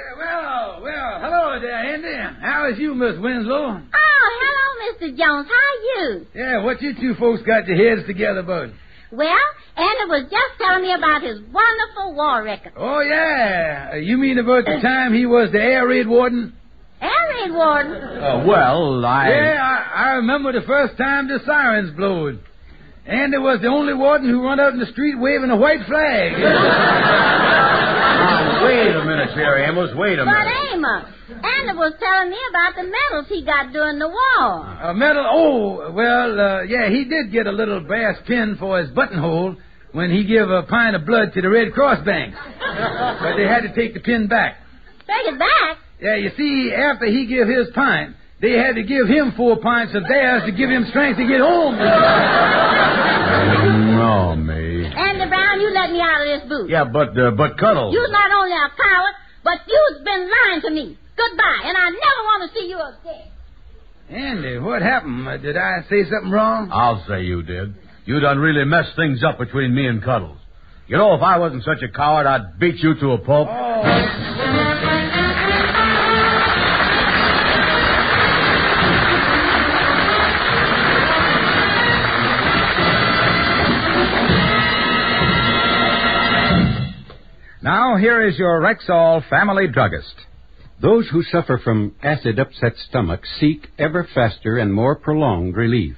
Yeah, 0.00 0.16
well, 0.16 0.80
well, 0.82 1.20
hello 1.20 1.60
there, 1.60 1.74
Andy. 1.74 2.40
How 2.40 2.70
is 2.72 2.78
you, 2.78 2.94
Miss 2.94 3.18
Winslow? 3.18 3.80
Oh, 3.82 4.24
hello, 4.40 4.92
Mr. 4.92 5.08
Jones. 5.08 5.48
How 5.48 5.52
are 5.52 5.82
you? 5.84 6.26
Yeah, 6.34 6.64
what 6.64 6.80
you 6.80 6.94
two 6.94 7.14
folks 7.18 7.42
got 7.42 7.66
your 7.66 7.76
heads 7.76 8.06
together 8.06 8.40
about? 8.40 8.70
Well, 9.12 9.36
Andy 9.76 10.04
was 10.08 10.22
just 10.30 10.58
telling 10.58 10.82
me 10.82 10.92
about 10.94 11.22
his 11.22 11.40
wonderful 11.52 12.14
war 12.14 12.42
record. 12.42 12.72
Oh, 12.76 13.00
yeah. 13.00 13.96
You 13.96 14.16
mean 14.16 14.38
about 14.38 14.64
the 14.64 14.78
time 14.82 15.12
he 15.12 15.26
was 15.26 15.50
the 15.52 15.60
air 15.60 15.86
raid 15.86 16.06
warden? 16.06 16.54
Air 17.02 17.10
raid 17.34 17.52
warden. 17.52 17.92
Uh, 17.92 18.44
well, 18.46 19.04
I. 19.04 19.28
Yeah, 19.28 19.58
I, 19.60 20.04
I 20.04 20.10
remember 20.14 20.52
the 20.52 20.66
first 20.66 20.96
time 20.96 21.28
the 21.28 21.40
sirens 21.44 21.94
blowed. 21.96 22.40
Andy 23.06 23.38
was 23.38 23.60
the 23.60 23.68
only 23.68 23.92
warden 23.94 24.28
who 24.30 24.42
run 24.44 24.60
out 24.60 24.72
in 24.72 24.78
the 24.78 24.86
street 24.86 25.18
waving 25.18 25.50
a 25.50 25.56
white 25.56 25.84
flag. 25.86 26.32
Now, 28.70 28.84
wait 28.86 28.96
a 28.96 29.04
minute 29.04 29.30
here, 29.34 29.56
Amos. 29.68 29.90
Wait 29.94 30.18
a 30.18 30.24
But 30.24 30.32
minute. 30.32 30.54
Amos, 30.72 31.04
Andy 31.28 31.72
was 31.78 31.92
telling 32.00 32.30
me 32.30 32.38
about 32.50 32.74
the 32.76 32.82
medals 32.84 33.26
he 33.28 33.44
got 33.44 33.72
during 33.72 33.98
the 33.98 34.08
war. 34.08 34.66
A 34.82 34.94
medal? 34.94 35.24
Oh, 35.28 35.92
well, 35.92 36.40
uh, 36.40 36.62
yeah, 36.62 36.88
he 36.88 37.04
did 37.04 37.32
get 37.32 37.46
a 37.46 37.52
little 37.52 37.80
brass 37.80 38.16
pin 38.26 38.56
for 38.58 38.80
his 38.80 38.90
buttonhole 38.90 39.56
when 39.92 40.10
he 40.10 40.24
gave 40.24 40.48
a 40.48 40.62
pint 40.64 40.94
of 40.96 41.04
blood 41.06 41.32
to 41.34 41.40
the 41.42 41.48
Red 41.50 41.72
Cross 41.72 42.04
bank. 42.04 42.34
but 43.20 43.36
they 43.36 43.46
had 43.46 43.62
to 43.62 43.74
take 43.74 43.94
the 43.94 44.00
pin 44.00 44.28
back. 44.28 44.56
Take 45.06 45.32
it 45.32 45.38
back. 45.38 45.78
Yeah, 46.00 46.16
you 46.16 46.30
see, 46.36 46.72
after 46.74 47.06
he 47.06 47.26
gave 47.26 47.46
his 47.48 47.68
pint, 47.74 48.16
they 48.40 48.52
had 48.52 48.74
to 48.76 48.82
give 48.82 49.06
him 49.06 49.32
four 49.36 49.58
pints 49.58 49.94
of 49.94 50.02
theirs 50.08 50.42
to 50.46 50.52
give 50.52 50.70
him 50.70 50.86
strength 50.90 51.18
to 51.18 51.26
get 51.26 51.40
home. 51.40 51.76
No, 54.00 54.34
me. 54.34 54.49
Andy 55.76 55.78
Brown, 55.78 55.90
you 55.90 55.90
let 55.90 55.90
me 55.92 56.00
out 56.00 56.20
of 56.20 56.40
this 56.40 56.48
booth. 56.48 56.70
Yeah, 56.70 56.84
but 56.84 57.18
uh, 57.18 57.30
but 57.32 57.58
Cuddles. 57.58 57.94
You're 57.94 58.10
not 58.10 58.30
only 58.32 58.52
a 58.52 58.68
coward, 58.76 59.14
but 59.44 59.58
you've 59.66 60.04
been 60.04 60.30
lying 60.30 60.60
to 60.62 60.70
me. 60.70 60.98
Goodbye, 61.16 61.62
and 61.64 61.76
I 61.76 61.90
never 61.90 62.22
want 62.24 62.50
to 62.50 62.58
see 62.58 62.66
you 62.68 62.78
again. 62.80 63.28
Andy, 64.10 64.58
what 64.58 64.82
happened? 64.82 65.28
Uh, 65.28 65.36
did 65.36 65.56
I 65.56 65.82
say 65.88 66.02
something 66.10 66.30
wrong? 66.30 66.70
I'll 66.72 67.04
say 67.06 67.22
you 67.22 67.42
did. 67.42 67.74
You 68.06 68.18
done 68.20 68.38
really 68.38 68.64
messed 68.64 68.96
things 68.96 69.22
up 69.22 69.38
between 69.38 69.74
me 69.74 69.86
and 69.86 70.02
Cuddles. 70.02 70.38
You 70.88 70.96
know, 70.96 71.14
if 71.14 71.22
I 71.22 71.38
wasn't 71.38 71.62
such 71.62 71.82
a 71.82 71.88
coward, 71.88 72.26
I'd 72.26 72.58
beat 72.58 72.76
you 72.78 72.94
to 72.98 73.12
a 73.12 73.18
pulp. 73.18 73.48
Now, 87.62 87.98
here 87.98 88.26
is 88.26 88.38
your 88.38 88.58
Rexall 88.62 89.28
family 89.28 89.68
druggist. 89.68 90.14
Those 90.80 91.06
who 91.10 91.22
suffer 91.22 91.60
from 91.62 91.94
acid 92.02 92.38
upset 92.38 92.72
stomach 92.88 93.20
seek 93.38 93.68
ever 93.78 94.08
faster 94.14 94.56
and 94.56 94.72
more 94.72 94.96
prolonged 94.96 95.56
relief. 95.56 95.96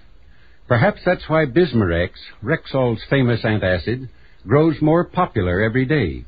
Perhaps 0.67 1.03
that's 1.05 1.29
why 1.29 1.45
Bismarex, 1.45 2.11
Rexall's 2.43 3.01
famous 3.09 3.43
antacid, 3.43 4.09
grows 4.45 4.83
more 4.83 5.05
popular 5.05 5.61
every 5.61 5.85
day. 5.85 6.25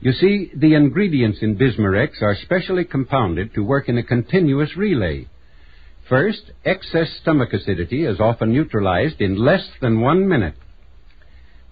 You 0.00 0.12
see, 0.12 0.52
the 0.54 0.74
ingredients 0.74 1.40
in 1.42 1.58
Bismarex 1.58 2.22
are 2.22 2.36
specially 2.36 2.84
compounded 2.84 3.54
to 3.54 3.64
work 3.64 3.88
in 3.88 3.98
a 3.98 4.04
continuous 4.04 4.76
relay. 4.76 5.26
First, 6.08 6.52
excess 6.64 7.08
stomach 7.20 7.52
acidity 7.52 8.04
is 8.04 8.20
often 8.20 8.52
neutralized 8.52 9.20
in 9.20 9.44
less 9.44 9.68
than 9.80 10.00
one 10.00 10.28
minute. 10.28 10.54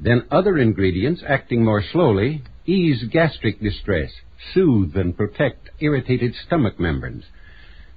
Then 0.01 0.27
other 0.29 0.59
ingredients, 0.59 1.23
acting 1.25 1.65
more 1.65 1.85
slowly, 1.93 2.43
ease 2.67 3.05
gastric 3.11 3.61
distress, 3.61 4.11
soothe 4.53 4.97
and 4.97 5.17
protect 5.17 5.71
irritated 5.81 6.35
stomach 6.47 6.79
membranes. 6.79 7.25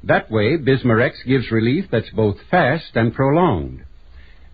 That 0.04 0.32
way, 0.32 0.58
Bismarex 0.58 1.26
gives 1.28 1.52
relief 1.52 1.86
that's 1.92 2.10
both 2.12 2.38
fast 2.50 2.96
and 2.96 3.14
prolonged. 3.14 3.84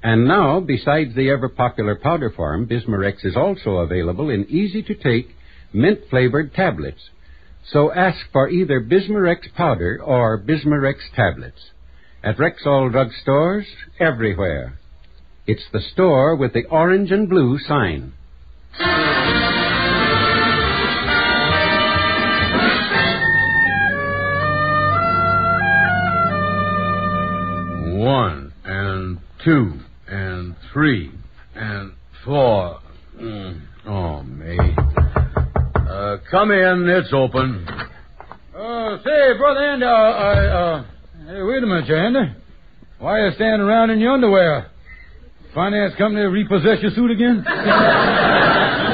And 0.01 0.28
now, 0.28 0.59
besides 0.59 1.16
the 1.16 1.30
ever 1.30 1.49
popular 1.49 1.95
powder 1.95 2.30
form, 2.30 2.68
Bismarex 2.68 3.26
is 3.26 3.36
also 3.36 3.78
available 3.78 4.30
in 4.30 4.45
easy 4.49 4.84
to 4.84 4.95
take, 4.95 5.36
mint 5.74 5.99
flavored 6.09 6.53
tablets. 6.53 7.09
So 7.72 7.91
ask 7.91 8.18
for 8.32 8.49
either 8.49 8.80
Bismarex 8.82 9.53
powder 9.55 9.99
or 10.03 10.39
Bismarex 10.39 10.95
tablets. 11.16 11.72
At 12.24 12.38
Rexall 12.38 12.91
drugstores, 12.91 13.66
everywhere. 13.99 14.80
It's 15.47 15.66
the 15.72 15.82
store 15.82 16.36
with 16.36 16.53
the 16.53 16.66
orange 16.66 17.11
and 17.11 17.30
blue 17.30 17.59
sign. 17.59 18.13
One 28.06 28.53
and 28.64 29.18
two 29.43 29.80
and 30.08 30.56
three 30.72 31.12
and 31.56 31.93
four. 32.24 32.80
Mm. 33.20 33.62
Oh, 33.88 34.22
me. 34.22 34.60
Uh, 35.76 36.18
come 36.30 36.51
in. 36.51 36.88
It's 36.88 37.12
open. 37.12 37.68
Uh, 38.56 38.97
say, 39.03 39.38
Brother 39.39 39.60
Andy, 39.60 39.86
uh, 39.86 39.89
uh, 39.89 40.86
hey, 41.26 41.41
wait 41.41 41.64
a 41.64 41.66
minute, 41.66 41.89
Andy. 41.89 42.36
Why 42.99 43.22
are 43.22 43.30
you 43.30 43.36
standing 43.38 43.62
around 43.62 43.89
in 43.89 43.99
your 43.99 44.12
underwear? 44.12 44.70
Finance 45.56 45.95
company 45.97 46.28
repossess 46.28 46.84
your 46.84 46.91
suit 46.91 47.10
again? 47.10 47.43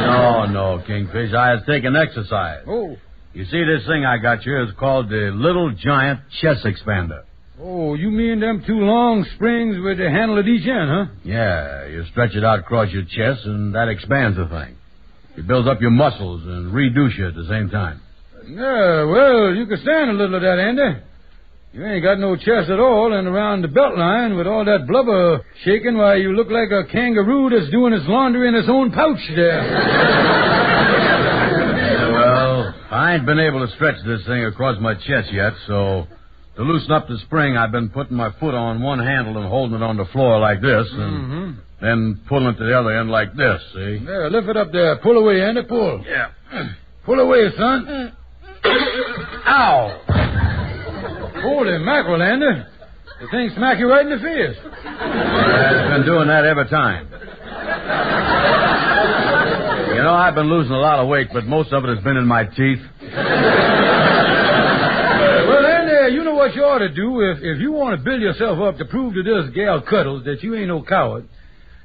No, 0.01 0.45
no, 0.45 0.83
Kingfish. 0.87 1.33
I 1.33 1.55
was 1.55 1.63
taking 1.67 1.95
exercise. 1.97 2.63
Oh. 2.65 2.95
You 3.33 3.43
see, 3.45 3.63
this 3.63 3.85
thing 3.87 4.05
I 4.05 4.17
got 4.17 4.45
you 4.45 4.63
is 4.63 4.69
called 4.79 5.09
the 5.09 5.31
Little 5.33 5.71
Giant 5.71 6.21
Chest 6.41 6.65
Expander. 6.65 7.23
Oh, 7.63 7.93
you 7.93 8.09
mean 8.09 8.39
them 8.39 8.63
two 8.65 8.79
long 8.79 9.23
springs 9.35 9.77
with 9.83 9.99
the 9.99 10.09
handle 10.09 10.39
at 10.39 10.47
each 10.47 10.65
end, 10.67 10.89
huh? 10.89 11.05
Yeah, 11.23 11.85
you 11.85 12.03
stretch 12.09 12.33
it 12.33 12.43
out 12.43 12.57
across 12.57 12.91
your 12.91 13.03
chest, 13.03 13.45
and 13.45 13.75
that 13.75 13.87
expands 13.87 14.37
the 14.37 14.47
thing. 14.47 14.77
It 15.37 15.45
builds 15.45 15.67
up 15.67 15.79
your 15.79 15.91
muscles 15.91 16.41
and 16.43 16.73
reduce 16.73 17.15
you 17.19 17.27
at 17.27 17.35
the 17.35 17.45
same 17.47 17.69
time. 17.69 18.01
Yeah, 18.47 19.03
well, 19.03 19.53
you 19.53 19.67
can 19.67 19.77
stand 19.79 20.09
a 20.09 20.13
little 20.13 20.35
of 20.35 20.41
that, 20.41 20.57
Andy. 20.57 21.01
You 21.73 21.85
ain't 21.85 22.03
got 22.03 22.17
no 22.17 22.35
chest 22.35 22.69
at 22.71 22.79
all, 22.79 23.13
and 23.13 23.27
around 23.27 23.61
the 23.61 23.67
belt 23.67 23.95
line 23.95 24.35
with 24.35 24.47
all 24.47 24.65
that 24.65 24.87
blubber 24.87 25.45
shaking, 25.63 25.97
why, 25.97 26.15
you 26.15 26.33
look 26.35 26.49
like 26.49 26.71
a 26.71 26.85
kangaroo 26.91 27.51
that's 27.51 27.69
doing 27.69 27.93
its 27.93 28.07
laundry 28.07 28.47
in 28.47 28.55
its 28.55 28.67
own 28.69 28.91
pouch 28.91 29.19
there. 29.35 30.77
Well, 32.11 32.75
I 32.91 33.15
ain't 33.15 33.25
been 33.25 33.39
able 33.39 33.65
to 33.65 33.73
stretch 33.73 33.95
this 34.05 34.23
thing 34.27 34.45
across 34.45 34.79
my 34.79 34.93
chest 34.93 35.31
yet, 35.31 35.53
so 35.65 36.07
to 36.57 36.63
loosen 36.63 36.91
up 36.91 37.07
the 37.07 37.17
spring, 37.19 37.55
I've 37.57 37.71
been 37.71 37.89
putting 37.89 38.15
my 38.17 38.31
foot 38.39 38.53
on 38.53 38.81
one 38.81 38.99
handle 38.99 39.37
and 39.37 39.47
holding 39.47 39.77
it 39.77 39.83
on 39.83 39.97
the 39.97 40.05
floor 40.05 40.39
like 40.39 40.61
this, 40.61 40.87
and 40.91 41.31
Mhm. 41.31 41.55
then 41.81 42.19
pulling 42.27 42.47
it 42.47 42.57
to 42.57 42.63
the 42.65 42.77
other 42.77 42.91
end 42.99 43.09
like 43.09 43.33
this, 43.35 43.61
see? 43.73 43.97
There, 44.05 44.29
lift 44.29 44.49
it 44.49 44.57
up 44.57 44.71
there. 44.71 44.97
Pull 44.97 45.17
away, 45.17 45.41
Andy, 45.41 45.63
pull. 45.63 46.03
Yeah. 46.07 46.27
Pull 47.05 47.19
away, 47.19 47.51
son. 47.57 48.11
Ow! 49.47 49.91
Holy 51.41 51.77
mackerel, 51.79 52.21
Andy. 52.21 52.63
The 53.21 53.27
thing 53.29 53.49
smack 53.55 53.79
you 53.79 53.89
right 53.89 54.05
in 54.05 54.11
the 54.11 54.19
face. 54.19 54.57
I've 54.85 55.89
been 55.93 56.05
doing 56.05 56.27
that 56.27 56.45
every 56.45 56.67
time. 56.67 57.07
You 59.95 60.03
know, 60.03 60.13
I've 60.13 60.35
been 60.35 60.47
losing 60.49 60.71
a 60.73 60.79
lot 60.79 60.99
of 60.99 61.07
weight, 61.07 61.29
but 61.33 61.45
most 61.45 61.71
of 61.73 61.83
it 61.85 61.89
has 61.95 62.03
been 62.03 62.17
in 62.17 62.25
my 62.27 62.43
teeth. 62.45 62.81
You 66.11 66.23
know 66.23 66.35
what 66.35 66.55
you 66.55 66.63
ought 66.63 66.79
to 66.79 66.89
do 66.89 67.21
if, 67.21 67.37
if 67.41 67.61
you 67.61 67.71
want 67.71 67.97
to 67.97 68.03
build 68.03 68.21
yourself 68.21 68.59
up 68.59 68.77
to 68.77 68.85
prove 68.85 69.13
to 69.13 69.23
this 69.23 69.53
gal 69.55 69.81
Cuddles 69.81 70.25
that 70.25 70.43
you 70.43 70.55
ain't 70.55 70.67
no 70.67 70.83
coward. 70.83 71.27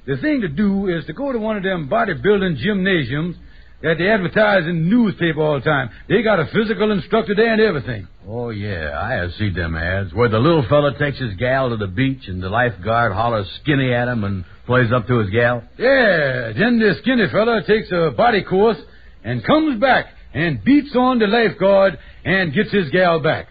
The 0.06 0.16
thing 0.16 0.40
to 0.40 0.48
do 0.48 0.88
is 0.88 1.04
to 1.06 1.12
go 1.12 1.32
to 1.32 1.38
one 1.38 1.56
of 1.56 1.62
them 1.62 1.88
bodybuilding 1.88 2.58
gymnasiums 2.58 3.36
that 3.82 3.96
they 3.98 4.08
advertise 4.08 4.64
in 4.66 4.84
the 4.84 4.90
newspaper 4.90 5.40
all 5.40 5.54
the 5.54 5.64
time. 5.64 5.90
They 6.08 6.22
got 6.22 6.40
a 6.40 6.46
physical 6.46 6.90
instructor 6.92 7.34
there 7.34 7.52
and 7.52 7.60
everything. 7.60 8.08
Oh, 8.26 8.50
yeah, 8.50 8.98
I 9.00 9.12
have 9.12 9.32
seen 9.38 9.54
them 9.54 9.76
ads 9.76 10.12
where 10.14 10.28
the 10.28 10.38
little 10.38 10.66
fella 10.68 10.98
takes 10.98 11.18
his 11.18 11.34
gal 11.34 11.70
to 11.70 11.76
the 11.76 11.86
beach 11.86 12.26
and 12.26 12.42
the 12.42 12.48
lifeguard 12.48 13.12
hollers 13.12 13.48
skinny 13.62 13.92
at 13.92 14.08
him 14.08 14.24
and 14.24 14.44
plays 14.66 14.90
up 14.92 15.06
to 15.06 15.18
his 15.18 15.30
gal. 15.30 15.62
Yeah, 15.78 16.52
then 16.56 16.78
the 16.78 16.94
skinny 17.02 17.26
fella 17.30 17.62
takes 17.66 17.88
a 17.92 18.12
body 18.16 18.42
course 18.42 18.78
and 19.22 19.44
comes 19.44 19.80
back 19.80 20.06
and 20.34 20.62
beats 20.64 20.94
on 20.96 21.18
the 21.18 21.26
lifeguard 21.26 21.98
and 22.24 22.52
gets 22.52 22.72
his 22.72 22.90
gal 22.90 23.20
back. 23.20 23.48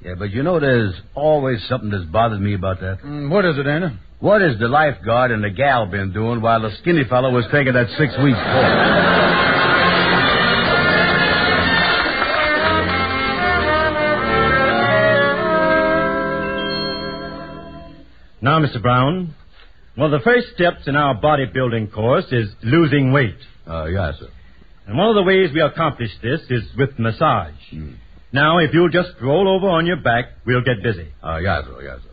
Yeah, 0.00 0.14
but 0.16 0.30
you 0.30 0.42
know 0.42 0.60
there's 0.60 0.94
always 1.14 1.58
something 1.68 1.90
that's 1.90 2.04
bothered 2.04 2.40
me 2.40 2.54
about 2.54 2.80
that. 2.80 3.00
Mm, 3.04 3.30
what 3.30 3.44
is 3.44 3.58
it, 3.58 3.66
Anna? 3.66 3.98
What 4.20 4.40
has 4.42 4.58
the 4.58 4.68
lifeguard 4.68 5.30
and 5.30 5.42
the 5.42 5.50
gal 5.50 5.86
been 5.86 6.12
doing 6.12 6.40
while 6.40 6.60
the 6.62 6.70
skinny 6.80 7.04
fellow 7.08 7.30
was 7.32 7.44
taking 7.52 7.72
that 7.74 7.88
six 7.98 8.12
weeks 8.22 8.38
course? 8.38 8.98
Now, 18.40 18.60
Mr. 18.60 18.80
Brown, 18.80 19.34
well, 19.96 20.10
the 20.10 20.20
first 20.20 20.48
steps 20.54 20.86
in 20.86 20.94
our 20.94 21.20
bodybuilding 21.20 21.92
course 21.92 22.26
is 22.30 22.48
losing 22.62 23.12
weight. 23.12 23.36
Uh, 23.66 23.86
yes, 23.86 24.14
sir. 24.20 24.28
And 24.86 24.96
one 24.96 25.08
of 25.08 25.16
the 25.16 25.24
ways 25.24 25.50
we 25.52 25.60
accomplish 25.60 26.10
this 26.22 26.40
is 26.48 26.62
with 26.78 26.98
massage. 26.98 27.54
Now, 28.32 28.58
if 28.58 28.74
you'll 28.74 28.90
just 28.90 29.10
roll 29.22 29.48
over 29.48 29.68
on 29.68 29.86
your 29.86 29.96
back, 29.96 30.26
we'll 30.44 30.62
get 30.62 30.82
busy. 30.82 31.08
Uh, 31.22 31.38
yes, 31.38 31.64
sir, 31.64 31.82
yes, 31.82 31.98
sir. 32.02 32.08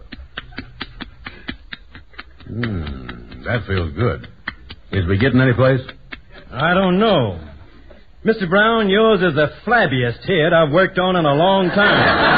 Hmm, 2.47 3.43
that 3.43 3.66
feels 3.68 3.93
good. 3.93 4.28
Is 4.91 5.05
we 5.07 5.18
getting 5.18 5.41
any 5.41 5.53
place? 5.53 5.82
I 6.51 6.74
don't 6.74 6.99
know. 6.99 7.39
Mr. 8.24 8.49
Brown, 8.49 8.89
yours 8.89 9.22
is 9.22 9.36
the 9.36 9.49
flabbiest 9.66 10.26
head 10.28 10.53
I've 10.53 10.72
worked 10.72 10.97
on 10.97 11.16
in 11.18 11.26
a 11.26 11.34
long 11.34 11.68
time. 11.70 12.36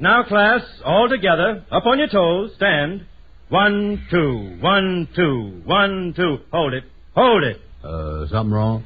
now, 0.00 0.24
class, 0.24 0.62
all 0.84 1.08
together, 1.08 1.64
up 1.70 1.86
on 1.86 1.98
your 2.00 2.08
toes, 2.08 2.52
stand. 2.56 3.06
One, 3.48 4.04
two, 4.10 4.58
one, 4.60 5.08
two, 5.14 5.62
one, 5.64 6.14
two. 6.16 6.38
Hold 6.50 6.74
it, 6.74 6.84
hold 7.14 7.44
it. 7.44 7.60
Uh, 7.84 8.26
something 8.28 8.52
wrong? 8.52 8.84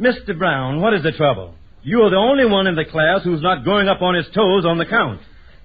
Mr. 0.00 0.36
Brown, 0.36 0.80
what 0.80 0.92
is 0.94 1.02
the 1.02 1.12
trouble? 1.12 1.54
You're 1.82 2.10
the 2.10 2.16
only 2.16 2.44
one 2.44 2.66
in 2.66 2.74
the 2.74 2.84
class 2.84 3.22
who's 3.24 3.40
not 3.42 3.64
going 3.64 3.88
up 3.88 4.02
on 4.02 4.14
his 4.14 4.26
toes 4.34 4.64
on 4.66 4.78
the 4.78 4.86
count. 4.86 5.20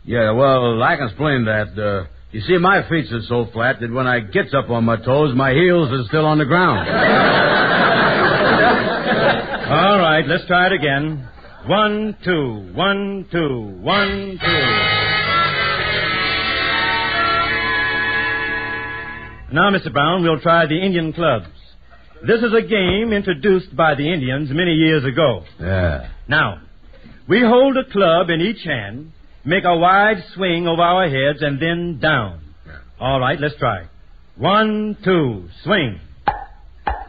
Yeah, 0.06 0.32
well, 0.32 0.82
I 0.82 0.96
can 0.96 1.08
explain 1.08 1.46
that. 1.46 1.78
Uh, 1.78 2.08
you 2.32 2.42
see, 2.42 2.58
my 2.58 2.88
feet 2.88 3.12
are 3.12 3.22
so 3.28 3.48
flat 3.52 3.80
that 3.82 3.92
when 3.92 4.08
I 4.08 4.20
gets 4.22 4.54
up 4.54 4.70
on 4.70 4.86
my 4.86 4.96
toes, 4.98 5.36
my 5.36 5.52
heels 5.52 5.90
are 5.92 6.06
still 6.08 6.26
on 6.26 6.38
the 6.38 6.46
ground. 6.46 6.88
All 9.72 10.00
right, 10.00 10.26
let's 10.28 10.46
try 10.48 10.68
it 10.68 10.74
again. 10.74 11.28
One, 11.68 12.16
two, 12.24 12.72
one, 12.74 13.26
two, 13.32 13.78
one, 13.82 14.40
two. 14.42 14.62
Now, 19.54 19.70
Mr. 19.70 19.92
Brown, 19.92 20.24
we'll 20.24 20.40
try 20.40 20.66
the 20.66 20.80
Indian 20.82 21.12
clubs. 21.14 21.46
This 22.26 22.40
is 22.44 22.54
a 22.54 22.62
game 22.62 23.14
introduced 23.14 23.76
by 23.76 23.96
the 23.96 24.12
Indians 24.14 24.50
many 24.52 24.74
years 24.74 25.04
ago. 25.04 25.44
Yeah. 25.60 26.10
Now, 26.28 26.62
we 27.28 27.42
hold 27.42 27.76
a 27.78 27.92
club 27.92 28.30
in 28.30 28.42
each 28.42 28.64
hand, 28.64 29.12
make 29.44 29.64
a 29.66 29.76
wide 29.76 30.24
swing 30.36 30.68
over 30.68 30.84
our 30.84 31.10
heads, 31.10 31.42
and 31.42 31.60
then 31.60 32.00
down. 32.00 32.42
All 33.00 33.20
right, 33.20 33.40
let's 33.40 33.56
try. 33.58 33.88
One, 34.38 34.98
two, 35.04 35.50
swing. 35.64 36.00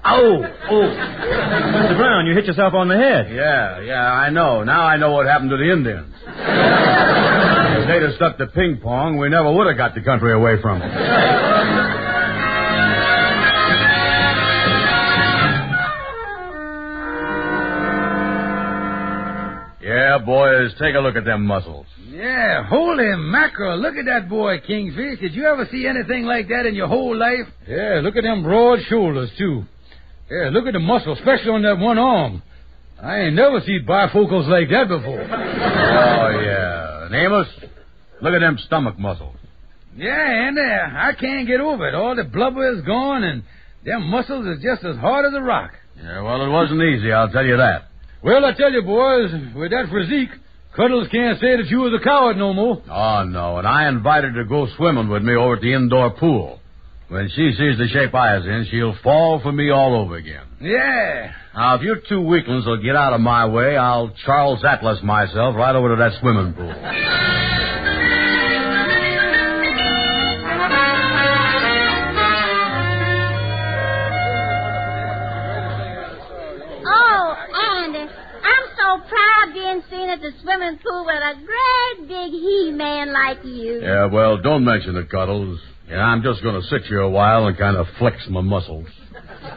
Oh, 0.05 0.43
oh. 0.71 0.83
Mr. 0.83 1.97
Brown, 1.97 2.27
you 2.27 2.35
hit 2.35 2.47
yourself 2.47 2.73
on 2.73 2.89
the 2.89 2.97
head. 2.97 3.31
Yeah, 3.33 3.81
yeah, 3.81 4.11
I 4.11 4.31
know. 4.31 4.65
Now 4.65 4.83
I 4.83 4.97
know 4.97 5.13
what 5.13 5.27
happened 5.27 5.51
to 5.51 5.57
the 5.59 5.73
Indians. 5.73 6.15
if 6.25 7.87
they'd 7.87 8.03
have 8.03 8.15
stuck 8.17 8.39
to 8.39 8.47
ping 8.47 8.81
pong, 8.83 9.19
we 9.19 9.29
never 9.29 9.53
would 9.53 9.67
have 9.67 9.77
got 9.77 9.95
the 9.95 10.01
country 10.01 10.33
away 10.33 10.61
from 10.63 10.81
it. 10.81 10.89
Yeah, 20.13 20.19
boys, 20.19 20.73
take 20.79 20.95
a 20.95 20.99
look 20.99 21.17
at 21.17 21.25
them 21.25 21.47
muscles. 21.47 21.87
Yeah, 22.07 22.65
holy 22.65 23.17
mackerel. 23.17 23.79
Look 23.79 23.97
at 23.97 24.05
that 24.05 24.29
boy, 24.29 24.59
Kingfish. 24.61 25.21
Did 25.21 25.33
you 25.35 25.47
ever 25.47 25.67
see 25.73 25.87
anything 25.87 26.25
like 26.25 26.49
that 26.49 26.67
in 26.67 26.75
your 26.75 26.87
whole 26.87 27.17
life? 27.17 27.49
Yeah, 27.67 28.01
look 28.03 28.17
at 28.17 28.23
them 28.25 28.43
broad 28.43 28.81
shoulders, 28.91 29.31
too. 29.39 29.65
Yeah, 30.31 30.51
look 30.53 30.67
at 30.67 30.75
the 30.75 30.81
muscle, 30.81 31.15
especially 31.15 31.49
on 31.51 31.63
that 31.63 31.79
one 31.79 31.97
arm. 31.99 32.43
I 33.03 33.21
ain't 33.21 33.35
never 33.37 33.61
seen 33.65 33.87
bifocals 33.89 34.49
like 34.49 34.69
that 34.69 34.89
before. 34.89 35.23
Oh, 35.83 36.41
yeah. 36.41 37.07
And 37.07 37.15
Amos, 37.15 37.49
look 38.21 38.35
at 38.35 38.41
them 38.41 38.59
stomach 38.67 38.99
muscles. 38.99 39.37
Yeah, 39.97 40.49
and 40.49 40.59
uh, 40.59 40.99
I 40.99 41.13
can't 41.19 41.47
get 41.47 41.61
over 41.61 41.89
it. 41.89 41.95
All 41.95 42.15
the 42.15 42.25
blubber 42.25 42.71
is 42.75 42.83
gone, 42.85 43.25
and 43.25 43.43
them 43.85 44.03
muscles 44.11 44.47
is 44.47 44.63
just 44.63 44.85
as 44.85 44.97
hard 44.97 45.25
as 45.27 45.33
a 45.35 45.43
rock. 45.43 45.73
Yeah, 45.97 46.21
well, 46.21 46.45
it 46.45 46.51
wasn't 46.51 46.83
easy, 46.83 47.13
I'll 47.13 47.31
tell 47.31 47.45
you 47.45 47.57
that. 47.57 47.89
Well, 48.23 48.45
I 48.45 48.53
tell 48.55 48.73
you, 48.73 48.83
boys, 48.83 49.33
with 49.55 49.73
that 49.73 49.87
physique, 49.93 50.31
Cuddles 50.77 51.09
can't 51.11 51.41
say 51.41 51.57
that 51.57 51.67
you 51.67 51.81
was 51.81 51.93
a 52.01 52.03
coward 52.03 52.37
no 52.37 52.53
more. 52.55 52.83
Oh, 52.89 53.25
no, 53.25 53.59
and 53.59 53.67
I 53.67 53.89
invited 53.89 54.35
her 54.35 54.43
to 54.45 54.49
go 54.49 54.67
swimming 54.77 55.09
with 55.09 55.23
me 55.23 55.35
over 55.35 55.57
at 55.57 55.61
the 55.61 55.73
indoor 55.75 56.11
pool. 56.11 56.61
When 57.09 57.29
she 57.29 57.53
sees 57.53 57.77
the 57.77 57.89
shape 57.93 58.15
I 58.15 58.39
was 58.39 58.47
in, 58.47 58.69
she'll 58.71 58.97
fall 59.03 59.41
for 59.43 59.53
me 59.53 59.71
all 59.71 59.95
over 59.95 60.17
again. 60.17 60.47
Yeah. 60.63 61.33
Now, 61.55 61.75
if 61.75 61.83
you 61.83 61.97
two 62.09 62.23
weaklings 62.23 62.65
will 62.65 62.83
get 62.83 62.97
out 62.97 63.13
of 63.13 63.21
my 63.21 63.45
way, 63.47 63.77
I'll 63.77 64.15
Charles 64.25 64.65
Atlas 64.65 65.03
myself 65.03 65.55
right 65.55 65.77
over 65.77 65.95
to 65.95 65.97
that 65.97 66.19
swimming 66.21 66.55
pool. 66.55 66.73
Being 79.73 79.85
seen 79.91 80.09
at 80.11 80.21
the 80.21 80.31
swimming 80.43 80.79
pool 80.79 81.05
with 81.07 81.17
a 81.17 81.35
great 81.35 82.09
big 82.09 82.31
he-man 82.31 83.13
like 83.13 83.45
you. 83.45 83.81
Yeah, 83.83 84.07
well, 84.07 84.41
don't 84.41 84.65
mention 84.65 84.97
it, 84.97 85.11
Cuddles. 85.11 85.61
Yeah, 85.89 86.01
I'm 86.01 86.23
just 86.23 86.43
going 86.43 86.61
to 86.61 86.67
sit 86.69 86.83
here 86.83 87.01
a 87.01 87.11
while 87.11 87.47
and 87.47 87.57
kind 87.57 87.77
of 87.77 87.87
flex 87.99 88.17
my 88.29 88.41
muscles. 88.41 88.87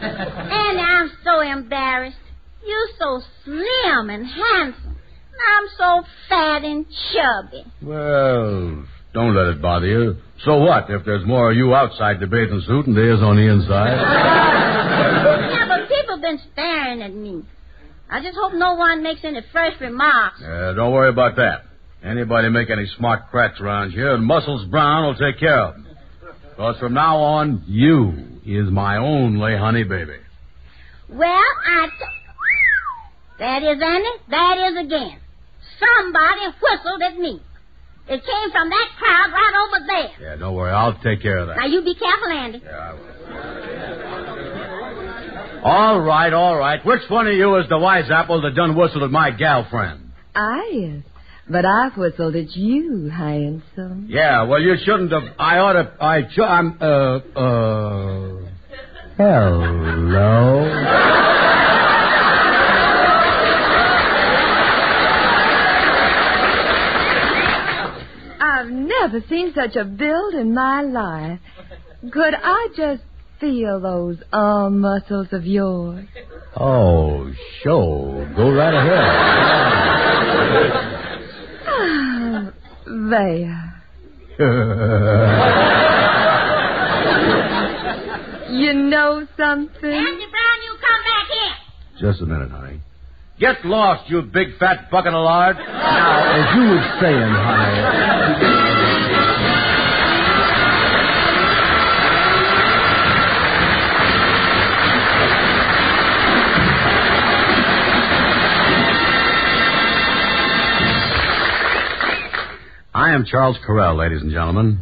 Andy, 0.01 0.81
I'm 0.81 1.11
so 1.23 1.41
embarrassed. 1.41 2.17
You're 2.65 2.87
so 2.99 3.21
slim 3.43 4.09
and 4.09 4.25
handsome. 4.25 4.95
And 5.31 5.41
I'm 5.57 5.67
so 5.77 6.07
fat 6.29 6.63
and 6.63 6.85
chubby. 7.13 7.65
Well, 7.83 8.85
don't 9.13 9.35
let 9.35 9.47
it 9.47 9.61
bother 9.61 9.85
you. 9.85 10.17
So 10.45 10.59
what 10.59 10.89
if 10.89 11.05
there's 11.05 11.25
more 11.25 11.51
of 11.51 11.57
you 11.57 11.75
outside 11.75 12.19
the 12.19 12.27
bathing 12.27 12.61
suit 12.65 12.85
than 12.85 12.95
there 12.95 13.13
is 13.13 13.21
on 13.21 13.35
the 13.35 13.51
inside? 13.51 13.95
yeah, 15.51 15.67
but 15.67 15.89
people 15.89 16.15
have 16.15 16.21
been 16.21 16.39
staring 16.53 17.01
at 17.01 17.13
me. 17.13 17.43
I 18.09 18.21
just 18.21 18.37
hope 18.37 18.53
no 18.53 18.75
one 18.75 19.01
makes 19.03 19.21
any 19.23 19.41
fresh 19.51 19.79
remarks. 19.81 20.39
Yeah, 20.41 20.73
don't 20.75 20.93
worry 20.93 21.09
about 21.09 21.35
that. 21.37 21.63
Anybody 22.03 22.49
make 22.49 22.69
any 22.69 22.85
smart 22.97 23.31
cracks 23.31 23.59
around 23.59 23.91
here, 23.91 24.13
and 24.13 24.23
Muscles 24.23 24.65
Brown 24.69 25.05
will 25.05 25.15
take 25.15 25.39
care 25.39 25.59
of 25.59 25.73
them. 25.73 25.87
Because 26.49 26.77
from 26.79 26.93
now 26.93 27.17
on, 27.17 27.63
you 27.67 28.13
is 28.45 28.69
my 28.69 28.97
only 28.97 29.57
honey 29.57 29.83
baby. 29.83 30.17
Well, 31.09 31.27
I. 31.27 31.87
T- 31.87 32.05
that 33.39 33.63
is, 33.63 33.81
Andy, 33.81 34.09
that 34.29 34.57
is 34.69 34.85
again. 34.85 35.19
Somebody 35.79 36.55
whistled 36.61 37.01
at 37.01 37.17
me. 37.17 37.41
It 38.07 38.21
came 38.23 38.51
from 38.51 38.69
that 38.69 38.87
crowd 38.99 39.31
right 39.33 39.53
over 39.67 39.85
there. 39.87 40.29
Yeah, 40.29 40.35
don't 40.37 40.53
worry. 40.55 40.71
I'll 40.71 40.93
take 41.01 41.21
care 41.21 41.39
of 41.39 41.47
that. 41.47 41.57
Now, 41.57 41.65
you 41.65 41.81
be 41.83 41.95
careful, 41.95 42.27
Andy. 42.31 42.61
Yeah, 42.63 42.77
I 42.77 42.93
will. 42.93 43.84
All 45.65 45.99
right, 45.99 46.31
all 46.31 46.55
right. 46.55 46.79
Which 46.85 47.01
one 47.09 47.25
of 47.25 47.33
you 47.33 47.55
is 47.55 47.67
the 47.69 47.79
wise 47.79 48.11
apple 48.11 48.39
that 48.41 48.53
done 48.53 48.77
whistled 48.77 49.01
at 49.01 49.09
my 49.09 49.31
gal 49.31 49.67
friend? 49.67 50.11
I 50.35 50.69
is. 50.75 51.03
But 51.49 51.65
I've 51.65 51.97
whistled 51.97 52.35
at 52.35 52.55
you, 52.55 53.09
handsome. 53.09 54.05
Yeah, 54.07 54.43
well, 54.43 54.61
you 54.61 54.75
shouldn't 54.85 55.11
have. 55.11 55.23
I 55.39 55.57
ought 55.57 55.73
to. 55.73 55.91
I. 55.99 56.21
Ch- 56.21 56.39
I'm. 56.39 56.77
Uh. 56.79 57.17
Uh. 57.17 58.49
Hello. 59.17 60.65
I've 68.39 68.69
never 68.69 69.21
seen 69.29 69.53
such 69.55 69.75
a 69.75 69.85
build 69.85 70.33
in 70.35 70.53
my 70.53 70.81
life. 70.81 71.39
Could 72.11 72.33
I 72.35 72.67
just 72.75 73.01
feel 73.39 73.79
those 73.79 74.17
arm 74.31 74.79
muscles 74.81 75.27
of 75.31 75.45
yours? 75.45 76.05
Oh, 76.55 77.31
sure. 77.61 78.25
Go 78.35 78.51
right 78.51 78.73
ahead. 78.73 79.03
Ah, 81.67 82.51
there. 82.85 83.71
you 88.51 88.73
know 88.73 89.27
something? 89.37 89.91
Andy 89.91 90.25
Brown, 90.31 90.61
you 90.63 90.77
come 90.81 91.03
back 91.03 91.27
here. 91.29 91.55
Just 91.99 92.21
a 92.21 92.25
minute, 92.25 92.49
honey. 92.51 92.79
Get 93.39 93.65
lost, 93.65 94.09
you 94.09 94.21
big 94.21 94.57
fat 94.59 94.89
bucket 94.89 95.13
of 95.13 95.23
lard. 95.23 95.57
Now, 95.57 96.33
as 96.33 96.55
you 96.55 96.61
were 96.69 96.97
saying, 97.01 97.31
honey. 97.31 98.64
I 113.05 113.13
am 113.13 113.23
Charles 113.23 113.57
Correll, 113.63 113.95
ladies 113.95 114.23
and 114.23 114.31
gentlemen. 114.31 114.79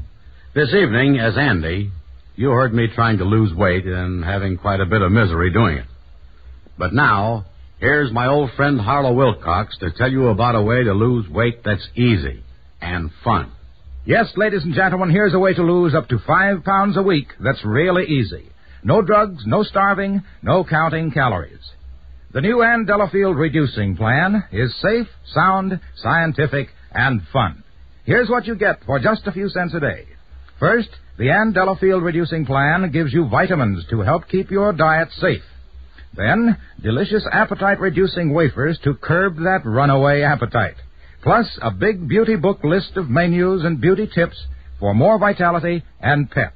This 0.56 0.74
evening, 0.74 1.20
as 1.20 1.38
Andy, 1.38 1.92
you 2.38 2.52
heard 2.52 2.74
me 2.74 2.88
trying 2.96 3.18
to 3.18 3.26
lose 3.26 3.54
weight 3.54 3.84
and 3.86 4.24
having 4.24 4.56
quite 4.56 4.80
a 4.80 4.86
bit 4.86 5.02
of 5.02 5.12
misery 5.12 5.52
doing 5.52 5.76
it. 5.76 5.86
But 6.78 6.94
now, 6.94 7.48
here's 7.82 8.14
my 8.14 8.28
old 8.28 8.52
friend 8.56 8.80
Harlow 8.80 9.12
Wilcox 9.12 9.78
to 9.80 9.92
tell 9.92 10.10
you 10.10 10.30
about 10.30 10.56
a 10.56 10.62
way 10.62 10.86
to 10.86 10.94
lose 10.94 11.28
weight 11.28 11.66
that's 11.66 11.86
easy 11.96 12.42
and 12.80 13.12
fun. 13.26 13.52
Yes, 14.06 14.32
ladies 14.38 14.64
and 14.64 14.74
gentlemen, 14.74 15.10
here's 15.10 15.34
a 15.34 15.40
way 15.40 15.54
to 15.54 15.62
lose 15.62 15.94
up 15.94 16.08
to 16.08 16.18
five 16.26 16.64
pounds 16.64 16.96
a 16.96 17.04
week 17.04 17.28
that's 17.42 17.66
really 17.66 18.06
easy. 18.06 18.48
No 18.86 19.02
drugs, 19.02 19.44
no 19.46 19.64
starving, 19.64 20.24
no 20.42 20.64
counting 20.64 21.12
calories. 21.12 21.60
The 22.32 22.40
new 22.40 22.64
Ann 22.64 22.86
Delafield 22.86 23.36
reducing 23.36 23.98
plan 23.98 24.46
is 24.54 24.74
safe, 24.82 25.08
sound, 25.26 25.82
scientific, 25.98 26.70
and 26.94 27.22
fun. 27.34 27.62
Here's 28.06 28.30
what 28.30 28.45
you 28.45 28.56
get 28.56 28.84
for 28.86 28.99
just 28.99 29.28
a 29.28 29.32
few 29.32 29.47
cents 29.47 29.74
a 29.74 29.80
day. 29.80 30.06
First, 30.60 30.89
the 31.18 31.30
Ann 31.30 31.54
Delafield 31.54 32.04
reducing 32.04 32.45
plan 32.45 32.91
gives 32.91 33.14
you 33.14 33.30
vitamins 33.30 33.86
to 33.89 34.01
help 34.01 34.28
keep 34.28 34.51
your 34.51 34.74
diet 34.74 35.08
safe. 35.20 35.43
Then, 36.14 36.58
delicious 36.82 37.26
appetite 37.32 37.80
reducing 37.80 38.34
wafers 38.34 38.78
to 38.84 38.95
curb 38.95 39.38
that 39.38 39.62
runaway 39.64 40.22
appetite. 40.22 40.76
Plus, 41.22 41.47
a 41.62 41.72
big 41.72 42.10
beauty 42.10 42.36
book 42.36 42.60
list 42.64 42.97
of 42.97 43.10
menus 43.10 43.64
and 43.64 43.80
beauty 43.80 44.10
tips 44.14 44.36
for 44.82 44.93
more 44.93 45.18
vitality 45.18 45.84
and 46.01 46.30
pep. 46.30 46.54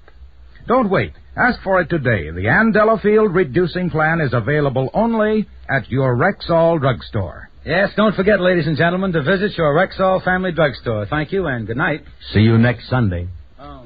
Don't 0.68 0.90
wait. 0.90 1.14
Ask 1.38 1.62
for 1.64 1.80
it 1.80 1.90
today. 1.90 2.30
The 2.30 2.50
Ann 2.50 2.74
Delafield 2.74 3.34
reducing 3.34 3.90
plan 3.90 4.20
is 4.20 4.34
available 4.34 4.90
only 4.94 5.48
at 5.70 5.90
your 5.90 6.18
Rexall 6.18 6.80
drugstore. 6.82 7.47
Yes, 7.68 7.90
don't 7.98 8.16
forget, 8.16 8.40
ladies 8.40 8.66
and 8.66 8.78
gentlemen, 8.78 9.12
to 9.12 9.22
visit 9.22 9.58
your 9.58 9.76
Rexall 9.76 10.24
family 10.24 10.54
drugstore. 10.54 11.06
Thank 11.06 11.34
you 11.34 11.48
and 11.48 11.68
good 11.68 11.76
night. 11.76 12.02
See 12.32 12.40
you 12.40 12.58
next 12.58 12.88
Sunday. 12.88 13.28
Oh. 13.60 13.84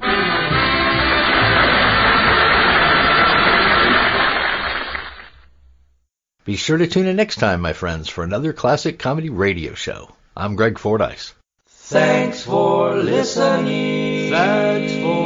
Be 6.44 6.54
sure 6.54 6.78
to 6.78 6.86
tune 6.86 7.06
in 7.06 7.16
next 7.16 7.40
time, 7.40 7.60
my 7.60 7.72
friends, 7.72 8.08
for 8.08 8.22
another 8.22 8.52
classic 8.52 9.00
comedy 9.00 9.30
radio 9.30 9.74
show. 9.74 10.14
I'm 10.36 10.54
Greg 10.54 10.78
Fordyce. 10.78 11.34
Thanks 11.66 12.44
for 12.44 12.94
listening. 12.94 14.30
Thanks 14.30 14.92
for 14.94 15.21